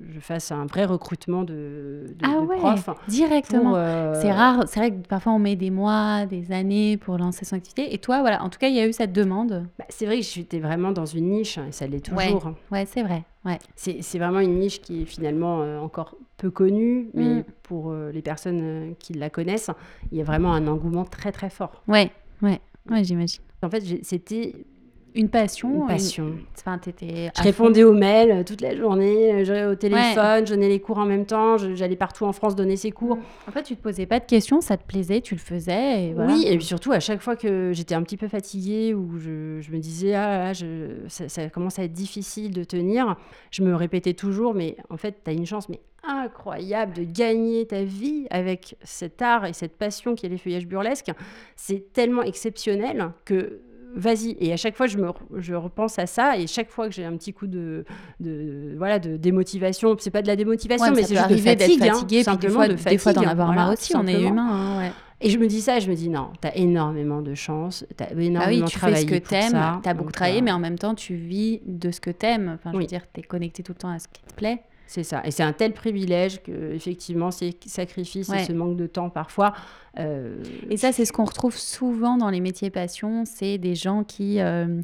je 0.10 0.20
fasse 0.20 0.52
un 0.52 0.66
vrai 0.66 0.86
recrutement 0.86 1.44
de, 1.44 2.06
de, 2.08 2.16
ah 2.24 2.40
ouais, 2.42 2.58
profs. 2.58 2.90
Directement. 3.08 3.76
Euh, 3.76 4.20
c'est 4.22 4.32
rare. 4.32 4.64
C'est 4.68 4.80
vrai 4.80 4.92
que 4.92 5.08
parfois 5.08 5.34
on 5.34 5.40
met 5.40 5.56
des 5.56 5.72
mois, 5.72 6.26
des 6.26 6.52
années 6.52 6.98
pour 6.98 7.18
lancer 7.18 7.46
son 7.46 7.56
activité. 7.56 7.94
Et 7.94 7.98
toi, 7.98 8.22
voilà, 8.22 8.44
en 8.44 8.50
tout 8.50 8.60
cas, 8.60 8.68
il 8.68 8.76
y 8.76 8.80
a 8.80 8.88
eu 8.88 8.94
cette 8.94 9.14
demande. 9.14 9.68
Bah, 9.78 9.86
c'est 9.90 10.06
vrai 10.06 10.20
que 10.20 10.26
j'étais 10.26 10.60
vraiment 10.60 10.92
dans 10.92 11.06
une 11.06 11.30
niche 11.30 11.58
et 11.58 11.72
ça 11.72 11.88
l'est 11.88 12.06
toujours. 12.06 12.48
Hein. 12.48 12.56
Ouais, 12.72 12.86
c'est 12.86 13.04
vrai. 13.04 13.24
Ouais. 13.46 13.58
C'est 13.76 14.20
vraiment 14.20 14.40
une 14.40 14.60
niche 14.60 14.82
qui 14.82 15.02
est 15.02 15.06
finalement 15.06 15.62
euh, 15.62 15.80
encore 15.80 16.16
peu 16.38 16.52
connue, 16.52 17.10
mais 17.14 17.36
mm. 17.36 17.44
pour 17.64 17.92
euh, 17.92 18.12
les 18.12 18.22
personnes 18.22 18.96
qui 19.00 19.14
la 19.14 19.30
connaissent, 19.30 19.72
il 20.12 20.18
y 20.18 20.22
a 20.22 20.24
vraiment 20.24 20.54
un 20.54 20.68
engouement 20.68 21.06
très 21.06 21.32
très 21.32 21.50
fort. 21.50 21.84
Ouais, 21.88 22.12
ouais, 22.42 22.60
ouais 22.90 23.04
j'imagine. 23.04 23.42
En 23.64 23.70
fait, 23.70 23.84
c'était 24.04 24.66
une 25.14 25.30
passion 25.30 25.82
Une 25.82 25.88
passion. 25.88 26.34
Enfin, 26.58 26.80
je 26.86 27.42
répondais 27.42 27.84
aux 27.84 27.94
mails 27.94 28.32
euh, 28.32 28.44
toute 28.44 28.62
la 28.62 28.76
journée, 28.76 29.34
euh, 29.34 29.44
j'allais 29.44 29.66
au 29.66 29.76
téléphone, 29.76 30.46
je 30.46 30.54
donnais 30.54 30.70
les 30.70 30.80
cours 30.80 31.00
en 31.00 31.06
même 31.06 31.26
temps, 31.26 31.58
j'allais 31.58 31.96
partout 31.96 32.26
en 32.26 32.34
France 32.34 32.56
donner 32.56 32.76
ces 32.76 32.92
cours. 32.92 33.18
En 33.48 33.52
fait, 33.52 33.64
tu 33.64 33.76
te 33.76 33.82
posais 33.82 34.06
pas 34.06 34.20
de 34.20 34.26
questions, 34.26 34.62
ça 34.62 34.78
te 34.78 34.86
plaisait, 34.86 35.22
tu 35.22 35.36
le 35.36 35.40
faisais. 35.40 36.06
Et 36.06 36.16
Oui, 36.16 36.46
et 36.48 36.58
puis 36.58 36.66
surtout, 36.66 36.92
à 36.92 37.00
chaque 37.00 37.22
fois 37.22 37.36
que 37.36 37.72
j'étais 37.74 37.96
un 37.96 38.04
petit 38.04 38.18
peu 38.18 38.28
fatiguée 38.28 38.94
ou 38.94 39.18
je, 39.18 39.60
je 39.60 39.72
me 39.72 39.80
disais, 39.80 40.14
ah 40.16 40.54
je, 40.54 40.98
ça, 41.08 41.28
ça, 41.30 41.50
commence 41.50 41.80
à 41.80 41.84
être 41.84 41.94
difficile 41.94 42.54
de 42.54 42.64
tenir, 42.64 43.16
je 43.50 43.64
me 43.64 43.76
répétais 43.76 44.14
toujours, 44.14 44.54
mais 44.54 44.78
en 44.90 44.98
fait, 44.98 45.22
tu 45.24 45.30
as 45.30 45.34
une 45.34 45.46
chance 45.46 45.68
mais 45.68 45.82
incroyable 46.04 46.94
de 46.94 47.04
gagner 47.04 47.66
ta 47.66 47.84
vie 47.84 48.28
avec 48.30 48.76
cet 48.84 49.22
art 49.22 49.46
et 49.46 49.54
cette 49.54 49.78
passion 49.78 50.16
qui 50.16 50.26
est 50.26 50.30
les 50.30 50.38
feuillages 50.38 50.68
burlesques. 50.68 51.12
C'est 51.56 51.94
tellement 51.94 52.24
exceptionnel 52.24 53.12
que 53.26 53.62
vas-y. 53.96 54.36
Et 54.40 54.54
à 54.54 54.58
chaque 54.58 54.76
fois, 54.76 54.88
je, 54.88 54.98
me, 54.98 55.10
je 55.38 55.54
repense 55.54 56.00
à 56.00 56.06
ça. 56.06 56.38
Et 56.38 56.48
chaque 56.48 56.70
fois 56.70 56.88
que 56.88 56.94
j'ai 56.94 57.06
un 57.06 57.16
petit 57.18 57.34
coup 57.34 57.48
de, 57.48 57.86
de 58.20 58.74
voilà, 58.78 59.00
de 59.00 59.18
démotivation, 59.18 59.96
c'est 60.00 60.12
pas 60.12 60.22
de 60.22 60.28
la 60.28 60.36
démotivation, 60.36 60.92
mais 60.94 61.04
c'est 61.04 61.16
juste 61.16 61.30
de 61.30 61.38
fatigue, 61.38 61.84
hein, 61.84 61.94
fatigué, 61.94 62.24
simplement 62.24 62.68
de 62.68 62.76
fatigue. 62.76 62.92
Des 62.92 62.98
fois, 62.98 63.14
d'en 63.14 63.24
avoir 63.24 63.54
marre 63.54 63.74
aussi, 63.74 63.96
on 63.96 64.08
est 64.08 64.22
humain. 64.22 64.50
Hein, 64.52 64.80
ouais. 64.80 64.92
Et 65.24 65.30
je 65.30 65.38
me 65.38 65.46
dis 65.46 65.62
ça, 65.62 65.80
je 65.80 65.90
me 65.90 65.96
dis 65.96 66.10
non, 66.10 66.30
tu 66.42 66.48
as 66.48 66.58
énormément 66.58 67.22
de 67.22 67.36
chance, 67.36 67.86
tu 67.96 68.04
as 68.04 68.12
énormément 68.12 68.42
ah 68.44 68.50
oui, 68.50 68.64
tu 68.66 68.80
fais 68.80 68.96
ce 68.96 69.06
que 69.06 69.16
t'aimes, 69.16 69.80
tu 69.84 69.90
as 69.90 69.94
beaucoup 69.94 70.12
travaillé, 70.12 70.40
euh, 70.40 70.44
mais 70.44 70.52
en 70.52 70.60
même 70.60 70.80
temps, 70.80 70.96
tu 70.96 71.14
vis 71.14 71.62
de 71.66 71.92
ce 71.92 72.02
que 72.02 72.10
t'aimes. 72.10 72.54
Enfin, 72.56 72.72
je 72.74 72.78
veux 72.80 72.86
dire, 72.86 73.04
tu 73.14 73.20
es 73.20 73.24
connecté 73.24 73.62
tout 73.62 73.74
le 73.74 73.78
temps 73.78 73.92
à 73.92 74.00
ce 74.00 74.08
qui 74.08 74.22
te 74.24 74.34
plaît. 74.34 74.64
C'est 74.92 75.04
ça. 75.04 75.22
Et 75.24 75.32
c'est 75.32 75.44
un 75.44 75.54
tel 75.54 75.72
privilège 75.72 76.44
que, 76.44 76.74
effectivement, 76.74 77.32
ces 77.32 77.58
sacrifices 77.66 78.30
et 78.30 78.44
ce 78.44 78.52
manque 78.52 78.76
de 78.76 78.88
temps 78.88 79.10
parfois. 79.10 79.54
Euh, 79.98 80.44
et 80.70 80.76
ça, 80.76 80.92
c'est 80.92 81.06
ce 81.06 81.14
qu'on 81.14 81.24
retrouve 81.24 81.56
souvent 81.56 82.18
dans 82.18 82.30
les 82.30 82.42
métiers 82.42 82.70
passion. 82.70 83.24
C'est 83.24 83.58
des 83.58 83.74
gens 83.74 84.04
qui 84.04 84.42
euh, 84.42 84.82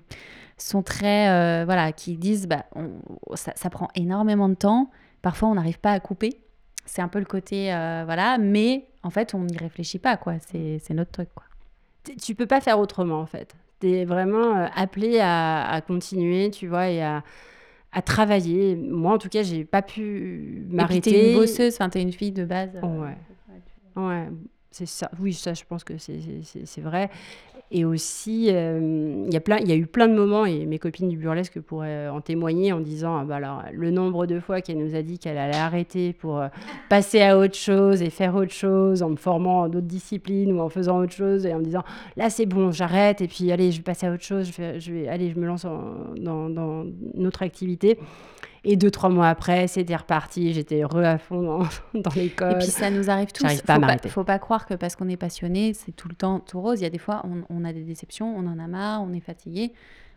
sont 0.58 0.82
très. 0.82 1.66
voilà, 1.66 1.92
qui 1.92 2.16
disent 2.16 2.48
bah, 2.48 2.66
ça, 3.34 3.52
ça, 3.58 3.70
prend 3.70 3.90
énormément 3.96 4.48
de 4.48 4.56
temps. 4.56 4.92
Parfois, 5.22 5.50
on 5.50 5.56
n'arrive 5.56 5.80
pas 5.80 5.92
à 5.92 6.00
couper. 6.00 6.40
C'est 6.86 7.02
un 7.02 7.10
peu 7.10 7.20
le 7.20 7.26
côté. 7.26 7.66
voilà. 8.06 8.38
Mais 8.38 8.88
en 9.04 9.10
fait, 9.10 9.34
on 9.34 9.40
n'y 9.40 9.58
réfléchit 9.58 10.00
pas, 10.00 10.16
quoi. 10.16 10.36
C'est 10.40 10.94
notre 10.94 11.12
truc, 11.12 11.30
quoi. 11.36 11.44
Tu 12.22 12.34
peux 12.34 12.46
pas 12.46 12.62
faire 12.62 12.80
autrement, 12.80 13.20
en 13.20 13.26
fait. 13.26 13.56
Tu 13.80 13.92
es 13.92 14.06
vraiment 14.06 14.56
euh, 14.56 14.68
appelé 14.76 15.20
à, 15.22 15.82
continuer, 15.86 16.50
tu 16.50 16.68
vois, 16.68 16.90
et 16.90 17.04
à, 17.04 17.24
travailler. 18.02 18.76
Moi, 18.76 19.14
en 19.14 19.18
tout 19.18 19.30
cas, 19.30 19.44
j'ai 19.44 19.66
pas 19.66 19.82
pu 19.82 20.66
m'arrêter. 20.70 21.12
Tu 21.12 21.18
es 21.18 21.32
une 21.32 21.40
bosseuse, 21.40 21.74
enfin, 21.74 21.90
tu 21.90 21.98
es 21.98 22.02
une 22.02 22.14
fille 22.14 22.32
de 22.32 22.46
base. 22.46 22.72
Euh, 22.76 23.02
ouais. 23.02 23.18
Ouais, 23.96 24.28
c'est 24.72 24.86
ça. 24.86 25.10
Oui, 25.20 25.34
ça, 25.34 25.54
je 25.54 25.64
pense 25.68 25.84
que 25.84 25.94
c'est 25.98 26.82
vrai. 26.82 27.10
Et 27.70 27.84
aussi, 27.84 28.48
euh, 28.50 29.26
il 29.28 29.34
y 29.34 29.72
a 29.72 29.76
eu 29.76 29.88
plein 29.88 30.08
de 30.08 30.14
moments, 30.14 30.46
et 30.46 30.66
mes 30.66 30.80
copines 30.80 31.10
du 31.10 31.18
burlesque 31.18 31.60
pourraient 31.60 32.08
en 32.08 32.22
témoigner 32.22 32.72
en 32.72 32.80
disant, 32.80 33.18
ah 33.18 33.26
bah 33.26 33.36
alors, 33.36 33.64
le 33.74 33.92
nombre 33.92 34.26
de 34.26 34.40
fois 34.40 34.62
qu'elle 34.62 34.78
nous 34.78 34.96
a 34.96 35.02
dit 35.02 35.20
qu'elle 35.20 35.38
allait 35.38 35.58
arrêter 35.58 36.14
pour 36.14 36.40
euh, 36.40 36.48
passer 36.88 37.22
à 37.22 37.38
autre 37.38 37.56
chose 37.56 38.02
et 38.02 38.10
faire 38.10 38.36
autre 38.36 38.54
chose, 38.54 39.04
en 39.04 39.10
me 39.10 39.18
formant 39.18 39.64
en 39.64 39.68
d'autres 39.68 39.86
disciplines 39.86 40.54
ou 40.54 40.62
en 40.62 40.70
faisant 40.70 41.00
autre 41.00 41.12
chose, 41.12 41.46
et 41.46 41.54
en 41.54 41.60
me 41.60 41.66
disant, 41.66 41.84
là 42.16 42.30
c'est 42.30 42.46
bon, 42.46 42.72
j'arrête, 42.72 43.20
et 43.20 43.28
puis 43.28 43.52
allez, 43.52 43.74
je 43.74 43.78
vais 43.78 43.84
passer 43.84 44.08
à 44.08 44.14
autre 44.14 44.24
chose, 44.24 44.50
je 44.50 44.62
vais, 44.62 44.80
je 44.80 45.10
allez, 45.10 45.32
je 45.32 45.38
me 45.38 45.46
lance 45.46 45.66
dans, 45.66 46.50
dans 46.50 46.86
une 47.16 47.28
autre 47.28 47.44
activité. 47.44 48.00
Et 48.64 48.76
deux, 48.76 48.92
trois 48.92 49.10
mois 49.10 49.28
après, 49.28 49.68
c'était 49.68 49.96
reparti. 49.96 50.54
J'étais 50.54 50.82
heureux 50.82 51.04
à 51.04 51.18
fond 51.18 51.60
dans, 51.94 52.12
l'école. 52.16 52.54
Et 52.54 52.58
puis 52.58 52.68
ça 52.68 52.90
nous 52.90 53.10
arrive 53.10 53.32
tous. 53.32 53.44
Pas 53.62 53.76
faut 53.76 53.86
à 53.86 53.98
faut 54.10 54.24
pas 54.24 54.40
croire 54.40 54.66
que 54.66 54.74
parce 54.74 54.96
qu'on 54.96 55.10
est 55.10 55.18
passionné, 55.18 55.74
c'est 55.74 55.92
tout 55.92 56.08
le 56.08 56.16
temps 56.16 56.40
tout 56.40 56.62
rose. 56.62 56.80
Il 56.80 56.84
y 56.84 56.88
a 56.88 56.90
des 56.90 56.98
fois, 56.98 57.24
on, 57.50 57.64
a 57.64 57.74
des 57.74 57.84
déceptions, 57.84 58.36
on 58.36 58.48
en 58.48 58.60
a 58.60 58.68
marre, 58.68 59.02
on 59.02 59.14
est 59.14 59.20
fatigué. 59.20 59.74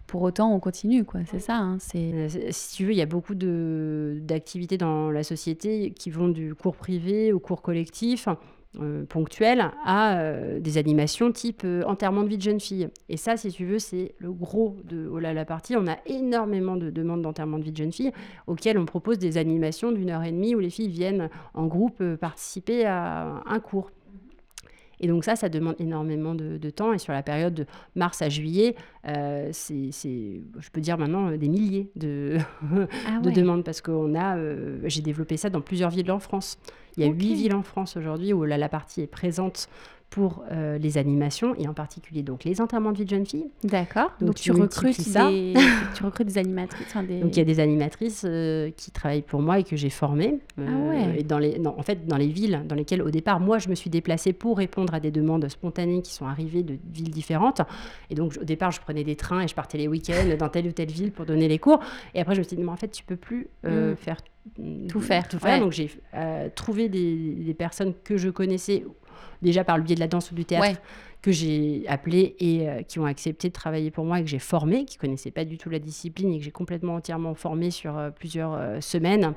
Pour 0.06 0.22
autant, 0.22 0.52
on 0.52 0.58
continue, 0.58 1.04
quoi. 1.04 1.20
C'est 1.30 1.38
ça. 1.38 1.56
Hein, 1.56 1.76
c'est... 1.78 2.12
Euh, 2.12 2.28
si 2.50 2.76
tu 2.76 2.84
veux, 2.84 2.90
il 2.90 2.96
y 2.96 3.02
a 3.02 3.06
beaucoup 3.06 3.36
de, 3.36 4.18
d'activités 4.22 4.76
dans 4.76 5.08
la 5.10 5.22
société 5.22 5.92
qui 5.92 6.10
vont 6.10 6.28
du 6.28 6.56
cours 6.56 6.74
privé 6.74 7.32
au 7.32 7.38
cours 7.38 7.62
collectif. 7.62 8.28
Euh, 8.78 9.04
ponctuelles 9.04 9.72
à 9.84 10.20
euh, 10.20 10.60
des 10.60 10.78
animations 10.78 11.32
type 11.32 11.62
euh, 11.64 11.82
enterrement 11.88 12.22
de 12.22 12.28
vie 12.28 12.36
de 12.36 12.42
jeune 12.42 12.60
fille. 12.60 12.86
Et 13.08 13.16
ça, 13.16 13.36
si 13.36 13.50
tu 13.50 13.64
veux, 13.64 13.80
c'est 13.80 14.14
le 14.18 14.30
gros 14.30 14.76
de 14.84 15.10
oh 15.12 15.18
là, 15.18 15.34
la 15.34 15.44
partie. 15.44 15.74
On 15.74 15.88
a 15.88 15.96
énormément 16.06 16.76
de 16.76 16.88
demandes 16.88 17.22
d'enterrement 17.22 17.58
de 17.58 17.64
vie 17.64 17.72
de 17.72 17.76
jeune 17.76 17.92
fille 17.92 18.12
auxquelles 18.46 18.78
on 18.78 18.86
propose 18.86 19.18
des 19.18 19.38
animations 19.38 19.90
d'une 19.90 20.10
heure 20.10 20.22
et 20.22 20.30
demie 20.30 20.54
où 20.54 20.60
les 20.60 20.70
filles 20.70 20.88
viennent 20.88 21.30
en 21.52 21.66
groupe 21.66 22.00
participer 22.20 22.86
à 22.86 23.42
un 23.44 23.58
cours. 23.58 23.90
Et 25.00 25.08
donc 25.08 25.24
ça, 25.24 25.36
ça 25.36 25.48
demande 25.48 25.76
énormément 25.78 26.34
de, 26.34 26.70
temps. 26.70 26.92
Et 26.92 26.98
sur 26.98 27.12
la 27.12 27.22
période 27.22 27.54
de 27.54 27.66
mars 27.96 28.22
à 28.22 28.28
juillet, 28.28 28.76
euh, 29.06 29.48
c'est, 29.52 29.90
je 29.92 30.70
peux 30.72 30.80
dire 30.80 30.98
maintenant, 30.98 31.30
des 31.32 31.48
milliers 31.48 31.90
de, 31.96 32.38
ah 33.08 33.20
de 33.20 33.30
demandes 33.30 33.64
parce 33.64 33.80
que 33.80 33.90
a, 34.14 34.36
euh, 34.36 34.78
j'ai 34.84 35.02
développé 35.02 35.36
ça 35.36 35.50
dans 35.50 35.60
plusieurs 35.60 35.90
villes 35.90 36.10
en 36.12 36.20
France. 36.20 36.58
Il 36.96 37.04
y 37.04 37.06
a 37.06 37.10
huit 37.10 37.34
villes 37.34 37.54
en 37.54 37.62
France 37.62 37.96
aujourd'hui 37.96 38.32
où 38.32 38.44
la 38.44 38.68
partie 38.68 39.00
est 39.02 39.06
présente 39.06 39.68
pour 40.10 40.42
euh, 40.50 40.76
les 40.78 40.98
animations 40.98 41.54
et 41.56 41.68
en 41.68 41.72
particulier 41.72 42.22
donc 42.22 42.42
les 42.42 42.60
enterrements 42.60 42.90
de 42.90 42.98
vie 42.98 43.04
de 43.04 43.10
jeunes 43.10 43.26
filles. 43.26 43.48
D'accord. 43.62 44.10
Donc, 44.20 44.34
tu, 44.34 44.50
recrutes 44.50 44.98
des, 44.98 45.54
tu 45.94 46.02
recrutes 46.02 46.26
des 46.26 46.38
animatrices. 46.38 46.96
des... 47.06 47.20
Donc 47.20 47.36
il 47.36 47.38
y 47.38 47.42
a 47.42 47.44
des 47.44 47.60
animatrices 47.60 48.24
euh, 48.26 48.70
qui 48.76 48.90
travaillent 48.90 49.22
pour 49.22 49.40
moi 49.40 49.60
et 49.60 49.64
que 49.64 49.76
j'ai 49.76 49.88
formées. 49.88 50.40
Euh, 50.58 50.66
ah 50.68 50.88
ouais. 50.88 51.20
Et 51.20 51.22
dans 51.22 51.38
les, 51.38 51.60
en 51.64 51.82
fait, 51.82 52.06
dans 52.06 52.16
les 52.16 52.26
villes 52.26 52.64
dans 52.68 52.74
lesquelles 52.74 53.02
au 53.02 53.10
départ 53.10 53.38
moi 53.38 53.58
je 53.58 53.68
me 53.68 53.76
suis 53.76 53.88
déplacée 53.88 54.32
pour 54.32 54.58
répondre 54.58 54.92
à 54.94 55.00
des 55.00 55.12
demandes 55.12 55.48
spontanées 55.48 56.02
qui 56.02 56.12
sont 56.12 56.26
arrivées 56.26 56.64
de 56.64 56.76
villes 56.92 57.10
différentes. 57.10 57.62
Et 58.10 58.16
donc 58.16 58.36
au 58.40 58.44
départ 58.44 58.72
je 58.72 58.80
prenais 58.80 59.04
des 59.04 59.16
trains 59.16 59.42
et 59.42 59.48
je 59.48 59.54
partais 59.54 59.78
les 59.78 59.86
week-ends 59.86 60.36
dans 60.36 60.48
telle 60.48 60.66
ou 60.66 60.72
telle 60.72 60.90
ville 60.90 61.12
pour 61.12 61.24
donner 61.24 61.46
les 61.46 61.60
cours. 61.60 61.78
Et 62.14 62.20
après 62.20 62.34
je 62.34 62.40
me 62.40 62.44
suis 62.44 62.56
dit 62.56 62.62
mais 62.64 62.72
en 62.72 62.76
fait 62.76 62.88
tu 62.88 63.04
peux 63.04 63.16
plus 63.16 63.46
mm. 63.62 63.94
faire 63.94 64.16
tout 64.88 65.00
faire. 65.00 65.28
Tout 65.28 65.38
faire. 65.38 65.60
Donc 65.60 65.70
j'ai 65.70 65.88
trouvé 66.56 66.88
des, 66.88 67.34
des, 67.34 67.54
personnes 67.54 67.94
que 68.02 68.16
je 68.16 68.30
connaissais 68.30 68.84
déjà 69.42 69.64
par 69.64 69.76
le 69.78 69.84
biais 69.84 69.94
de 69.94 70.00
la 70.00 70.08
danse 70.08 70.30
ou 70.30 70.34
du 70.34 70.44
théâtre, 70.44 70.80
que 71.22 71.32
j'ai 71.32 71.84
appelé 71.88 72.36
et 72.38 72.68
euh, 72.68 72.82
qui 72.82 72.98
ont 72.98 73.04
accepté 73.04 73.48
de 73.48 73.52
travailler 73.52 73.90
pour 73.90 74.04
moi 74.04 74.20
et 74.20 74.24
que 74.24 74.30
j'ai 74.30 74.38
formé, 74.38 74.84
qui 74.84 74.96
connaissaient 74.96 75.30
pas 75.30 75.44
du 75.44 75.58
tout 75.58 75.68
la 75.68 75.78
discipline 75.78 76.32
et 76.32 76.38
que 76.38 76.44
j'ai 76.44 76.50
complètement 76.50 76.94
entièrement 76.94 77.34
formé 77.34 77.70
sur 77.70 77.98
euh, 77.98 78.10
plusieurs 78.10 78.54
euh, 78.54 78.80
semaines, 78.80 79.34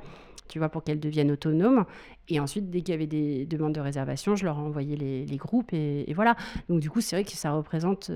tu 0.47 0.59
vois, 0.59 0.69
pour 0.69 0.83
qu'elles 0.83 0.99
deviennent 0.99 1.31
autonomes. 1.31 1.85
Et 2.29 2.39
ensuite, 2.39 2.69
dès 2.69 2.81
qu'il 2.81 2.93
y 2.93 2.95
avait 2.95 3.07
des 3.07 3.45
demandes 3.45 3.73
de 3.73 3.81
réservation, 3.81 4.37
je 4.37 4.45
leur 4.45 4.57
ai 4.57 4.61
envoyé 4.61 4.95
les, 4.95 5.35
groupes 5.35 5.73
et, 5.73 6.13
voilà. 6.13 6.37
Donc 6.69 6.79
du 6.79 6.89
coup, 6.89 7.01
c'est 7.01 7.17
vrai 7.17 7.25
que 7.25 7.31
ça 7.31 7.51
représente 7.51 8.09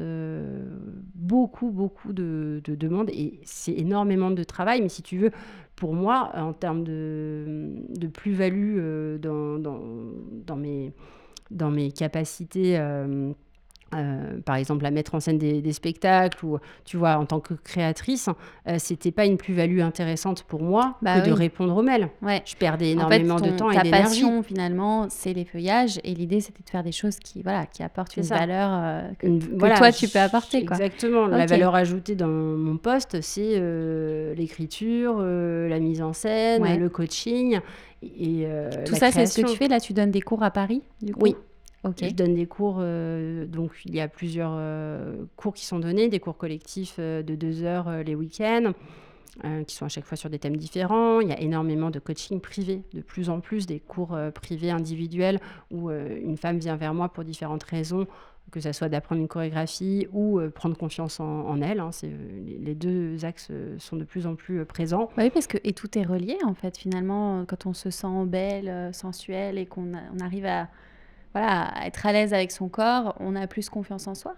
beaucoup, 1.13 1.71
beaucoup 1.71 2.13
de, 2.13 2.61
demandes 2.65 3.09
et 3.09 3.41
c'est 3.43 3.73
énormément 3.73 4.31
de 4.31 4.43
travail. 4.43 4.81
Mais 4.81 4.87
si 4.87 5.01
tu 5.01 5.17
veux, 5.17 5.31
pour 5.75 5.93
moi, 5.93 6.31
en 6.35 6.53
termes 6.53 6.85
de, 6.85 7.73
de 7.89 8.07
plus-value 8.07 9.19
dans, 9.19 9.59
dans, 9.59 9.81
dans 10.45 10.55
mes 10.55 10.93
dans 11.51 11.69
mes 11.69 11.91
capacités. 11.91 12.77
Euh, 12.77 13.31
euh, 13.95 14.41
par 14.43 14.57
exemple, 14.57 14.85
à 14.85 14.91
mettre 14.91 15.15
en 15.15 15.21
scène 15.21 15.37
des, 15.37 15.71
spectacles 15.71 16.45
ou, 16.45 16.57
tu 16.83 16.97
vois, 16.97 17.15
en 17.15 17.25
tant 17.25 17.39
que 17.39 17.53
créatrice, 17.53 18.27
euh, 18.67 18.75
c'était 18.79 19.11
pas 19.11 19.25
une 19.25 19.37
plus-value 19.37 19.79
intéressante 19.79 20.43
pour 20.43 20.61
moi 20.61 20.97
bah 21.01 21.21
que 21.21 21.25
de 21.25 21.31
répondre 21.31 21.73
aux 21.73 21.81
mails. 21.81 22.09
Ouais. 22.21 22.41
Je 22.43 22.55
perdais 22.57 22.91
énormément 22.91 23.37
de 23.37 23.49
temps 23.51 23.71
et 23.71 23.77
d'énergie. 23.77 23.91
Ta 23.91 23.97
passion, 23.97 24.43
finalement, 24.43 25.07
c'est 25.09 25.31
les 25.31 25.45
feuillages 25.45 26.01
et 26.03 26.13
l'idée, 26.13 26.41
c'était 26.41 26.63
de 26.63 26.69
faire 26.69 26.83
des 26.83 26.91
choses 26.91 27.17
qui, 27.17 27.41
voilà, 27.41 27.65
qui 27.65 27.81
apportent 27.81 28.17
une 28.17 28.23
valeur 28.23 29.05
que, 29.19 29.77
toi, 29.77 29.91
tu 29.93 30.09
peux 30.09 30.19
apporter. 30.19 30.65
Quoi. 30.65 30.75
Exactement. 30.75 31.27
La 31.27 31.45
valeur 31.45 31.73
ajoutée 31.73 32.15
dans 32.15 32.27
mon 32.27 32.75
poste, 32.75 33.21
c'est 33.21 33.57
l'écriture, 34.35 35.19
la 35.21 35.79
mise 35.79 36.01
en 36.01 36.11
scène, 36.11 36.77
le 36.77 36.89
coaching. 36.89 37.61
Et, 38.01 38.45
euh, 38.45 38.69
Tout 38.85 38.95
ça, 38.95 39.11
c'est 39.11 39.25
ce 39.25 39.41
que 39.41 39.47
tu 39.47 39.55
fais 39.55 39.67
Là, 39.67 39.79
tu 39.79 39.93
donnes 39.93 40.11
des 40.11 40.21
cours 40.21 40.43
à 40.43 40.51
Paris 40.51 40.81
du 41.01 41.13
coup 41.13 41.21
Oui. 41.23 41.35
Ok. 41.83 41.97
Je 42.01 42.13
donne 42.13 42.33
des 42.33 42.47
cours, 42.47 42.77
euh, 42.79 43.45
donc 43.45 43.71
il 43.85 43.95
y 43.95 44.01
a 44.01 44.07
plusieurs 44.07 44.53
euh, 44.55 45.25
cours 45.35 45.53
qui 45.53 45.65
sont 45.65 45.79
donnés, 45.79 46.09
des 46.09 46.19
cours 46.19 46.35
collectifs 46.35 46.99
de 46.99 47.35
deux 47.35 47.63
heures 47.63 48.03
les 48.03 48.15
week-ends, 48.15 48.73
qui 49.67 49.75
sont 49.75 49.85
à 49.85 49.89
chaque 49.89 50.05
fois 50.05 50.17
sur 50.17 50.29
des 50.29 50.39
thèmes 50.39 50.57
différents. 50.57 51.21
Il 51.21 51.29
y 51.29 51.31
a 51.31 51.39
énormément 51.39 51.91
de 51.91 51.99
coaching 51.99 52.41
privé, 52.41 52.81
de 52.93 53.01
plus 53.01 53.29
en 53.29 53.39
plus 53.39 53.67
des 53.67 53.79
cours 53.79 54.17
privés 54.33 54.71
individuels 54.71 55.39
où 55.71 55.91
une 55.91 56.37
femme 56.37 56.57
vient 56.57 56.75
vers 56.75 56.95
moi 56.95 57.09
pour 57.09 57.23
différentes 57.23 57.63
raisons, 57.63 58.07
que 58.51 58.59
ce 58.59 58.71
soit 58.71 58.89
d'apprendre 58.89 59.21
une 59.21 59.27
chorégraphie 59.27 60.07
ou 60.11 60.39
euh, 60.39 60.49
prendre 60.49 60.77
confiance 60.77 61.19
en, 61.19 61.61
elle. 61.61 61.79
Hein, 61.79 61.91
c'est, 61.91 62.09
les, 62.09 62.75
deux 62.75 63.25
axes 63.25 63.49
euh, 63.51 63.77
sont 63.79 63.97
de 63.97 64.03
plus 64.03 64.25
en 64.25 64.35
plus 64.35 64.59
euh, 64.59 64.65
présents. 64.65 65.09
Bah 65.17 65.23
oui, 65.23 65.29
parce 65.29 65.47
que 65.47 65.57
et 65.63 65.73
tout 65.73 65.97
est 65.97 66.03
relié 66.03 66.37
en 66.45 66.53
fait. 66.53 66.77
Finalement, 66.77 67.45
quand 67.45 67.65
on 67.65 67.73
se 67.73 67.89
sent 67.89 68.25
belle, 68.25 68.93
sensuelle 68.93 69.57
et 69.57 69.65
qu'on 69.65 69.91
on 70.13 70.19
arrive 70.19 70.45
à, 70.45 70.69
voilà, 71.33 71.73
être 71.85 72.05
à 72.05 72.13
l'aise 72.13 72.33
avec 72.33 72.51
son 72.51 72.69
corps, 72.69 73.15
on 73.19 73.35
a 73.35 73.47
plus 73.47 73.69
confiance 73.69 74.07
en 74.07 74.15
soi. 74.15 74.35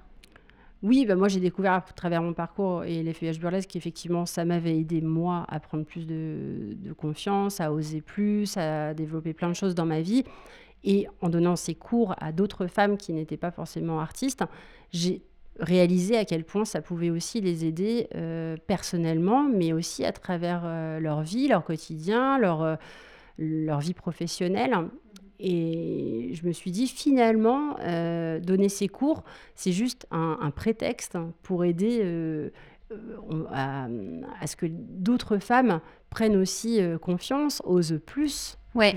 Oui, 0.81 1.05
bah 1.05 1.15
moi 1.15 1.27
j'ai 1.27 1.41
découvert 1.41 1.73
à 1.73 1.81
travers 1.81 2.21
mon 2.21 2.33
parcours 2.33 2.85
et 2.85 3.03
les 3.03 3.13
feuillages 3.13 3.39
burlesques 3.39 3.69
qu'effectivement 3.71 4.25
ça 4.25 4.45
m'avait 4.45 4.77
aidé 4.77 5.01
moi 5.01 5.45
à 5.49 5.59
prendre 5.59 5.83
plus 5.83 6.07
de, 6.07 6.73
de, 6.77 6.93
confiance, 6.93 7.59
à 7.59 7.73
oser 7.73 7.99
plus, 7.99 8.55
à 8.55 8.93
développer 8.93 9.33
plein 9.33 9.49
de 9.49 9.55
choses 9.55 9.75
dans 9.75 9.85
ma 9.85 9.99
vie. 9.99 10.23
Et 10.83 11.07
en 11.21 11.29
donnant 11.29 11.55
ces 11.55 11.75
cours 11.75 12.15
à 12.19 12.31
d'autres 12.31 12.67
femmes 12.67 12.97
qui 12.97 13.13
n'étaient 13.13 13.37
pas 13.37 13.51
forcément 13.51 13.99
artistes, 13.99 14.43
j'ai 14.91 15.21
réalisé 15.59 16.17
à 16.17 16.25
quel 16.25 16.43
point 16.43 16.65
ça 16.65 16.81
pouvait 16.81 17.09
aussi 17.09 17.41
les 17.41 17.65
aider 17.65 18.07
euh, 18.15 18.55
personnellement, 18.67 19.43
mais 19.43 19.73
aussi 19.73 20.05
à 20.05 20.11
travers 20.11 20.61
euh, 20.63 20.99
leur 20.99 21.21
vie, 21.21 21.47
leur 21.47 21.63
quotidien, 21.63 22.37
leur, 22.37 22.61
euh, 22.63 22.75
leur 23.37 23.79
vie 23.79 23.93
professionnelle. 23.93 24.75
Et 25.41 26.31
je 26.33 26.45
me 26.45 26.51
suis 26.51 26.71
dit, 26.71 26.87
finalement, 26.87 27.77
donner 28.41 28.67
ces 28.67 28.89
cours, 28.89 29.23
c'est 29.55 29.71
juste 29.71 30.05
un, 30.11 30.51
prétexte 30.53 31.17
pour 31.43 31.63
aider 31.63 32.51
à, 33.49 33.87
à, 34.41 34.47
ce 34.47 34.57
que 34.57 34.65
d'autres 34.67 35.37
femmes 35.37 35.79
prennent 36.09 36.35
aussi 36.35 36.81
confiance, 37.01 37.61
osent 37.63 38.01
plus 38.05 38.58
Ouais, 38.75 38.95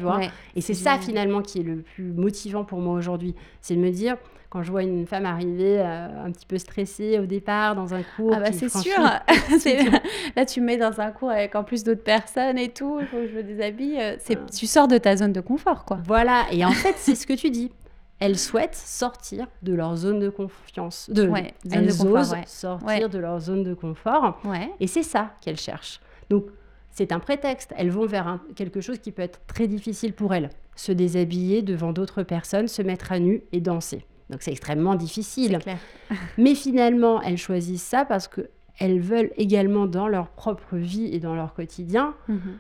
Et 0.55 0.61
c'est 0.61 0.75
ça 0.75 0.99
finalement 0.99 1.41
qui 1.43 1.61
est 1.61 1.65
le 1.65 1.77
plus 1.79 2.13
motivant 2.13 2.65
pour 2.65 2.81
moi 2.81 2.95
aujourd'hui. 2.95 3.35
C'est 3.61 3.75
de 3.75 3.81
me 3.81 3.91
dire, 3.91 4.17
quand 4.51 4.63
je 4.63 4.71
vois 4.71 4.83
une 4.83 5.07
femme 5.07 5.25
arriver 5.25 5.81
euh, 5.81 6.27
un 6.27 6.31
petit 6.31 6.45
peu 6.45 6.59
stressée 6.59 7.19
au 7.19 7.25
départ 7.25 7.75
dans 7.75 7.95
un 7.95 8.03
cours. 8.03 8.35
Ah 8.37 8.41
bah 8.41 8.53
c'est 8.53 8.69
sûr. 8.69 8.99
Là, 10.37 10.45
tu 10.45 10.61
me 10.61 10.67
mets 10.67 10.77
dans 10.77 11.01
un 11.01 11.11
cours 11.11 11.31
avec 11.31 11.55
en 11.55 11.65
plus 11.65 11.85
d'autres 11.85 12.03
personnes 12.03 12.59
et 12.59 12.69
tout. 12.69 12.99
Il 13.01 13.07
faut 13.07 13.17
que 13.17 13.29
je 13.29 13.35
me 13.37 13.43
déshabille. 13.43 13.99
euh, 13.99 14.17
C'est... 14.19 14.37
Ah. 14.37 14.47
Tu 14.55 14.67
sors 14.67 14.89
de 14.89 14.99
ta 14.99 15.17
zone 15.17 15.33
de 15.33 15.41
confort, 15.41 15.85
quoi. 15.85 15.99
Voilà, 16.07 16.45
et 16.53 16.65
en 16.65 16.73
fait, 16.73 16.95
c'est 16.99 17.15
ce 17.17 17.27
que 17.27 17.33
tu 17.35 17.51
dis. 17.51 17.71
Elles 18.19 18.39
souhaitent 18.39 18.77
sortir 18.77 19.47
de 19.63 19.73
leur 19.75 19.97
zone 19.97 20.21
de 20.21 20.29
confiance. 20.29 21.11
De, 21.11 21.27
Ouais, 21.27 21.55
zone 21.67 21.73
elles 21.73 21.87
de 21.87 21.93
confort, 21.93 22.21
osent 22.21 22.33
ouais. 22.33 22.43
sortir 22.47 23.09
de 23.09 23.19
leur 23.19 23.41
zone 23.41 23.65
de 23.65 23.75
confort. 23.75 24.39
Ouais. 24.45 24.71
Et 24.79 24.87
c'est 24.87 25.03
ça 25.03 25.31
qu'elles 25.41 25.59
cherchent. 25.59 25.99
Donc, 26.31 26.45
c'est 26.93 27.11
un 27.13 27.19
prétexte. 27.19 27.73
Elles 27.77 27.91
vont 27.91 28.07
vers 28.07 28.29
un- 28.29 28.41
quelque 28.55 28.81
chose 28.81 28.99
qui 29.01 29.11
peut 29.13 29.23
être 29.23 29.41
très 29.47 29.67
difficile 29.67 30.13
pour 30.13 30.33
elles. 30.35 30.51
Se 30.77 30.93
déshabiller 30.93 31.63
devant 31.63 31.93
d'autres 31.93 32.23
personnes, 32.23 32.69
se 32.69 32.81
mettre 32.83 33.13
à 33.13 33.19
nu 33.19 33.43
et 33.53 33.61
danser. 33.61 34.05
Donc, 34.31 34.41
c'est 34.43 34.53
extrêmement 34.53 34.95
difficile. 34.95 35.59
Clair. 35.59 35.79
Mais 36.39 36.55
finalement, 36.55 37.21
elles 37.23 37.37
choisissent 37.37 37.83
ça 37.83 38.05
parce 38.05 38.29
qu'elles 38.29 39.01
veulent 39.01 39.33
également, 39.37 39.87
dans 39.87 40.09
leur 40.09 40.29
propre 40.29 40.77
vie 40.77 41.07
et 41.13 41.19
dans 41.19 41.35
leur 41.35 41.53
quotidien, 41.53 42.15
Mhm. 42.29 42.59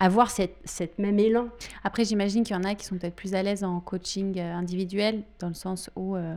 avoir 0.00 0.30
cette, 0.30 0.56
cette 0.64 0.98
même 0.98 1.18
élan. 1.18 1.48
Après, 1.84 2.04
j'imagine 2.04 2.42
qu'il 2.44 2.54
y 2.56 2.58
en 2.58 2.64
a 2.64 2.74
qui 2.74 2.84
sont 2.84 2.96
peut-être 2.98 3.14
plus 3.16 3.34
à 3.34 3.42
l'aise 3.42 3.64
en 3.64 3.80
coaching 3.80 4.38
euh, 4.38 4.54
individuel, 4.54 5.22
dans 5.38 5.48
le 5.48 5.54
sens 5.54 5.88
où 5.96 6.16
euh, 6.16 6.34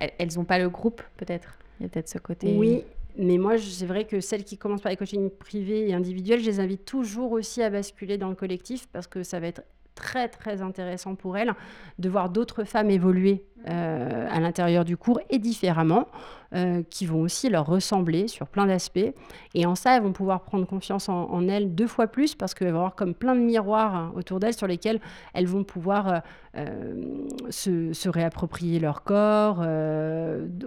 elles 0.00 0.34
n'ont 0.36 0.44
pas 0.44 0.58
le 0.58 0.68
groupe, 0.70 1.02
peut-être. 1.16 1.54
Il 1.78 1.84
y 1.84 1.86
a 1.86 1.88
peut-être 1.88 2.08
ce 2.08 2.18
côté. 2.18 2.56
Oui, 2.56 2.82
mais 3.16 3.38
moi, 3.38 3.58
c'est 3.58 3.86
vrai 3.86 4.06
que 4.06 4.20
celles 4.20 4.44
qui 4.44 4.58
commencent 4.58 4.82
par 4.82 4.90
les 4.90 4.96
coachings 4.96 5.30
privés 5.30 5.88
et 5.88 5.94
individuels, 5.94 6.40
je 6.40 6.46
les 6.46 6.60
invite 6.60 6.84
toujours 6.84 7.32
aussi 7.32 7.62
à 7.62 7.70
basculer 7.70 8.18
dans 8.18 8.28
le 8.28 8.34
collectif 8.34 8.86
parce 8.92 9.06
que 9.06 9.22
ça 9.22 9.40
va 9.40 9.48
être 9.48 9.62
très 9.98 10.28
très 10.28 10.62
intéressant 10.62 11.16
pour 11.16 11.36
elles 11.36 11.52
de 11.98 12.08
voir 12.08 12.30
d'autres 12.30 12.64
femmes 12.64 12.90
évoluer 12.90 13.44
euh, 13.68 14.28
à 14.30 14.38
l'intérieur 14.38 14.84
du 14.84 14.96
cours 14.96 15.20
et 15.28 15.40
différemment, 15.40 16.06
euh, 16.54 16.84
qui 16.88 17.06
vont 17.06 17.20
aussi 17.20 17.50
leur 17.50 17.66
ressembler 17.66 18.28
sur 18.28 18.46
plein 18.46 18.66
d'aspects. 18.66 19.12
Et 19.54 19.66
en 19.66 19.74
ça, 19.74 19.96
elles 19.96 20.02
vont 20.04 20.12
pouvoir 20.12 20.44
prendre 20.44 20.66
confiance 20.66 21.08
en, 21.08 21.48
elles 21.48 21.74
deux 21.74 21.88
fois 21.88 22.06
plus 22.06 22.36
parce 22.36 22.54
qu'elles 22.54 22.70
vont 22.70 22.78
avoir 22.78 22.94
comme 22.94 23.14
plein 23.14 23.34
de 23.34 23.40
miroirs 23.40 23.94
hein, 23.94 24.12
autour 24.14 24.38
d'elles 24.38 24.54
sur 24.54 24.68
lesquels 24.68 25.00
elles 25.34 25.48
vont 25.48 25.64
pouvoir 25.64 26.22
euh, 26.56 27.26
se, 27.50 27.92
se 27.92 28.08
réapproprier 28.08 28.78
leur 28.78 29.02
corps, 29.02 29.66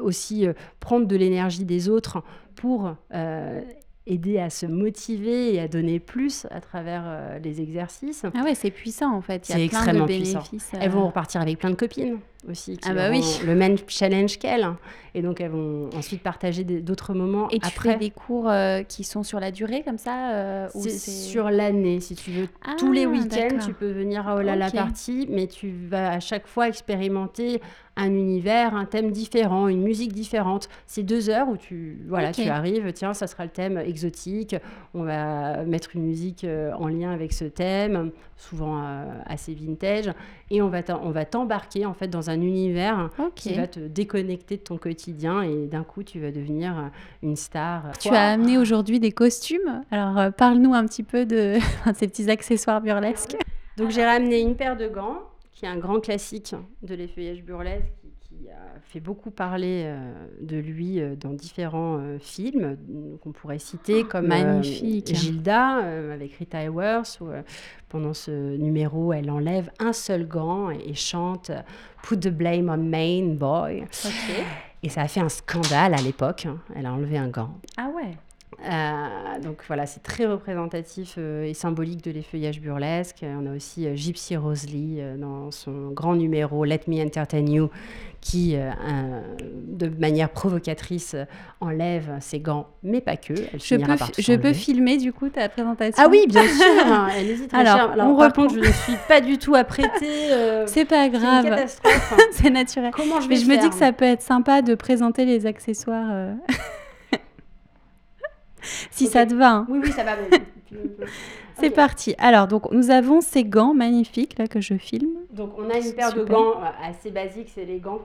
aussi 0.01 0.45
prendre 0.81 1.07
de 1.07 1.15
l'énergie 1.15 1.65
des 1.65 1.87
autres 1.87 2.21
pour 2.55 2.93
aider 4.07 4.39
à 4.39 4.49
se 4.49 4.65
motiver 4.65 5.53
et 5.53 5.59
à 5.59 5.67
donner 5.67 5.99
plus 5.99 6.47
à 6.49 6.59
travers 6.59 7.03
euh, 7.05 7.39
les 7.39 7.61
exercices. 7.61 8.25
Ah 8.33 8.43
ouais, 8.43 8.55
c'est 8.55 8.71
puissant 8.71 9.13
en 9.15 9.21
fait. 9.21 9.47
Il 9.47 9.51
y 9.51 9.53
a 9.53 9.57
C'est 9.57 9.67
plein 9.69 9.77
extrêmement 9.79 10.05
de 10.05 10.11
puissant. 10.13 10.39
bénéfices. 10.39 10.71
Elles 10.79 10.89
vont 10.89 11.01
euh, 11.03 11.05
repartir 11.05 11.41
avec 11.41 11.59
plein 11.59 11.69
de 11.69 11.75
copines 11.75 12.17
aussi, 12.49 12.77
qui 12.77 12.89
Ah 12.89 12.93
bah 12.93 13.09
oui. 13.11 13.21
le 13.45 13.55
même 13.55 13.75
challenge 13.87 14.37
qu'elles. 14.39 14.67
Et 15.13 15.21
donc 15.21 15.41
elles 15.41 15.51
vont 15.51 15.89
ensuite 15.95 16.23
partager 16.23 16.63
d'autres 16.63 17.13
moments 17.13 17.49
Et 17.49 17.59
tu 17.59 17.67
après. 17.67 17.93
fais 17.93 17.99
des 17.99 18.09
cours 18.11 18.49
euh, 18.49 18.81
qui 18.83 19.03
sont 19.03 19.23
sur 19.23 19.39
la 19.41 19.51
durée 19.51 19.83
comme 19.83 19.97
ça 19.97 20.31
euh, 20.31 20.67
C'est 20.73 20.89
sur 20.89 21.49
l'année, 21.49 21.99
si 21.99 22.15
tu 22.15 22.31
veux. 22.31 22.47
Tous 22.77 22.93
les 22.93 23.03
Ah, 23.05 23.09
week-ends, 23.09 23.57
tu 23.65 23.73
peux 23.73 23.91
venir 23.91 24.27
à 24.27 24.35
Olala 24.35 24.67
Ok. 24.67 24.73
Party, 24.75 25.27
mais 25.29 25.47
tu 25.47 25.69
vas 25.89 26.11
à 26.13 26.19
chaque 26.21 26.47
fois 26.47 26.69
expérimenter 26.69 27.61
un 27.97 28.07
univers, 28.13 28.73
un 28.73 28.85
thème 28.85 29.11
différent, 29.11 29.67
une 29.67 29.81
musique 29.83 30.13
différente. 30.13 30.69
C'est 30.87 31.03
deux 31.03 31.29
heures 31.29 31.49
où 31.49 31.57
tu, 31.57 31.99
voilà, 32.07 32.31
tu 32.31 32.43
arrives, 32.47 32.93
tiens, 32.93 33.13
ça 33.13 33.27
sera 33.27 33.43
le 33.43 33.51
thème 33.51 33.77
exotique. 33.77 34.55
On 34.93 35.03
va 35.03 35.65
mettre 35.65 35.89
une 35.97 36.03
musique 36.05 36.45
euh, 36.45 36.71
en 36.79 36.87
lien 36.87 37.11
avec 37.11 37.33
ce 37.33 37.43
thème, 37.43 38.11
souvent 38.37 38.81
euh, 38.81 39.03
assez 39.25 39.53
vintage, 39.53 40.09
et 40.53 40.61
on 40.61 40.67
va 40.69 40.83
t'en- 40.83 41.01
on 41.03 41.09
va 41.09 41.25
t'embarquer 41.25 41.85
en 41.87 41.93
fait 41.95 42.07
dans 42.07 42.29
un 42.29 42.39
univers 42.41 43.09
qui 43.35 43.53
va 43.55 43.67
te 43.67 43.79
déconnecter 43.79 44.57
de 44.57 44.61
ton 44.61 44.77
quotidien 44.77 45.41
et 45.41 45.65
d'un 45.65 45.83
coup 45.83 46.03
tu 46.03 46.19
vas 46.19 46.31
devenir 46.31 46.77
euh, 46.77 46.81
une 47.23 47.35
star. 47.35 47.85
Tu 47.99 48.09
as 48.09 48.31
amené 48.33 48.57
aujourd'hui 48.57 48.99
des 48.99 49.11
costumes. 49.11 49.83
Alors 49.91 50.17
euh, 50.19 50.29
parle-nous 50.31 50.73
un 50.73 50.85
petit 50.85 51.03
peu 51.03 51.25
de 51.25 51.55
ces 51.95 52.07
petits 52.07 52.29
accessoires 52.29 52.81
burlesques. 52.81 53.35
Donc 53.77 53.89
j'ai 53.91 54.05
ramené 54.05 54.41
une 54.41 54.55
paire 54.55 54.75
de 54.77 54.87
gants, 54.87 55.19
qui 55.53 55.65
est 55.65 55.69
un 55.69 55.77
grand 55.77 55.99
classique 56.01 56.53
de 56.83 56.93
l'effeuillage 56.95 57.41
burlesque, 57.43 57.85
a 58.51 58.79
fait 58.81 58.99
beaucoup 58.99 59.31
parler 59.31 59.83
euh, 59.85 60.13
de 60.41 60.57
lui 60.57 60.99
euh, 60.99 61.15
dans 61.15 61.31
différents 61.31 61.97
euh, 61.99 62.17
films 62.19 62.77
qu'on 63.21 63.31
pourrait 63.31 63.59
citer 63.59 64.03
comme 64.03 64.25
euh, 64.25 64.27
magnifique. 64.27 65.15
Gilda 65.15 65.77
avec 66.13 66.33
Rita 66.33 66.59
Hayworth, 66.61 67.19
où 67.21 67.27
pendant 67.89 68.13
ce 68.13 68.57
numéro 68.57 69.13
elle 69.13 69.29
enlève 69.31 69.69
un 69.79 69.93
seul 69.93 70.27
gant 70.27 70.69
et, 70.71 70.89
et 70.89 70.93
chante 70.93 71.51
Put 72.03 72.17
the 72.19 72.29
blame 72.29 72.69
on 72.69 72.77
main 72.77 73.35
boy. 73.35 73.85
Et 74.83 74.89
ça 74.89 75.01
a 75.03 75.07
fait 75.07 75.19
un 75.19 75.29
scandale 75.29 75.93
à 75.93 76.01
l'époque. 76.01 76.47
hein. 76.47 76.57
Elle 76.75 76.87
a 76.87 76.93
enlevé 76.93 77.17
un 77.17 77.27
gant. 77.27 77.53
Ah 77.77 77.89
ouais. 77.95 78.17
Euh, 78.63 79.39
donc 79.41 79.57
voilà, 79.67 79.85
c'est 79.85 80.03
très 80.03 80.25
représentatif 80.25 81.15
euh, 81.17 81.45
et 81.45 81.53
symbolique 81.53 82.03
de 82.03 82.11
l'effeuillage 82.11 82.61
burlesque. 82.61 83.23
On 83.23 83.47
a 83.51 83.55
aussi 83.55 83.87
euh, 83.87 83.95
Gypsy 83.95 84.37
Rose 84.37 84.67
Lee 84.67 84.97
euh, 84.99 85.17
dans 85.17 85.49
son 85.51 85.89
grand 85.91 86.15
numéro 86.15 86.63
Let 86.63 86.81
Me 86.87 87.03
Entertain 87.03 87.45
You, 87.45 87.69
qui, 88.21 88.55
euh, 88.55 88.69
de 89.67 89.87
manière 89.87 90.29
provocatrice, 90.29 91.15
enlève 91.59 92.17
ses 92.19 92.39
gants, 92.39 92.67
mais 92.83 93.01
pas 93.01 93.17
que. 93.17 93.33
Elle 93.33 93.59
Je 93.59 93.75
peux, 93.77 93.97
par 93.97 94.11
je 94.17 94.53
filmer 94.53 94.97
du 94.97 95.11
coup 95.11 95.29
ta 95.29 95.49
présentation? 95.49 96.03
Ah 96.05 96.07
oui, 96.07 96.25
bien 96.27 96.47
sûr. 96.47 96.65
hein, 96.85 97.07
Elle 97.17 97.29
hésite 97.31 97.51
Alors, 97.53 97.91
on 97.97 98.15
par 98.15 98.31
contre, 98.31 98.53
je 98.53 98.59
ne 98.59 98.65
suis 98.71 98.93
pas 99.07 99.21
du 99.21 99.39
tout 99.39 99.55
apprêtée. 99.55 100.31
euh, 100.31 100.65
C'est 100.67 100.85
pas 100.85 101.09
grave. 101.09 101.45
catastrophe. 101.45 102.13
C'est 102.31 102.51
naturel. 102.51 102.91
Comment 102.95 103.19
je 103.21 103.27
vais 103.27 103.35
Mais 103.35 103.41
je 103.41 103.47
me 103.47 103.57
dis 103.57 103.69
que 103.69 103.75
ça 103.75 103.91
peut 103.91 104.05
être 104.05 104.21
sympa 104.21 104.61
de 104.61 104.75
présenter 104.75 105.25
les 105.25 105.47
accessoires. 105.47 106.09
euh, 106.11 106.33
si 108.91 109.05
Ok. 109.05 109.11
ça 109.11 109.25
te 109.25 109.33
va. 109.35 109.49
hein. 109.51 109.65
Oui, 109.69 109.79
oui, 109.83 109.91
ça 109.91 110.03
va. 110.03 110.11
C'est 111.61 111.69
parti. 111.69 112.15
Alors, 112.17 112.47
donc, 112.47 112.71
nous 112.71 112.89
avons 112.89 113.21
ces 113.21 113.43
gants 113.43 113.73
magnifiques 113.73 114.37
là 114.37 114.47
que 114.47 114.61
je 114.61 114.75
filme. 114.75 115.09
Donc 115.31 115.53
on 115.57 115.69
a 115.69 115.77
une 115.77 115.93
paire 115.93 116.13
de 116.13 116.23
gants 116.23 116.57
euh, 116.57 116.89
assez 116.89 117.09
basiques, 117.09 117.49
c'est 117.53 117.63
les 117.63 117.79
gants 117.79 117.99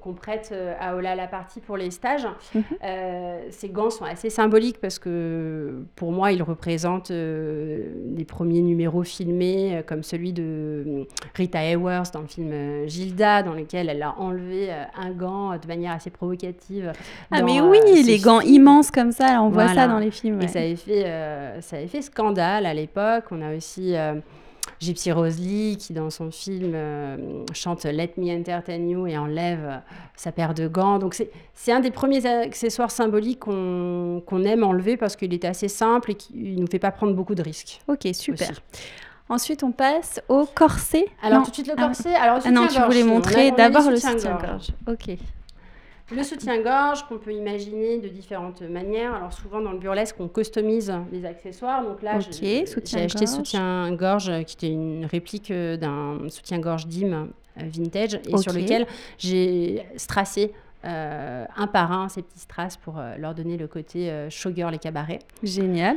qu'on 0.00 0.12
prête 0.12 0.50
euh, 0.52 0.74
à 0.78 0.94
Ola 0.94 1.16
la 1.16 1.26
partie 1.26 1.58
pour 1.60 1.76
les 1.76 1.90
stages. 1.90 2.26
Mhm. 2.54 2.62
Euh, 2.84 3.40
ces 3.50 3.68
gants 3.68 3.90
sont 3.90 4.04
assez 4.04 4.30
symboliques 4.30 4.80
parce 4.80 5.00
que 5.00 5.82
pour 5.96 6.12
moi 6.12 6.30
ils 6.30 6.42
représentent 6.42 7.10
euh, 7.10 7.84
les 8.16 8.24
premiers 8.24 8.62
numéros 8.62 9.02
filmés 9.02 9.82
comme 9.86 10.04
celui 10.04 10.32
de 10.32 11.06
Rita 11.34 11.64
Hayworth 11.64 12.14
dans 12.14 12.20
le 12.20 12.28
film 12.28 12.52
Gilda 12.86 13.42
dans 13.42 13.54
lequel 13.54 13.88
elle 13.88 14.02
a 14.02 14.14
enlevé 14.18 14.70
un 14.96 15.10
gant 15.10 15.56
de 15.56 15.66
manière 15.66 15.92
assez 15.92 16.10
provocative. 16.10 16.92
Ah, 17.30 17.42
mais 17.42 17.60
oui, 17.60 17.78
les 18.04 18.18
gants 18.18 18.40
immenses 18.40 18.90
comme 18.90 19.12
ça, 19.12 19.32
là, 19.32 19.42
on 19.42 19.48
voit 19.48 19.68
ça 19.68 19.86
dans 19.86 19.98
les 19.98 20.10
films. 20.10 20.40
Et 20.40 20.44
ouais. 20.44 20.48
ça 20.48 20.58
avait 20.60 20.76
fait, 20.76 21.04
euh, 21.06 21.60
ça 21.60 21.76
avait 21.76 21.86
fait 21.86 22.02
scandale 22.02 22.49
à 22.56 22.74
l'époque. 22.74 23.24
On 23.30 23.40
a 23.42 23.54
aussi 23.56 23.96
euh, 23.96 24.14
Gypsy 24.80 25.12
Rose 25.12 25.38
Lee 25.38 25.76
qui, 25.78 25.92
dans 25.92 26.10
son 26.10 26.30
film, 26.30 26.72
euh, 26.74 27.44
chante 27.52 27.84
Let 27.84 28.12
Me 28.16 28.30
Entertain 28.38 28.76
You 28.86 29.06
et 29.06 29.16
enlève 29.18 29.60
euh, 29.64 29.76
sa 30.16 30.32
paire 30.32 30.54
de 30.54 30.68
gants. 30.68 30.98
Donc, 30.98 31.14
c'est 31.54 31.72
un 31.72 31.80
des 31.80 31.90
premiers 31.90 32.24
accessoires 32.26 32.90
symboliques 32.90 33.40
qu'on 33.40 34.44
aime 34.44 34.64
enlever 34.64 34.96
parce 34.96 35.16
qu'il 35.16 35.32
est 35.34 35.44
assez 35.44 35.68
simple 35.68 36.12
et 36.12 36.14
qu'il 36.14 36.54
ne 36.56 36.60
nous 36.60 36.66
fait 36.66 36.78
pas 36.78 36.90
prendre 36.90 37.14
beaucoup 37.14 37.34
de 37.34 37.42
risques. 37.42 37.80
Ok, 37.88 38.06
super. 38.12 38.50
aussi. 38.50 38.60
Ensuite, 39.28 39.62
on 39.62 39.70
passe 39.70 40.20
au 40.28 40.44
corset. 40.44 41.06
Alors, 41.22 41.38
Non. 41.38 41.44
tout 41.44 41.50
de 41.50 41.54
suite, 41.54 41.68
le 41.68 41.74
Ah, 41.76 41.86
corset. 41.86 42.14
Alors, 42.16 42.38
le 42.38 42.42
Ah 42.46 42.50
non, 42.50 42.66
tu 42.66 42.80
voulais 42.80 43.04
montrer 43.04 43.52
d'abord 43.52 43.88
le 43.88 43.96
soutien-gorge. 43.96 44.68
Ok. 44.88 45.16
Le 46.12 46.22
soutien-gorge 46.24 47.06
qu'on 47.06 47.18
peut 47.18 47.32
imaginer 47.32 47.98
de 47.98 48.08
différentes 48.08 48.62
manières. 48.62 49.14
Alors 49.14 49.32
souvent 49.32 49.60
dans 49.60 49.72
le 49.72 49.78
burlesque, 49.78 50.16
on 50.18 50.28
customise 50.28 50.92
les 51.12 51.24
accessoires. 51.24 51.84
Donc 51.84 52.02
là, 52.02 52.18
j'ai 52.18 52.64
acheté 52.96 53.26
soutien-gorge 53.26 54.44
qui 54.44 54.56
était 54.56 54.72
une 54.72 55.06
réplique 55.06 55.50
euh, 55.50 55.76
d'un 55.76 56.28
soutien-gorge 56.28 56.86
d'Im 56.86 57.12
euh, 57.12 57.62
vintage 57.62 58.14
et 58.28 58.36
sur 58.38 58.52
lequel 58.52 58.86
j'ai 59.18 59.84
strassé 59.96 60.52
euh, 60.84 61.44
un 61.56 61.66
par 61.66 61.92
un 61.92 62.08
ces 62.08 62.22
petits 62.22 62.38
strass 62.38 62.78
pour 62.78 62.98
euh, 62.98 63.14
leur 63.18 63.34
donner 63.34 63.58
le 63.58 63.66
côté 63.66 64.10
euh, 64.10 64.30
showgirl 64.30 64.74
et 64.74 64.78
cabaret. 64.78 65.18
Génial. 65.42 65.96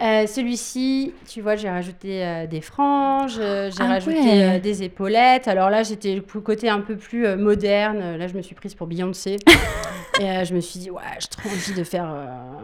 Euh, 0.00 0.26
Celui-ci, 0.26 1.14
tu 1.26 1.40
vois, 1.40 1.56
j'ai 1.56 1.70
rajouté 1.70 2.22
euh, 2.24 2.46
des 2.46 2.60
franges, 2.60 3.38
euh, 3.38 3.70
j'ai 3.70 3.82
Ah 3.82 3.86
rajouté 3.88 4.18
ouais. 4.20 4.56
euh, 4.56 4.58
des 4.60 4.82
épaulettes. 4.82 5.48
Alors 5.48 5.70
là, 5.70 5.82
j'étais 5.82 6.14
le 6.14 6.20
côté 6.40 6.68
un 6.68 6.80
peu 6.80 6.96
plus 6.96 7.26
moderne. 7.36 8.16
Là, 8.16 8.26
je 8.26 8.34
me 8.34 8.42
suis 8.42 8.54
prise 8.54 8.74
pour 8.74 8.86
Beyoncé. 8.86 9.36
Et 10.20 10.44
je 10.44 10.54
me 10.54 10.60
suis 10.60 10.80
dit, 10.80 10.90
ouais, 10.90 11.00
j'ai 11.18 11.28
trop 11.28 11.48
envie 11.48 11.74
de 11.74 11.84
faire 11.84 12.08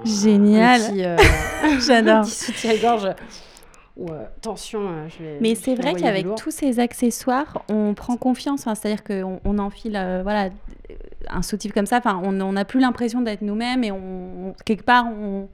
Génial. 0.04 0.80
J'adore. 1.86 2.24
soutien-gorge. 2.24 3.08
Ou, 3.96 4.10
attention, 4.10 4.80
euh, 4.88 5.06
je 5.08 5.22
vais. 5.22 5.38
Mais 5.42 5.54
c'est 5.54 5.74
vrai 5.74 5.92
qu'avec 5.94 6.26
tous 6.36 6.50
ces 6.50 6.80
accessoires, 6.80 7.62
on 7.68 7.92
prend 7.92 8.16
confiance. 8.16 8.60
Enfin, 8.62 8.74
C'est-à-dire 8.74 9.04
qu'on 9.04 9.38
on 9.44 9.58
enfile 9.58 9.96
euh, 9.96 10.20
voilà, 10.22 10.48
un 11.28 11.42
soutif 11.42 11.72
comme 11.72 11.84
ça. 11.84 11.98
Enfin, 11.98 12.20
on 12.24 12.32
n'a 12.52 12.64
plus 12.64 12.80
l'impression 12.80 13.20
d'être 13.20 13.42
nous-mêmes 13.42 13.84
et 13.84 13.92
on- 13.92 14.54
quelque 14.64 14.84
part, 14.84 15.06
on, 15.08 15.48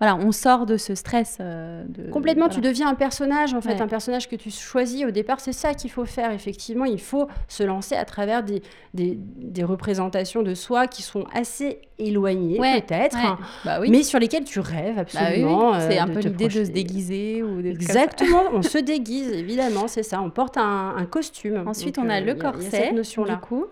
voilà, 0.00 0.16
on 0.16 0.32
sort 0.32 0.66
de 0.66 0.76
ce 0.76 0.94
stress. 0.94 1.38
euh, 1.40 1.84
de, 1.88 2.10
Complètement, 2.10 2.48
tu 2.48 2.60
deviens 2.60 2.88
un 2.88 2.94
personnage, 2.94 3.54
en 3.54 3.60
fait, 3.60 3.74
Ouais. 3.74 3.82
un 3.82 3.86
personnage 3.88 4.28
que 4.28 4.36
tu 4.36 4.50
choisis 4.50 5.04
au 5.04 5.10
départ. 5.10 5.40
C'est 5.40 5.52
ça 5.52 5.74
qu'il 5.74 5.90
faut 5.90 6.04
faire, 6.04 6.32
effectivement. 6.32 6.84
Il 6.84 7.00
faut 7.00 7.28
se 7.48 7.62
lancer 7.62 7.94
à 7.94 8.04
travers 8.04 8.42
des, 8.42 8.62
des, 8.92 9.16
des 9.18 9.62
représentations 9.64 10.42
de 10.42 10.54
soi 10.54 10.86
qui 10.86 11.02
sont 11.02 11.24
assez 11.34 11.80
éloignées, 11.98 12.58
Ouais, 12.58 12.80
peut-être, 12.82 13.16
ouais. 13.16 13.22
hein, 13.24 13.38
Bah 13.64 13.78
oui. 13.80 13.88
mais 13.90 14.02
sur 14.02 14.18
lesquelles 14.18 14.44
tu 14.44 14.58
rêves 14.60 14.96
Bah 14.96 15.02
oui, 15.04 15.42
oui. 15.42 15.42
absolument. 15.44 15.80
C'est 15.80 15.98
euh, 15.98 16.02
un 16.02 16.06
de 16.06 16.12
peu 16.12 16.20
l'idée 16.20 16.48
de 16.48 16.64
se 16.64 16.70
déguiser 16.70 17.42
ou 17.42 17.62
des. 17.62 17.70
Exactement, 17.70 18.42
on 18.52 18.62
se 18.62 18.78
déguise, 18.78 19.30
évidemment, 19.32 19.86
c'est 19.86 20.02
ça. 20.02 20.20
On 20.20 20.30
porte 20.30 20.56
un, 20.56 20.94
un 20.96 21.06
costume. 21.06 21.62
Ensuite, 21.66 21.96
Donc, 21.96 22.06
on 22.06 22.08
euh, 22.08 22.12
a 22.12 22.18
y 22.20 22.24
le 22.24 22.32
il 22.32 22.36
y 22.36 22.40
a 22.40 22.50
corset, 22.50 22.92
du 22.92 23.36
coup. 23.40 23.66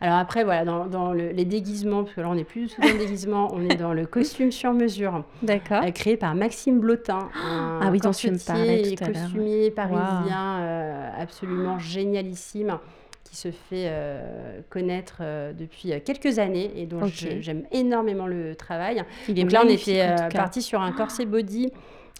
Alors 0.00 0.16
après, 0.18 0.44
voilà, 0.44 0.64
dans, 0.64 0.86
dans 0.86 1.12
le- 1.12 1.30
les 1.30 1.44
déguisements, 1.44 2.04
parce 2.04 2.14
que 2.14 2.20
là, 2.20 2.28
on 2.30 2.34
n'est 2.36 2.44
plus 2.44 2.76
dans 2.78 2.86
le 2.86 2.98
déguisement, 2.98 3.48
on 3.52 3.60
est 3.68 3.74
dans 3.76 3.92
le 3.92 4.06
costume 4.06 4.52
sur 4.52 4.72
mesure. 4.72 5.24
D'accord. 5.42 5.82
euh, 5.82 5.90
créé 5.90 6.16
par 6.16 6.34
Maxime 6.36 6.78
Blotin, 6.78 7.28
un 7.44 7.80
Ah 7.82 7.88
oui, 7.90 7.98
dont 7.98 8.12
tu 8.12 8.28
me 8.28 8.32
corsetier 8.34 8.52
parlais 8.54 8.92
et 8.92 8.94
tout 8.96 9.04
à 9.04 9.08
l'heure. 9.08 9.22
costumier 9.22 9.70
parisien 9.72 10.58
euh, 10.60 11.10
absolument 11.20 11.78
génialissime 11.80 12.78
qui 13.24 13.36
se 13.36 13.50
fait 13.50 13.86
euh, 13.88 14.60
connaître 14.70 15.18
euh, 15.20 15.52
depuis 15.52 15.92
quelques 16.04 16.38
années 16.38 16.70
et 16.76 16.86
dont 16.86 17.04
j'aime 17.04 17.64
énormément 17.72 18.26
le 18.26 18.54
travail. 18.54 19.02
Il 19.28 19.38
est 19.38 19.42
Donc 19.42 19.52
là, 19.52 19.62
on 19.64 19.68
était 19.68 20.00
euh, 20.02 20.28
parti 20.30 20.62
sur 20.62 20.80
un 20.80 20.92
corset 20.92 21.26
body 21.26 21.70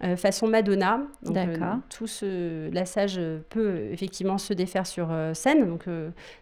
euh, 0.05 0.17
façon 0.17 0.47
Madonna. 0.47 1.01
Donc, 1.23 1.37
euh, 1.37 1.57
tout 1.91 2.07
ce 2.07 2.71
lassage 2.73 3.21
peut 3.49 3.89
effectivement 3.93 4.39
se 4.39 4.53
défaire 4.55 4.87
sur 4.87 5.09
euh, 5.11 5.35
scène. 5.35 5.67
Donc 5.69 5.85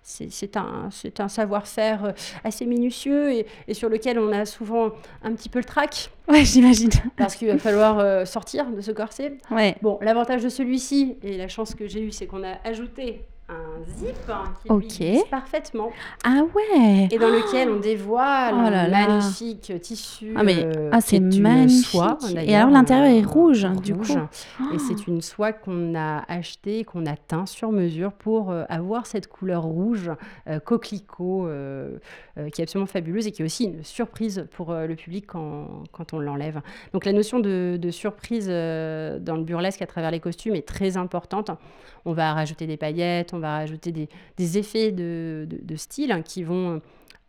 c'est 0.03 0.57
un, 0.57 0.89
un 1.19 1.29
savoir-faire 1.29 2.13
assez 2.45 2.67
minutieux 2.67 3.33
et, 3.33 3.47
et 3.69 3.75
sur 3.75 3.89
lequel 3.89 4.19
on 4.19 4.33
a 4.33 4.45
souvent 4.45 4.91
un 5.23 5.33
petit 5.35 5.49
peu 5.49 5.59
le 5.59 5.65
trac 5.65 6.11
Ouais, 6.29 6.45
j'imagine. 6.45 6.91
parce 7.17 7.37
qu'il 7.37 7.47
va 7.49 7.57
falloir 7.59 8.27
sortir 8.27 8.71
de 8.71 8.81
ce 8.81 8.91
corset. 8.91 9.39
Ouais. 9.51 9.77
Bon, 9.81 9.99
l'avantage 10.03 10.43
de 10.43 10.49
celui-ci 10.49 11.17
et 11.23 11.37
la 11.37 11.47
chance 11.49 11.75
que 11.75 11.87
j'ai 11.87 12.03
eue, 12.03 12.11
c'est 12.11 12.27
qu'on 12.27 12.43
a 12.43 12.57
ajouté 12.65 13.23
un 13.49 13.85
zip 13.99 14.17
hein, 14.29 14.45
qui 14.61 14.69
lui 14.69 14.75
Ok. 14.75 14.87
glisse 14.99 15.25
parfaitement 15.31 15.91
Ah 16.25 16.43
ouais. 16.55 17.09
et 17.13 17.19
dans 17.19 17.29
lequel 17.29 17.71
on 17.71 17.79
dévoile 17.79 18.55
Oh 18.57 18.71
là 18.71 18.83
un 18.83 18.89
là. 18.89 19.07
magnifique 19.07 19.73
tissu. 19.81 20.35
Ah 20.37 20.43
mais 20.43 20.65
euh, 20.65 20.91
ah 20.93 21.01
c'est 21.01 21.21
magnifique. 21.21 21.87
soie, 21.87 22.19
Et 22.43 22.57
alors 22.57 22.71
l'intérieur 22.71 23.07
est 23.07 23.25
euh, 23.25 23.29
rouge, 23.29 23.65
du 23.83 23.95
coup. 23.95 24.17
Et 24.75 24.79
c'est 24.81 25.07
une 25.07 25.21
soie 25.23 25.53
qu'on 25.53 25.95
a 25.95 26.25
achetée, 26.27 26.83
qu'on 26.85 27.07
a 27.07 27.15
teint 27.17 27.47
sur 27.47 27.71
mesure 27.71 28.13
pour 28.13 28.51
euh, 28.51 28.65
avoir 28.69 29.07
cette 29.07 29.29
couleur 29.29 29.63
rouge 29.63 30.11
euh, 30.49 30.59
coquelicot 30.59 31.49
qui 32.53 32.61
est 32.61 32.65
absolument 32.65 32.87
fabuleuse 32.87 33.27
et 33.27 33.33
qui 33.33 33.43
est 33.43 33.45
aussi 33.45 33.65
une 33.65 33.83
surprise 33.85 34.47
pour 34.53 34.75
le 34.75 34.95
public 34.95 35.27
quand, 35.29 35.85
quand 35.93 36.13
on 36.13 36.19
l'enlève. 36.19 36.61
Donc 36.93 37.05
la 37.05 37.13
notion 37.13 37.39
de, 37.41 37.79
de 37.81 37.91
surprise 37.91 38.47
dans 38.49 39.37
le 39.37 39.43
burlesque 39.43 39.83
à 39.83 39.87
travers 39.87 40.11
les 40.11 40.21
costumes 40.21 40.55
est 40.55 40.67
très 40.67 40.97
importante. 40.97 41.51
On 42.05 42.13
va 42.13 42.35
rajouter 42.35 42.67
des 42.67 42.77
paillettes, 42.77 43.33
on 43.37 43.41
va 43.41 43.55
rajouter 43.55 43.93
des, 43.93 44.59
effets 44.59 44.93
de, 44.93 45.47
style 45.77 46.13
hein, 46.13 46.23
qui 46.23 46.43
vont 46.43 46.81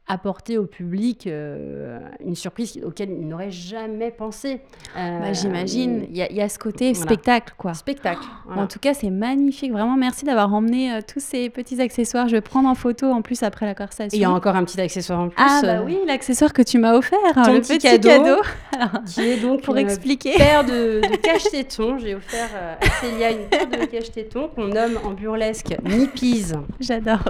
apporter 0.10 0.58
au 0.58 0.66
public 0.66 1.28
euh, 1.28 2.00
une 2.26 2.36
surprise 2.36 2.80
auquel 2.86 3.10
il 3.12 3.28
n'aurait 3.28 3.52
jamais 3.52 4.10
pensé. 4.12 4.62
Euh, 4.98 5.20
Bah, 5.20 5.34
J'imagine. 5.34 6.06
Il 6.10 6.16
y, 6.18 6.22
a- 6.22 6.30
il 6.32 6.36
y 6.38 6.42
a 6.42 6.48
ce 6.48 6.58
côté 6.58 6.94
voilà. 6.94 7.06
spectacle, 7.12 7.54
quoi. 7.58 7.74
Spectacle. 7.74 8.22
voilà. 8.46 8.62
En 8.62 8.68
tout 8.68 8.80
cas, 8.80 8.94
c'est 8.94 9.10
magnifique. 9.10 9.72
Vraiment, 9.72 9.98
merci 9.98 10.24
d'avoir 10.26 10.54
emmené 10.54 10.94
euh, 10.94 11.00
tous 11.06 11.20
ces 11.20 11.50
petits 11.50 11.82
accessoires. 11.82 12.28
Je 12.30 12.36
vais 12.36 12.42
prendre 12.42 12.70
en 12.70 12.76
photo 12.76 13.08
en 13.08 13.22
plus 13.22 13.44
après 13.44 13.66
la 13.66 13.76
corsation. 13.76 14.16
Et 14.16 14.20
il 14.20 14.22
y 14.22 14.26
a 14.26 14.32
encore 14.32 14.56
un 14.56 14.64
petit 14.64 14.80
accessoire 14.80 15.20
en 15.20 15.28
plus. 15.30 15.36
Ah 15.38 15.60
bah 15.62 15.82
oui, 15.86 15.98
l'accessoire 16.08 16.54
que 16.54 16.62
tu 16.62 16.78
m'as 16.78 16.94
offert, 16.96 17.20
Ton 17.34 17.54
le 17.54 17.60
petit 17.62 17.78
cadeau. 17.78 18.08
cadeau. 18.10 18.42
Alors, 18.76 19.04
Qui 19.06 19.22
est 19.22 19.42
donc 19.42 19.62
pour 19.62 19.76
une 19.76 19.88
expliquer. 19.90 20.34
paire 20.38 20.64
de, 20.64 21.02
de 21.02 21.16
cache-tétons. 21.18 21.98
J'ai 21.98 22.16
offert 22.16 22.50
à 22.80 22.90
Célia 23.02 23.32
une 23.32 23.48
paire 23.50 23.68
de 23.68 23.86
cache-tétons 23.86 24.50
qu'on 24.56 24.68
nomme 24.68 25.00
en 25.04 25.12
burlesque 25.12 25.76
Nippies. 25.84 26.54
J'adore. 26.80 27.24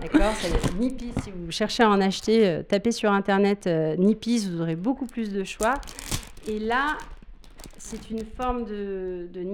D'accord 0.00 0.32
C'est 0.40 0.78
Nippies. 0.78 1.12
Si 1.24 1.30
vous 1.32 1.50
cherchez 1.50 1.82
à 1.82 1.88
en 1.98 2.00
acheter, 2.00 2.46
euh, 2.46 2.62
tapez 2.62 2.92
sur 2.92 3.10
internet 3.10 3.66
euh, 3.66 3.96
Nippies, 3.96 4.48
vous 4.50 4.60
aurez 4.60 4.76
beaucoup 4.76 5.06
plus 5.06 5.32
de 5.32 5.42
choix. 5.42 5.74
Et 6.46 6.58
là, 6.58 6.96
c'est 7.76 8.10
une 8.10 8.24
forme 8.24 8.64
de, 8.64 9.28
de 9.32 9.48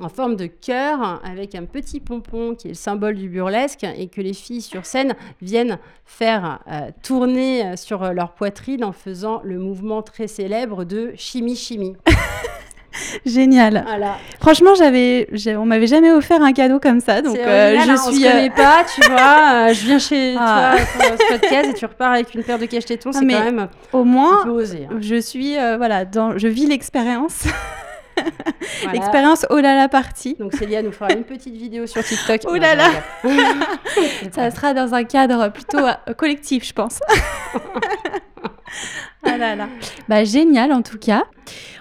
en 0.00 0.08
forme 0.08 0.36
de 0.36 0.46
cœur 0.46 1.20
avec 1.24 1.54
un 1.54 1.64
petit 1.64 2.00
pompon 2.00 2.54
qui 2.54 2.68
est 2.68 2.70
le 2.70 2.76
symbole 2.76 3.16
du 3.16 3.28
burlesque 3.28 3.84
et 3.84 4.08
que 4.08 4.20
les 4.20 4.32
filles 4.32 4.62
sur 4.62 4.86
scène 4.86 5.14
viennent 5.40 5.78
faire 6.04 6.60
euh, 6.70 6.90
tourner 7.02 7.76
sur 7.76 8.12
leur 8.12 8.32
poitrine 8.32 8.84
en 8.84 8.92
faisant 8.92 9.40
le 9.42 9.58
mouvement 9.58 10.02
très 10.02 10.28
célèbre 10.28 10.84
de 10.84 11.12
chimie 11.16 11.56
chimie. 11.56 11.96
Génial. 13.26 13.82
Voilà. 13.86 14.16
Franchement, 14.40 14.74
j'avais, 14.74 15.28
on 15.56 15.64
m'avait 15.64 15.86
jamais 15.86 16.10
offert 16.12 16.42
un 16.42 16.52
cadeau 16.52 16.78
comme 16.80 17.00
ça, 17.00 17.22
donc 17.22 17.36
euh, 17.38 17.78
je 17.80 17.90
hein, 17.90 17.94
on 18.06 18.10
suis. 18.12 18.22
se 18.22 18.26
euh, 18.26 18.30
connaît 18.30 18.50
pas, 18.50 18.84
tu 18.94 19.00
vois. 19.10 19.52
euh, 19.70 19.74
je 19.74 19.84
viens 19.86 19.98
chez 19.98 20.34
Ah. 20.38 20.74
toi 20.76 20.84
pour 21.08 21.18
ce 21.26 21.32
podcast 21.32 21.70
et 21.70 21.74
tu 21.74 21.86
repars 21.86 22.12
avec 22.12 22.34
une 22.34 22.42
paire 22.42 22.58
de 22.58 22.66
cache-tétons, 22.66 23.10
Ah, 23.14 23.18
c'est 23.18 23.24
mais 23.24 23.34
quand 23.34 23.44
même 23.44 23.68
au 23.92 24.04
moins, 24.04 24.46
osé. 24.46 24.86
hein. 24.90 24.96
je 25.00 25.20
suis, 25.20 25.56
euh, 25.58 25.76
voilà, 25.76 26.04
dans, 26.04 26.36
je 26.38 26.48
vis 26.48 26.66
l'expérience, 26.66 27.44
Voilà. 28.82 28.92
l'expérience 28.92 29.46
oh 29.48 29.56
là 29.58 29.74
là 29.74 29.88
partie. 29.88 30.36
Donc 30.38 30.52
Célia 30.54 30.82
nous 30.82 30.92
fera 30.92 31.10
une 31.12 31.24
petite 31.24 31.54
vidéo 31.56 31.86
sur 31.86 32.04
TikTok. 32.04 32.42
Oh 32.46 32.56
là 32.56 32.74
là. 32.74 32.90
Ça 34.32 34.50
sera 34.50 34.74
dans 34.74 34.92
un 34.94 35.04
cadre 35.04 35.48
plutôt 35.48 35.78
collectif, 36.18 36.66
je 36.66 36.72
pense. 36.74 37.00
Ah 39.24 39.36
là 39.38 39.54
là. 39.56 39.68
Bah, 40.08 40.24
génial 40.24 40.72
en 40.72 40.82
tout 40.82 40.98
cas. 40.98 41.24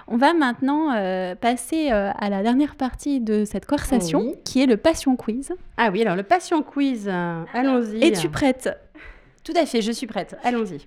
On 0.08 0.18
va 0.18 0.34
maintenant 0.34 0.94
euh, 0.94 1.36
passer 1.36 1.92
euh, 1.92 2.12
à 2.18 2.30
la 2.30 2.44
dernière 2.44 2.76
partie 2.76 3.22
de 3.22 3.46
cette 3.46 3.66
conversation, 3.66 4.20
Oui. 4.20 4.36
qui 4.44 4.62
est 4.62 4.66
le 4.66 4.76
Passion 4.76 5.16
Quiz. 5.16 5.54
Ah 5.78 5.90
oui, 5.92 6.02
alors 6.02 6.16
le 6.18 6.24
passion 6.24 6.64
quiz, 6.64 7.08
euh, 7.08 7.44
allons-y. 7.54 8.04
Es-tu 8.04 8.28
prête? 8.30 8.70
Tout 9.46 9.54
à 9.56 9.66
fait, 9.66 9.82
je 9.82 9.92
suis 9.92 10.08
prête. 10.08 10.36
Allons-y. 10.44 10.80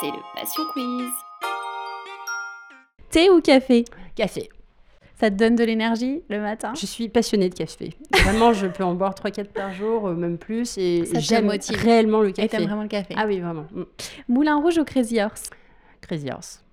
C'est 0.00 0.06
le 0.08 0.40
Passion 0.40 0.62
Quiz. 0.72 1.10
Thé 3.10 3.30
ou 3.30 3.40
café? 3.40 3.84
Café. 4.16 4.48
Ça 5.22 5.30
te 5.30 5.36
donne 5.36 5.54
de 5.54 5.62
l'énergie 5.62 6.24
le 6.30 6.40
matin? 6.40 6.72
Je 6.74 6.84
suis 6.84 7.08
passionnée 7.08 7.48
de 7.48 7.54
café. 7.54 7.94
Vraiment, 8.24 8.52
je 8.52 8.66
peux 8.66 8.82
en 8.82 8.94
boire 8.94 9.14
3-4 9.14 9.52
par 9.52 9.72
jour, 9.72 10.08
euh, 10.08 10.14
même 10.16 10.36
plus. 10.36 10.76
Et 10.78 11.04
j'aime 11.20 11.48
réellement 11.48 12.22
le 12.22 12.30
Et 12.30 12.32
café. 12.32 12.48
t'aimes 12.48 12.64
vraiment 12.64 12.82
le 12.82 12.88
café? 12.88 13.14
Ah 13.16 13.26
oui, 13.28 13.38
vraiment. 13.38 13.66
Mm. 13.70 13.82
Moulin 14.26 14.56
Rouge 14.60 14.78
ou 14.78 14.84
Crazy 14.84 15.20
Horse? 15.20 15.50
Crazy 16.00 16.28
Horse. 16.28 16.64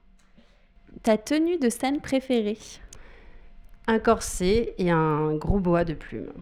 Ta 1.03 1.19
tenue 1.19 1.59
de 1.59 1.69
scène 1.69 2.01
préférée? 2.01 2.57
Un 3.85 3.99
corset 3.99 4.73
et 4.79 4.89
un 4.89 5.35
gros 5.35 5.59
bois 5.59 5.83
de 5.83 5.93
plumes. 5.93 6.33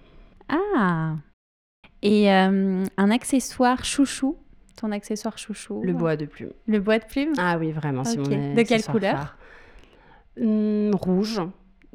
Ah 0.47 1.16
Et 2.01 2.32
euh, 2.32 2.86
un 2.95 3.12
accessoire 3.12 3.84
chouchou? 3.84 4.38
Ton 4.78 4.93
accessoire 4.93 5.38
chouchou? 5.38 5.82
Le 5.84 5.91
bois 5.91 6.16
de 6.16 6.26
plumes. 6.26 6.53
Le 6.68 6.80
bois 6.80 6.99
de 6.99 7.05
plume? 7.05 7.34
Ah 7.38 7.58
oui, 7.60 7.74
vraiment, 7.74 8.05
c'est 8.05 8.18
Ok. 8.18 8.30
mon 8.30 8.53
De 8.55 8.62
quelle 8.62 8.86
couleur? 8.86 9.12
phare. 9.18 9.38
Hum, 10.39 10.95
Rouge. 10.95 11.41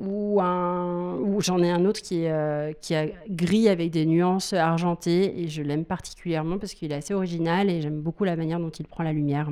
Ou, 0.05 0.41
un... 0.41 1.19
j'en 1.39 1.63
ai 1.63 1.71
un 1.71 1.85
autre 1.85 2.01
qui 2.01 2.25
est, 2.25 2.33
euh, 2.33 2.73
qui 2.81 2.95
gris 3.29 3.69
avec 3.69 3.91
des 3.91 4.05
nuances 4.05 4.53
argentées 4.53 5.41
et 5.41 5.49
je 5.49 5.63
l'aime 5.63 5.85
particulièrement 5.85 6.59
parce 6.59 6.75
qu'il 6.75 6.93
est 6.93 6.97
assez 6.97 7.15
original 7.15 7.71
et 7.71 7.81
j'aime 7.81 8.01
beaucoup 8.01 8.25
la 8.25 8.37
manière 8.37 8.59
dont 8.59 8.71
il 8.71 8.87
prend 8.87 9.05
la 9.05 9.13
lumière. 9.13 9.49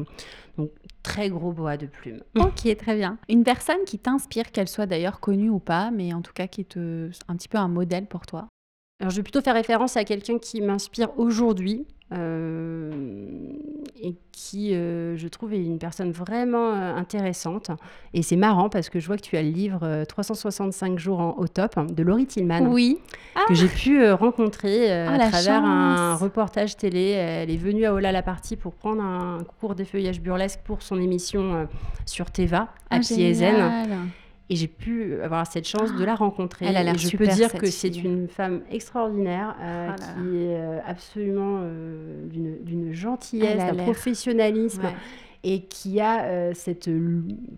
Donc 0.59 0.71
très 1.03 1.31
gros 1.31 1.53
bois 1.53 1.77
de 1.77 1.87
plumes. 1.87 2.23
Ok, 2.39 2.77
très 2.77 2.97
bien. 2.97 3.19
Une 3.29 3.45
personne 3.45 3.85
qui 3.87 3.99
t'inspire, 3.99 4.51
qu'elle 4.51 4.69
soit 4.69 4.87
d'ailleurs 4.87 5.21
connue 5.21 5.51
ou 5.51 5.61
pas, 5.61 5.91
mais 5.91 6.13
en 6.13 6.21
tout 6.21 6.33
cas 6.33 6.47
qui 6.47 6.65
te 6.65 7.11
un 7.29 7.37
petit 7.37 7.49
peu 7.49 7.59
un 7.59 7.69
modèle 7.69 8.07
pour 8.07 8.27
toi? 8.27 8.49
Alors 9.01 9.11
je 9.11 9.17
vais 9.17 9.23
plutôt 9.23 9.41
faire 9.41 9.55
référence 9.55 9.97
à 9.97 10.05
quelqu'un 10.05 10.39
qui 10.39 10.61
m'inspire 10.61 11.09
aujourd'hui 11.19 11.87
euh, 12.13 12.91
et 14.03 14.15
qui, 14.33 14.75
euh, 14.75 15.17
je 15.17 15.29
trouve, 15.29 15.55
est 15.55 15.65
une 15.65 15.79
personne 15.79 16.11
vraiment 16.11 16.73
euh, 16.75 16.95
intéressante. 16.97 17.71
Et 18.15 18.23
c'est 18.23 18.37
marrant 18.37 18.69
parce 18.69 18.89
que 18.91 18.99
je 18.99 19.07
vois 19.07 19.17
que 19.17 19.23
tu 19.23 19.37
as 19.37 19.43
le 19.43 19.49
livre 19.51 19.81
euh, 19.85 20.05
365 20.05 20.99
jours 20.99 21.21
en, 21.21 21.35
au 21.39 21.47
top 21.47 21.79
hein, 21.79 21.87
de 21.87 22.03
Laurie 22.03 22.27
Tillman. 22.27 22.67
Oui. 22.67 22.99
que 23.49 23.55
j'ai 23.55 23.69
pu 23.69 24.03
euh, 24.03 24.15
rencontrer 24.17 24.91
euh, 24.93 25.07
Oh, 25.09 25.21
à 25.21 25.29
travers 25.31 25.65
un 25.65 26.17
reportage 26.17 26.77
télé. 26.77 27.11
Elle 27.11 27.51
est 27.51 27.57
venue 27.57 27.85
à 27.85 27.95
Ola 27.95 28.11
la 28.13 28.23
partie 28.23 28.57
pour 28.57 28.75
prendre 28.75 29.03
un 29.03 29.39
cours 29.61 29.75
d'effeuillage 29.75 30.21
burlesque 30.21 30.61
pour 30.65 30.83
son 30.83 31.01
émission 31.01 31.69
sur 32.07 32.31
Teva 32.31 32.69
à 32.91 32.97
Ah, 32.97 33.01
Piézen. 33.01 33.55
Et 34.53 34.57
j'ai 34.57 34.67
pu 34.67 35.15
avoir 35.23 35.47
cette 35.47 35.67
chance 35.69 35.95
de 35.95 36.05
la 36.05 36.17
rencontrer. 36.17 36.67
Elle 36.67 36.77
a 36.77 36.83
l'air 36.83 36.95
Et 36.97 36.99
je 36.99 37.07
super, 37.07 37.29
peux 37.29 37.35
dire 37.35 37.53
que 37.53 37.67
c'est 37.67 37.97
une 37.97 38.27
femme 38.29 38.63
extraordinaire 38.71 39.55
euh, 39.63 39.87
là 39.87 39.95
qui 39.95 40.03
est 40.37 40.57
euh, 40.57 40.79
absolument 40.85 41.61
euh, 41.63 42.27
d'une 42.29 42.93
gentillesse, 42.93 43.57
d'un 43.59 43.75
professionnalisme 43.85 44.83
Ouais. 44.83 44.95
et 45.45 45.61
qui 45.63 46.01
a 46.01 46.25
euh, 46.25 46.51
cette 46.55 46.91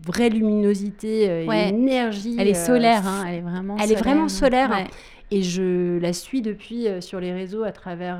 vraie 0.06 0.28
luminosité, 0.28 1.30
euh, 1.30 1.46
Ouais. 1.46 1.70
énergie. 1.70 2.36
Elle 2.38 2.48
est 2.48 2.56
euh, 2.58 2.66
solaire, 2.66 3.06
hein, 3.08 3.24
elle 3.26 3.34
est 3.36 3.40
vraiment 3.40 3.76
elle 3.82 3.90
est 3.92 3.96
vraiment 3.96 4.28
solaire. 4.28 4.70
Ouais. 4.70 4.86
Et 5.32 5.42
je 5.42 5.98
la 5.98 6.12
suis 6.12 6.42
depuis 6.42 6.86
sur 7.00 7.20
les 7.20 7.32
réseaux 7.32 7.64
à 7.64 7.72
travers 7.72 8.18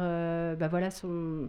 bah 0.58 0.68
voilà, 0.68 0.90
son, 0.90 1.46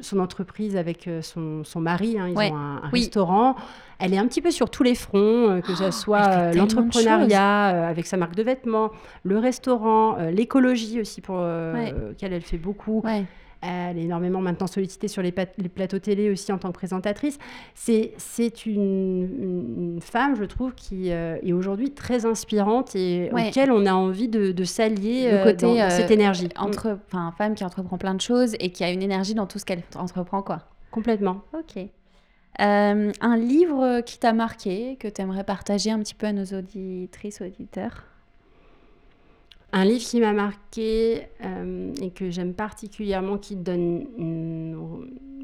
son 0.00 0.18
entreprise 0.18 0.76
avec 0.76 1.08
son, 1.22 1.64
son 1.64 1.80
mari. 1.80 2.18
Hein. 2.18 2.28
ils 2.28 2.38
ont 2.38 2.56
un, 2.56 2.80
restaurant. 2.90 3.56
Elle 3.98 4.12
est 4.12 4.18
un 4.18 4.26
petit 4.26 4.42
peu 4.42 4.50
sur 4.50 4.68
tous 4.68 4.82
les 4.82 4.94
fronts, 4.94 5.60
que 5.62 5.74
ce 5.74 5.84
oh, 5.84 5.90
soit 5.90 6.52
l'entrepreneuriat 6.52 7.88
avec 7.88 8.06
sa 8.06 8.16
marque 8.16 8.34
de 8.34 8.42
vêtements, 8.42 8.90
le 9.22 9.38
restaurant, 9.38 10.16
l'écologie 10.30 11.00
aussi 11.00 11.20
pour 11.20 11.38
laquelle 11.38 12.32
elle 12.32 12.42
fait 12.42 12.58
beaucoup. 12.58 13.02
Elle 13.66 13.98
est 13.98 14.02
énormément 14.02 14.40
maintenant 14.40 14.66
sollicitée 14.66 15.08
sur 15.08 15.22
les, 15.22 15.32
plateaux 15.32 15.98
télé 15.98 16.30
aussi 16.30 16.52
en 16.52 16.58
tant 16.58 16.68
que 16.68 16.74
présentatrice. 16.74 17.38
C'est 17.74 18.66
une, 18.66 19.98
femme, 20.00 20.36
je 20.36 20.44
trouve, 20.44 20.74
qui 20.74 21.10
euh, 21.10 21.38
est 21.42 21.52
aujourd'hui 21.52 21.92
très 21.92 22.26
inspirante 22.26 22.94
et 22.94 23.30
auquel 23.32 23.72
on 23.72 23.86
a 23.86 23.92
envie 23.92 24.28
de, 24.28 24.64
s'allier 24.64 25.28
euh, 25.32 25.52
dans, 25.54 25.76
euh, 25.76 25.90
cette 25.90 26.10
énergie. 26.10 26.48
Entre, 26.56 26.98
enfin, 27.06 27.32
femme 27.36 27.54
qui 27.54 27.64
entreprend 27.64 27.98
plein 27.98 28.14
de 28.14 28.20
choses 28.20 28.54
et 28.60 28.70
qui 28.70 28.84
a 28.84 28.90
une 28.90 29.02
énergie 29.02 29.34
dans 29.34 29.46
tout 29.46 29.58
ce 29.58 29.64
qu'elle 29.64 29.82
entreprend, 29.96 30.42
quoi. 30.42 30.62
Complètement. 30.90 31.42
Ok. 31.52 31.88
un 32.58 33.36
livre 33.36 34.00
qui 34.02 34.18
t'a 34.18 34.32
marqué, 34.32 34.96
que 35.00 35.08
tu 35.08 35.20
aimerais 35.22 35.44
partager 35.44 35.90
un 35.90 35.98
petit 35.98 36.14
peu 36.14 36.26
à 36.26 36.32
nos 36.32 36.44
auditrices, 36.44 37.40
auditeurs? 37.40 38.04
Un 39.76 39.84
livre 39.84 40.02
qui 40.02 40.20
m'a 40.20 40.32
marqué 40.32 41.28
euh, 41.44 41.92
et 42.00 42.10
que 42.10 42.30
j'aime 42.30 42.54
particulièrement, 42.54 43.36
qui 43.36 43.56
donne 43.56 44.06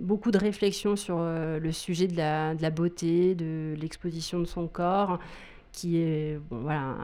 beaucoup 0.00 0.30
de 0.30 0.38
réflexion 0.38 0.96
sur 0.96 1.18
euh, 1.18 1.60
le 1.60 1.70
sujet 1.70 2.06
de 2.06 2.16
la, 2.16 2.54
de 2.54 2.62
la 2.62 2.70
beauté, 2.70 3.34
de 3.34 3.74
l'exposition 3.78 4.40
de 4.40 4.46
son 4.46 4.68
corps, 4.68 5.18
qui 5.70 5.98
est 5.98 6.40
bon, 6.50 6.60
voilà, 6.62 6.96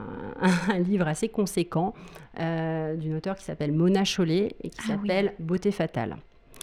un, 0.70 0.78
livre 0.88 1.06
assez 1.06 1.28
conséquent 1.28 1.92
euh, 2.40 2.96
d'une 2.96 3.16
auteure 3.16 3.36
qui 3.36 3.44
s'appelle 3.44 3.72
Mona 3.72 4.04
Chollet 4.04 4.56
et 4.62 4.70
qui 4.70 4.78
ah 4.84 4.88
s'appelle 4.88 5.34
Beauté 5.38 5.70
fatale. 5.70 6.16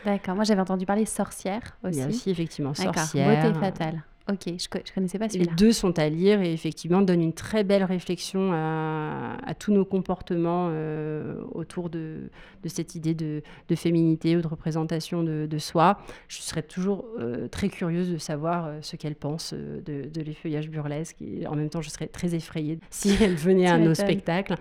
D'accord, 0.03 0.33
moi 0.33 0.45
j'avais 0.45 0.61
entendu 0.61 0.87
parler 0.87 1.05
sorcière 1.05 1.77
aussi. 1.83 1.97
Il 1.97 2.01
y 2.01 2.03
a 2.03 2.07
aussi 2.07 2.31
effectivement 2.31 2.73
sorcière. 2.73 3.43
Beauté 3.43 3.59
fatale. 3.59 4.03
Ok, 4.27 4.45
je 4.47 4.51
ne 4.51 4.95
connaissais 4.95 5.19
pas 5.19 5.29
celui-là. 5.29 5.51
Les 5.51 5.55
deux 5.55 5.71
sont 5.71 5.99
à 5.99 6.09
lire 6.09 6.41
et 6.41 6.51
effectivement 6.51 7.03
donnent 7.03 7.21
une 7.21 7.33
très 7.33 7.63
belle 7.63 7.83
réflexion 7.83 8.53
à, 8.53 9.53
tous 9.59 9.71
nos 9.71 9.85
comportements 9.85 10.69
euh, 10.71 11.35
autour 11.53 11.91
de, 11.91 12.31
de, 12.63 12.69
cette 12.69 12.95
idée 12.95 13.13
de, 13.13 13.43
de, 13.69 13.75
féminité 13.75 14.35
ou 14.35 14.41
de 14.41 14.47
représentation 14.47 15.23
de, 15.23 15.57
soi. 15.59 15.99
Je 16.27 16.39
serais 16.39 16.63
toujours 16.63 17.05
euh, 17.19 17.47
très 17.47 17.69
curieuse 17.69 18.11
de 18.11 18.17
savoir 18.17 18.65
euh, 18.65 18.79
ce 18.81 18.95
qu'elle 18.95 19.15
pense 19.15 19.53
de, 19.53 20.09
les 20.15 20.33
feuillages 20.33 20.69
burlesques 20.69 21.21
et 21.21 21.45
en 21.45 21.55
même 21.55 21.69
temps 21.69 21.81
je 21.81 21.89
serais 21.89 22.07
très 22.07 22.33
effrayée 22.33 22.79
si 22.89 23.15
elle 23.21 23.35
venait 23.35 23.67
à 23.67 23.77
nos 23.77 23.93
spectacles. 23.93 24.55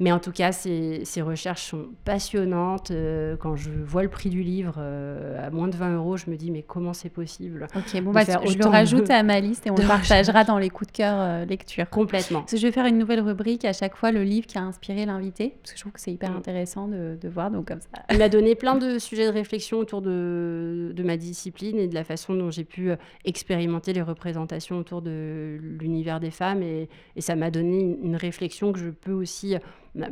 Mais 0.00 0.10
en 0.10 0.18
tout 0.18 0.32
cas, 0.32 0.50
ces, 0.50 1.04
ces 1.04 1.22
recherches 1.22 1.62
sont 1.62 1.86
passionnantes. 2.04 2.90
quand 3.38 3.54
je 3.54 3.70
vois 3.70 4.02
le 4.02 4.08
prix 4.08 4.28
du 4.28 4.42
livre 4.42 4.80
à 4.80 5.50
moins 5.50 5.68
de 5.68 5.76
20 5.76 5.94
euros, 5.94 6.16
je 6.16 6.28
me 6.28 6.36
dis 6.36 6.50
mais 6.50 6.62
comment 6.62 6.92
c'est 6.92 7.10
possible 7.10 7.68
Ok, 7.76 8.02
bon, 8.02 8.10
bah, 8.10 8.24
je 8.24 8.58
le 8.58 8.66
rajoute 8.66 9.03
à 9.12 9.22
ma 9.22 9.40
liste 9.40 9.66
et 9.66 9.70
on 9.70 9.76
le 9.76 9.86
partagera 9.86 10.44
dans 10.44 10.58
les 10.58 10.70
coups 10.70 10.92
de 10.92 10.96
cœur 10.96 11.14
euh, 11.18 11.44
lecture. 11.44 11.88
Complètement. 11.90 12.44
je 12.50 12.56
vais 12.56 12.72
faire 12.72 12.86
une 12.86 12.98
nouvelle 12.98 13.20
rubrique 13.20 13.64
à 13.64 13.72
chaque 13.72 13.96
fois, 13.96 14.12
le 14.12 14.22
livre 14.22 14.46
qui 14.46 14.58
a 14.58 14.62
inspiré 14.62 15.06
l'invité, 15.06 15.54
parce 15.62 15.72
que 15.72 15.78
je 15.78 15.82
trouve 15.82 15.92
que 15.92 16.00
c'est 16.00 16.12
hyper 16.12 16.30
mm. 16.30 16.36
intéressant 16.36 16.88
de, 16.88 17.28
voir. 17.28 17.50
Donc 17.50 17.68
comme 17.68 17.80
ça. 17.80 17.88
Il 18.10 18.18
m'a 18.18 18.28
donné 18.28 18.54
plein 18.54 18.74
de 18.76 18.98
sujets 18.98 19.26
de 19.26 19.32
réflexion 19.32 19.78
autour 19.78 20.02
de, 20.02 20.92
de 20.94 21.02
ma 21.02 21.16
discipline 21.16 21.78
et 21.78 21.88
de 21.88 21.94
la 21.94 22.04
façon 22.04 22.34
dont 22.34 22.50
j'ai 22.50 22.64
pu 22.64 22.90
euh, 22.90 22.96
expérimenter 23.24 23.92
les 23.92 24.02
représentations 24.02 24.78
autour 24.78 25.02
de 25.02 25.58
l'univers 25.60 26.20
des 26.20 26.30
femmes. 26.30 26.62
Et, 26.62 26.88
et 27.16 27.20
ça 27.20 27.36
m'a 27.36 27.50
donné 27.50 27.98
une 28.02 28.16
réflexion 28.16 28.72
que 28.72 28.78
je 28.78 28.90
peux 28.90 29.12
aussi 29.12 29.56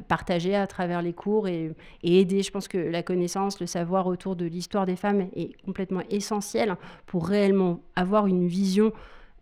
partager 0.08 0.54
à 0.54 0.66
travers 0.66 1.02
les 1.02 1.12
cours 1.12 1.48
et, 1.48 1.74
aider. 2.02 2.42
Je 2.42 2.50
pense 2.50 2.68
que 2.68 2.78
la 2.78 3.02
connaissance, 3.02 3.60
le 3.60 3.66
savoir 3.66 4.06
autour 4.06 4.36
de 4.36 4.44
l'histoire 4.44 4.86
des 4.86 4.96
femmes 4.96 5.28
est 5.34 5.60
complètement 5.64 6.02
essentiel 6.10 6.76
pour 7.06 7.26
réellement 7.26 7.80
avoir 7.96 8.26
une 8.26 8.46
vision 8.46 8.92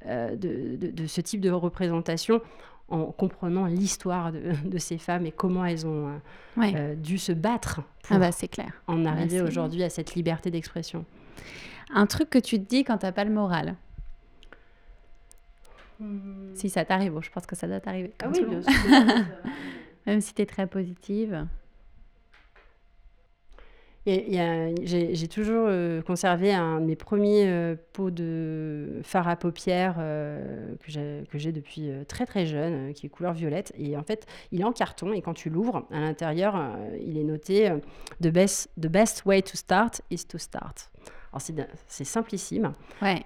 euh, 0.07 0.35
de, 0.37 1.07
ce 1.07 1.21
type 1.21 1.41
de 1.41 1.51
représentation 1.51 2.41
en 2.89 3.05
comprenant 3.13 3.67
l'histoire 3.67 4.33
de, 4.33 4.79
ces 4.79 4.99
femmes 4.99 5.27
et 5.27 5.31
comment 5.31 5.65
elles 5.65 5.87
ont 5.87 6.09
euh, 6.09 6.63
euh, 6.75 6.95
dû 6.95 7.19
se 7.19 7.33
battre 7.33 7.83
pour 8.03 8.17
ah 8.17 8.19
bah, 8.19 8.31
clair. 8.51 8.83
en 8.89 9.05
arriver 9.05 9.41
aujourd'hui 9.43 9.85
à 9.85 9.91
cette 9.91 10.15
liberté 10.15 10.51
d'expression. 10.51 11.05
Un 11.95 12.07
truc 12.07 12.31
que 12.31 12.39
tu 12.39 12.59
te 12.59 12.69
dis 12.69 12.83
quand 12.83 12.99
tu 12.99 13.07
n'as 13.07 13.13
pas 13.13 13.25
le 13.25 13.31
moral? 13.31 13.77
Hmm. 16.01 16.55
Si 16.55 16.71
ça 16.71 16.85
t'arrive, 16.85 17.13
bon, 17.13 17.21
je 17.21 17.31
pense 17.31 17.47
que 17.47 17.55
ça 17.55 17.69
doit 17.69 17.81
t'arriver. 17.81 18.13
Ah 18.23 18.29
oui, 18.33 18.45
bien 18.45 18.63
sûr. 18.63 18.73
Même 20.07 20.21
si 20.21 20.35
tu 20.35 20.43
es 20.43 20.47
très 20.47 20.67
positive. 20.67 21.47
J'ai 24.07 25.29
toujours 25.29 25.67
euh, 25.69 26.01
conservé 26.01 26.53
un 26.53 26.81
de 26.81 26.87
mes 26.87 26.97
premiers 26.97 27.47
euh, 27.47 27.77
pots 27.93 28.11
de 28.11 29.01
fard 29.03 29.29
à 29.29 29.37
paupières 29.37 29.97
euh, 29.99 30.75
que 30.81 31.39
j'ai 31.39 31.53
depuis 31.53 31.91
très 32.09 32.25
très 32.25 32.47
jeune, 32.47 32.95
qui 32.95 33.07
est 33.07 33.09
couleur 33.11 33.35
violette. 33.35 33.73
Et 33.79 33.97
en 33.97 34.03
fait, 34.03 34.27
il 34.53 34.61
est 34.63 34.65
en 34.65 34.73
carton 34.73 35.13
et 35.13 35.21
quand 35.21 35.35
tu 35.35 35.51
l'ouvres, 35.51 35.87
à 35.91 36.01
l'intérieur, 36.01 36.57
il 37.05 37.19
est 37.19 37.25
noté 37.25 37.71
the, 38.21 38.29
best, 38.29 38.71
the 38.81 38.87
best 38.87 39.25
way 39.27 39.43
to 39.43 39.57
start 39.57 40.01
is 40.11 40.25
to 40.27 40.39
start. 40.39 40.91
Alors 41.33 41.43
c'est 41.87 42.05
simplissime, 42.05 42.73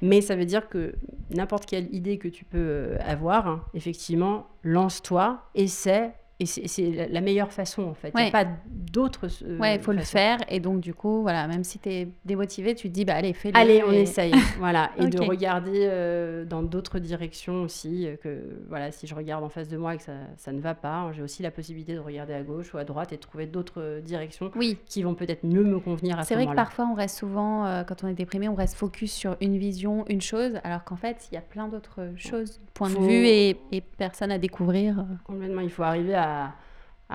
mais 0.02 0.20
ça 0.20 0.36
veut 0.36 0.44
dire 0.44 0.68
que 0.68 0.94
n'importe 1.30 1.64
quelle 1.64 1.92
idée 1.94 2.18
que 2.18 2.28
tu 2.28 2.44
peux 2.44 2.96
avoir, 3.00 3.46
hein, 3.46 3.64
effectivement, 3.72 4.46
lance-toi, 4.62 5.40
essaie, 5.54 6.12
et 6.40 6.46
c'est 6.46 7.08
la 7.10 7.20
meilleure 7.20 7.52
façon, 7.52 7.84
en 7.84 7.94
fait. 7.94 8.12
Il 8.16 8.20
n'y 8.20 8.28
a 8.28 8.32
pas 8.32 8.46
d'autre. 8.66 9.28
Euh, 9.44 9.56
ouais, 9.58 9.76
il 9.76 9.80
faut 9.80 9.92
le 9.92 10.00
faire. 10.00 10.38
Et 10.48 10.58
donc, 10.58 10.80
du 10.80 10.92
coup, 10.92 11.22
voilà, 11.22 11.46
même 11.46 11.62
si 11.62 11.78
tu 11.78 11.88
es 11.88 12.08
démotivé, 12.24 12.74
tu 12.74 12.88
te 12.88 12.92
dis, 12.92 13.04
bah, 13.04 13.14
allez, 13.14 13.32
fais-le. 13.32 13.56
Allez, 13.56 13.84
on 13.86 13.92
essaye. 13.92 14.32
voilà. 14.58 14.90
Et 14.98 15.06
de 15.06 15.20
regarder 15.20 15.86
euh, 15.88 16.44
dans 16.44 16.64
d'autres 16.64 16.98
directions 16.98 17.62
aussi. 17.62 18.08
Euh, 18.08 18.16
que, 18.16 18.40
voilà, 18.68 18.90
si 18.90 19.06
je 19.06 19.14
regarde 19.14 19.44
en 19.44 19.48
face 19.48 19.68
de 19.68 19.76
moi 19.76 19.94
et 19.94 19.98
que 19.98 20.02
ça, 20.02 20.12
ça 20.36 20.50
ne 20.50 20.60
va 20.60 20.74
pas, 20.74 21.08
j'ai 21.12 21.22
aussi 21.22 21.44
la 21.44 21.52
possibilité 21.52 21.94
de 21.94 22.00
regarder 22.00 22.34
à 22.34 22.42
gauche 22.42 22.74
ou 22.74 22.78
à 22.78 22.84
droite 22.84 23.12
et 23.12 23.16
de 23.16 23.20
trouver 23.20 23.46
d'autres 23.46 24.00
directions 24.04 24.50
oui. 24.56 24.76
qui 24.86 25.04
vont 25.04 25.14
peut-être 25.14 25.44
mieux 25.44 25.62
me 25.62 25.78
convenir 25.78 26.18
à 26.18 26.24
ce 26.24 26.34
moment-là. 26.34 26.42
C'est 26.42 26.46
vrai 26.46 26.46
que 26.46 26.56
parfois, 26.56 26.88
on 26.90 26.94
reste 26.94 27.16
souvent, 27.16 27.84
quand 27.86 28.02
on 28.02 28.08
est 28.08 28.14
déprimé, 28.14 28.48
on 28.48 28.56
reste 28.56 28.74
focus 28.74 29.12
sur 29.12 29.36
une 29.40 29.56
vision, 29.56 30.04
une 30.08 30.20
chose, 30.20 30.58
alors 30.64 30.82
qu'en 30.82 30.96
fait, 30.96 31.28
il 31.30 31.36
y 31.36 31.38
a 31.38 31.42
plein 31.42 31.68
d'autres 31.68 32.08
choses, 32.16 32.60
points 32.72 32.90
de 32.90 32.98
vue 32.98 33.26
et, 33.26 33.56
et 33.70 33.80
personnes 33.80 34.32
à 34.32 34.38
découvrir. 34.38 35.06
Complètement. 35.24 35.60
Il 35.60 35.70
faut 35.70 35.84
arriver 35.84 36.14
à 36.14 36.23
à, 36.24 36.52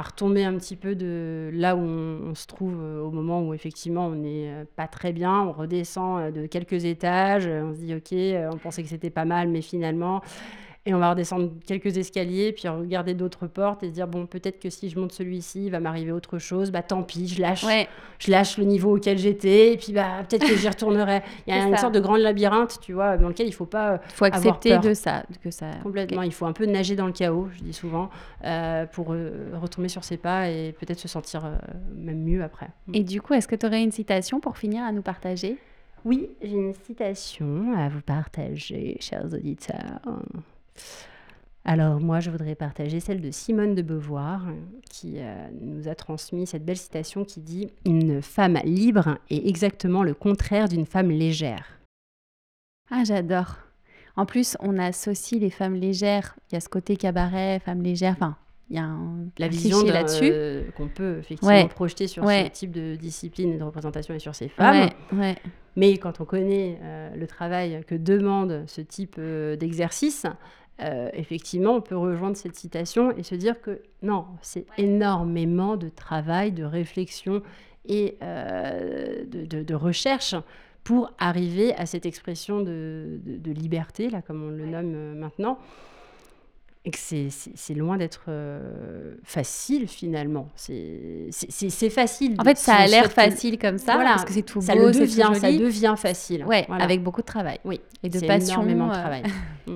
retomber 0.02 0.46
un 0.46 0.56
petit 0.58 0.76
peu 0.78 0.96
de 0.96 1.50
là 1.52 1.76
où 1.76 1.82
on, 1.82 2.34
se 2.34 2.48
trouve 2.48 2.80
euh, 2.80 3.02
au 3.02 3.12
moment 3.12 3.42
où 3.42 3.54
effectivement 3.54 4.06
on 4.08 4.16
n'est 4.16 4.50
euh, 4.50 4.64
pas 4.76 4.88
très 4.88 5.12
bien, 5.12 5.42
on 5.42 5.52
redescend 5.52 6.20
euh, 6.20 6.32
de 6.32 6.46
quelques 6.46 6.86
étages, 6.86 7.48
on 7.48 7.74
se 7.74 7.80
dit 7.80 7.96
ok, 7.96 8.54
on 8.54 8.58
pensait 8.58 8.82
que 8.84 8.90
c'était 8.90 9.10
pas 9.10 9.26
mal, 9.26 9.50
mais 9.50 9.62
finalement 9.62 10.22
et 10.90 10.94
on 10.96 10.98
va 10.98 11.12
redescendre 11.12 11.52
quelques 11.68 11.98
escaliers, 11.98 12.52
puis 12.52 12.68
regarder 12.68 13.14
d'autres 13.14 13.46
portes 13.46 13.84
et 13.84 13.90
se 13.90 13.94
dire 13.94 14.08
bon, 14.08 14.26
peut-être 14.26 14.60
que 14.60 14.72
si 14.72 14.90
je 14.90 15.00
monte 15.00 15.12
celui-ci, 15.12 15.66
il 15.66 15.70
va 15.70 15.80
m'arriver 15.80 16.12
autre 16.12 16.40
chose. 16.40 16.72
Bah 16.72 16.82
tant 16.82 17.04
pis, 17.04 17.28
je 17.28 17.40
lâche, 17.40 17.64
je 18.18 18.32
lâche 18.32 18.58
le 18.58 18.64
niveau 18.64 18.98
auquel 18.98 19.20
j'étais, 19.20 19.74
et 19.74 19.78
puis 19.78 19.94
bah 19.94 20.24
peut-être 20.28 20.48
que 20.48 20.56
j'y 20.56 20.68
retournerai. 20.68 21.22
Il 21.48 21.56
y 21.56 21.58
a 21.58 21.64
une 21.64 21.78
sorte 21.78 21.94
de 21.94 22.00
grand 22.00 22.16
labyrinthe, 22.16 22.80
tu 22.82 22.94
vois, 22.94 23.18
dans 23.18 23.28
lequel 23.28 23.48
il 23.48 23.52
faut 23.52 23.68
pas. 23.68 24.02
Il 24.08 24.12
faut 24.14 24.26
accepter 24.26 24.80
de 24.80 24.96
ça, 24.96 25.24
que 25.44 25.52
ça. 25.52 25.72
Complètement. 25.84 26.24
Il 26.24 26.34
faut 26.34 26.48
un 26.48 26.54
peu 26.54 26.66
nager 26.66 26.96
dans 26.96 27.06
le 27.06 27.14
chaos, 27.14 27.50
je 27.56 27.64
dis 27.64 27.74
souvent, 27.74 28.10
euh, 28.44 28.88
pour 28.88 29.14
euh, 29.14 29.52
retomber 29.62 29.90
sur 29.90 30.04
ses 30.04 30.18
pas 30.18 30.50
et 30.50 30.74
peut-être 30.80 31.00
se 31.00 31.08
sentir 31.08 31.46
euh, 31.46 31.56
même 31.96 32.24
mieux 32.24 32.44
après. 32.44 32.70
Et 32.94 33.04
du 33.04 33.22
coup, 33.22 33.36
est-ce 33.36 33.48
que 33.48 33.56
tu 33.56 33.66
aurais 33.68 33.84
une 33.84 33.92
citation 33.92 34.40
pour 34.40 34.58
finir 34.58 34.84
à 34.84 34.92
nous 34.92 35.04
partager? 35.04 35.58
Oui, 36.06 36.30
j'ai 36.42 36.56
une 36.56 36.74
citation 36.74 37.74
à 37.78 37.90
vous 37.90 38.02
partager, 38.02 38.98
chers 39.00 39.26
auditeurs. 39.26 40.00
Alors 41.66 42.00
moi, 42.00 42.20
je 42.20 42.32
voudrais 42.32 42.56
partager 42.56 43.00
celle 43.00 43.22
de 43.22 43.32
Simone 43.32 43.76
de 43.76 43.82
Beauvoir, 43.82 44.48
qui 44.90 45.16
euh, 45.18 45.48
nous 45.62 45.88
a 45.88 45.96
transmis 45.96 46.48
cette 46.48 46.66
belle 46.66 46.78
citation 46.78 47.26
qui 47.26 47.42
dit⁇ 47.42 47.66
Une 47.86 48.22
femme 48.22 48.58
libre 48.64 49.18
est 49.30 49.48
exactement 49.48 50.04
le 50.04 50.14
contraire 50.14 50.68
d'une 50.68 50.86
femme 50.86 51.12
légère⁇ 51.12 51.58
Ah, 52.90 53.04
j'adore. 53.04 53.58
En 54.16 54.26
plus, 54.26 54.58
on 54.62 54.80
associe 54.80 55.40
les 55.40 55.50
femmes 55.50 55.76
légères, 55.76 56.36
il 56.50 56.56
y 56.56 56.58
a 56.58 56.60
ce 56.60 56.70
côté 56.70 56.98
cabaret, 56.98 57.60
femme 57.60 57.82
légère, 57.82 58.14
enfin, 58.14 58.36
il 58.70 58.76
y 58.76 58.80
a 58.80 58.90
la 59.38 59.48
vision 59.48 59.84
là-dessus. 59.84 60.32
qu'on 60.76 60.88
peut 60.88 61.18
effectivement 61.20 61.68
projeter 61.68 62.08
sur 62.08 62.26
ce 62.26 62.48
type 62.50 62.72
de 62.72 62.96
discipline 62.96 63.54
et 63.54 63.58
de 63.58 63.64
représentation 63.64 64.14
et 64.14 64.20
sur 64.20 64.36
ces 64.36 64.48
femmes. 64.48 64.90
Mais 65.76 65.98
quand 65.98 66.20
on 66.20 66.26
connaît 66.26 66.78
euh, 66.82 67.16
le 67.16 67.26
travail 67.28 67.82
que 67.88 67.96
demande 67.96 68.64
ce 68.68 68.82
type 68.82 69.16
euh, 69.18 69.56
d'exercice, 69.56 70.26
euh, 70.82 71.10
effectivement, 71.14 71.76
on 71.76 71.82
peut 71.82 71.98
rejoindre 71.98 72.38
cette 72.38 72.56
citation 72.56 73.16
et 73.16 73.24
se 73.24 73.36
dire 73.36 73.62
que 73.62 73.82
non, 74.02 74.26
c'est 74.42 74.66
énormément 74.78 75.78
de 75.78 75.90
travail, 75.90 76.52
de 76.52 76.64
réflexion 76.64 77.42
et 77.86 78.18
de, 78.22 79.74
recherche 79.74 80.36
pour 80.84 81.12
arriver 81.18 81.74
à 81.76 81.86
cette 81.86 82.06
expression 82.06 82.62
de, 82.62 83.20
liberté, 83.46 84.10
là, 84.10 84.22
comme 84.22 84.44
on 84.44 84.50
le 84.50 84.66
nomme 84.66 85.16
maintenant 85.16 85.58
et 86.86 86.92
que 86.92 86.98
c'est 86.98 87.74
loin 87.74 87.98
d'être 87.98 88.26
euh, 88.30 89.16
facile 89.24 89.88
finalement. 89.88 90.48
C'est 90.56 91.90
facile. 91.90 92.36
En 92.40 92.44
fait, 92.44 92.58
ça 92.58 92.76
a 92.76 92.88
l'air 92.88 93.12
facile 93.12 93.58
comme 93.60 93.78
ça, 93.78 93.96
voilà, 93.96 94.12
parce 94.12 94.26
que 94.26 94.34
c'est 94.34 94.44
tout 94.44 94.60
beau, 94.60 94.66
ça 94.66 94.76
le 94.76 94.92
devient, 94.92 95.32
ça 95.36 95.52
devient 95.52 95.96
facile. 95.98 96.46
Ouais, 96.46 96.66
avec 96.70 97.04
beaucoup 97.04 97.22
de 97.22 97.28
travail. 97.28 97.60
Oui, 97.66 97.82
et 98.02 98.10
de 98.10 98.20
passion. 98.26 98.56
énormément 98.56 98.88
de 98.88 98.94
travail. 98.94 99.24
Mm. 99.68 99.76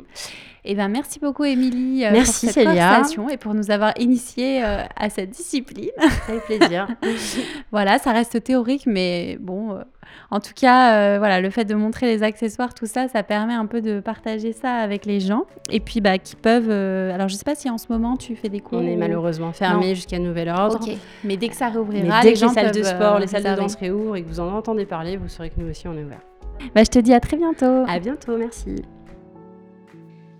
Eh 0.66 0.76
ben, 0.76 0.88
merci 0.88 1.20
beaucoup, 1.20 1.43
Émilie, 1.43 2.06
euh, 2.06 2.14
pour 2.14 2.26
cette 2.26 2.56
conversation 2.56 3.28
et 3.28 3.36
pour 3.36 3.54
nous 3.54 3.70
avoir 3.70 3.93
initiés 3.99 4.64
euh, 4.64 4.84
à 4.95 5.10
cette 5.10 5.32
discipline. 5.32 5.89
Avec 6.28 6.45
plaisir. 6.45 6.88
voilà, 7.72 7.99
ça 7.99 8.14
reste 8.14 8.41
théorique, 8.41 8.86
mais 8.86 9.38
bon, 9.41 9.74
euh, 9.74 9.84
en 10.32 10.39
tout 10.39 10.53
cas, 10.55 11.18
voilà, 11.18 11.41
le 11.41 11.49
fait 11.49 11.66
de 11.66 11.76
montrer 11.76 12.07
les 12.07 12.24
accessoires, 12.24 12.74
tout 12.74 12.86
ça, 12.86 13.07
ça 13.07 13.24
permet 13.24 13.53
un 13.53 13.66
peu 13.66 13.82
de 13.82 13.99
partager 13.99 14.53
ça 14.53 14.76
avec 14.76 15.05
les 15.05 15.20
gens. 15.20 15.45
Et 15.72 15.80
puis, 15.80 16.01
bah, 16.01 16.18
qui 16.18 16.36
peuvent. 16.36 16.70
alors, 16.70 17.28
je 17.30 17.36
sais 17.36 17.43
pas 17.43 17.55
si 17.55 17.70
en 17.70 17.78
ce 17.78 17.88
moment 17.89 18.18
tu 18.18 18.36
fais 18.36 18.49
des 18.49 18.59
cours. 18.59 18.80
On 18.80 18.88
est 18.88 18.95
malheureusement 18.95 19.51
fermé 19.53 19.95
jusqu'à 19.95 20.20
nouvel 20.20 20.49
ordre. 20.49 20.80
Mais 21.24 21.38
dès 21.38 21.49
que 21.49 21.55
ça 21.55 21.70
réouvrira, 21.70 22.22
dès 22.22 22.32
les, 22.32 22.34
que 22.36 22.41
les 22.41 22.49
salles 22.49 22.72
de 22.72 22.84
sport, 22.84 23.20
les 23.20 23.28
salles 23.28 23.43
de 23.43 23.55
danse 23.55 23.76
réouvrent 23.76 24.16
et 24.16 24.24
que 24.24 24.28
vous 24.28 24.39
en 24.39 24.53
entendez 24.53 24.86
parler, 24.86 25.18
vous 25.18 25.30
saurez 25.30 25.49
que 25.49 25.59
nous 25.59 25.70
aussi 25.70 25.88
on 25.88 25.97
est 25.97 26.03
ouvert. 26.03 26.22
Bah, 26.76 26.84
je 26.84 26.89
te 26.89 26.99
dis 26.99 27.14
à 27.14 27.20
très 27.20 27.38
bientôt. 27.38 27.84
À 27.88 27.99
bientôt, 27.99 28.38
merci. 28.38 28.76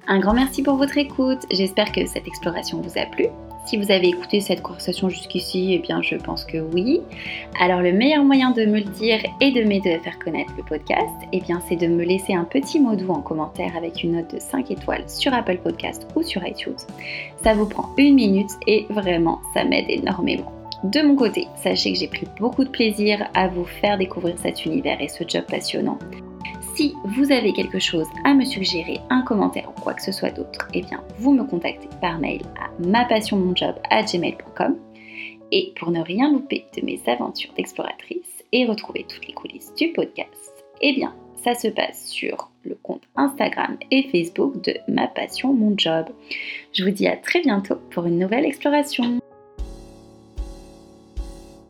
Un 0.08 0.20
grand 0.20 0.34
merci 0.34 0.64
pour 0.64 0.76
votre 0.76 0.98
écoute. 0.98 1.40
J'espère 1.52 1.92
que 1.92 2.06
cette 2.06 2.28
exploration 2.28 2.82
vous 2.82 2.98
a 2.98 3.06
plu. 3.06 3.28
Si 3.66 3.78
vous 3.78 3.92
avez 3.92 4.10
écouté 4.10 4.42
cette 4.42 4.62
conversation 4.62 5.10
jusqu'ici, 5.10 5.74
eh 5.74 5.80
bien 5.80 6.02
je 6.02 6.16
pense 6.16 6.44
que 6.44 6.58
oui. 6.58 7.02
Alors 7.60 7.82
le 7.82 7.94
meilleur 7.94 8.24
moyen 8.24 8.52
de 8.52 8.66
me 8.66 8.80
le 8.80 8.90
dire 8.90 9.20
et 9.40 9.52
de 9.52 9.64
m'aider 9.64 9.94
à 9.94 10.00
faire 10.00 10.20
connaître 10.20 10.54
le 10.58 10.64
podcast, 10.64 11.16
eh 11.32 11.40
bien 11.40 11.62
c'est 11.68 11.78
de 11.78 11.88
me 11.88 12.04
laisser 12.04 12.34
un 12.34 12.44
petit 12.44 12.80
mot 12.80 12.96
doux 12.96 13.12
en 13.12 13.22
commentaire 13.22 13.76
avec 13.78 14.04
une 14.04 14.18
note 14.18 14.34
de 14.34 14.40
5 14.40 14.72
étoiles 14.72 15.10
sur 15.10 15.34
Apple 15.34 15.60
Podcast 15.64 16.08
ou 16.16 16.24
sur 16.24 16.46
iTunes. 16.46 16.76
Ça 17.42 17.54
vous 17.54 17.68
prend 17.68 17.90
une 17.98 18.16
minute 18.16 18.52
et 18.68 18.86
vraiment 18.90 19.40
ça 19.54 19.64
m'aide 19.64 19.90
énormément. 19.90 20.52
De 20.84 21.02
mon 21.02 21.16
côté, 21.16 21.48
sachez 21.56 21.94
que 21.94 22.00
j'ai 22.00 22.08
pris 22.08 22.28
beaucoup 22.40 22.66
de 22.66 22.70
plaisir 22.70 23.30
à 23.34 23.48
vous 23.48 23.64
faire 23.64 23.98
découvrir 23.98 24.38
cet 24.38 24.66
univers 24.66 25.00
et 25.00 25.08
ce 25.08 25.24
job 25.26 25.46
passionnant. 25.48 25.98
Si 26.76 26.96
vous 27.06 27.32
avez 27.32 27.54
quelque 27.54 27.78
chose 27.78 28.08
à 28.24 28.34
me 28.34 28.44
suggérer, 28.44 29.00
un 29.12 29.22
commentaire 29.22 29.70
ou 29.70 29.80
quoi 29.80 29.94
que 29.94 30.02
ce 30.02 30.12
soit 30.12 30.32
d'autre, 30.32 30.68
eh 30.74 30.82
bien, 30.82 31.04
vous 31.20 31.32
me 31.32 31.44
contactez 31.44 31.88
par 32.02 32.18
mail 32.18 32.42
à 32.60 32.72
mapassionmonjob@gmail.com. 32.82 34.78
Et 35.52 35.72
pour 35.80 35.92
ne 35.92 36.02
rien 36.02 36.32
louper 36.32 36.66
de 36.76 36.84
mes 36.84 37.00
aventures 37.06 37.54
d'exploratrice 37.54 38.44
et 38.52 38.66
retrouver 38.66 39.06
toutes 39.08 39.28
les 39.28 39.36
coulisses 39.36 39.72
du 39.76 39.90
podcast, 39.90 40.66
eh 40.82 40.94
bien, 40.94 41.14
ça 41.44 41.54
se 41.54 41.68
passe 41.68 42.08
sur 42.08 42.50
le 42.64 42.74
compte 42.82 43.04
Instagram 43.16 43.78
et 43.92 44.10
Facebook 44.12 44.60
de 44.64 44.76
Ma 44.88 45.06
Passion 45.08 45.54
Mon 45.54 45.78
Job. 45.78 46.08
Je 46.74 46.84
vous 46.84 46.92
dis 46.92 47.08
à 47.08 47.18
très 47.18 47.42
bientôt 47.42 47.76
pour 47.92 48.08
une 48.08 48.18
nouvelle 48.18 48.46
exploration. 48.46 49.20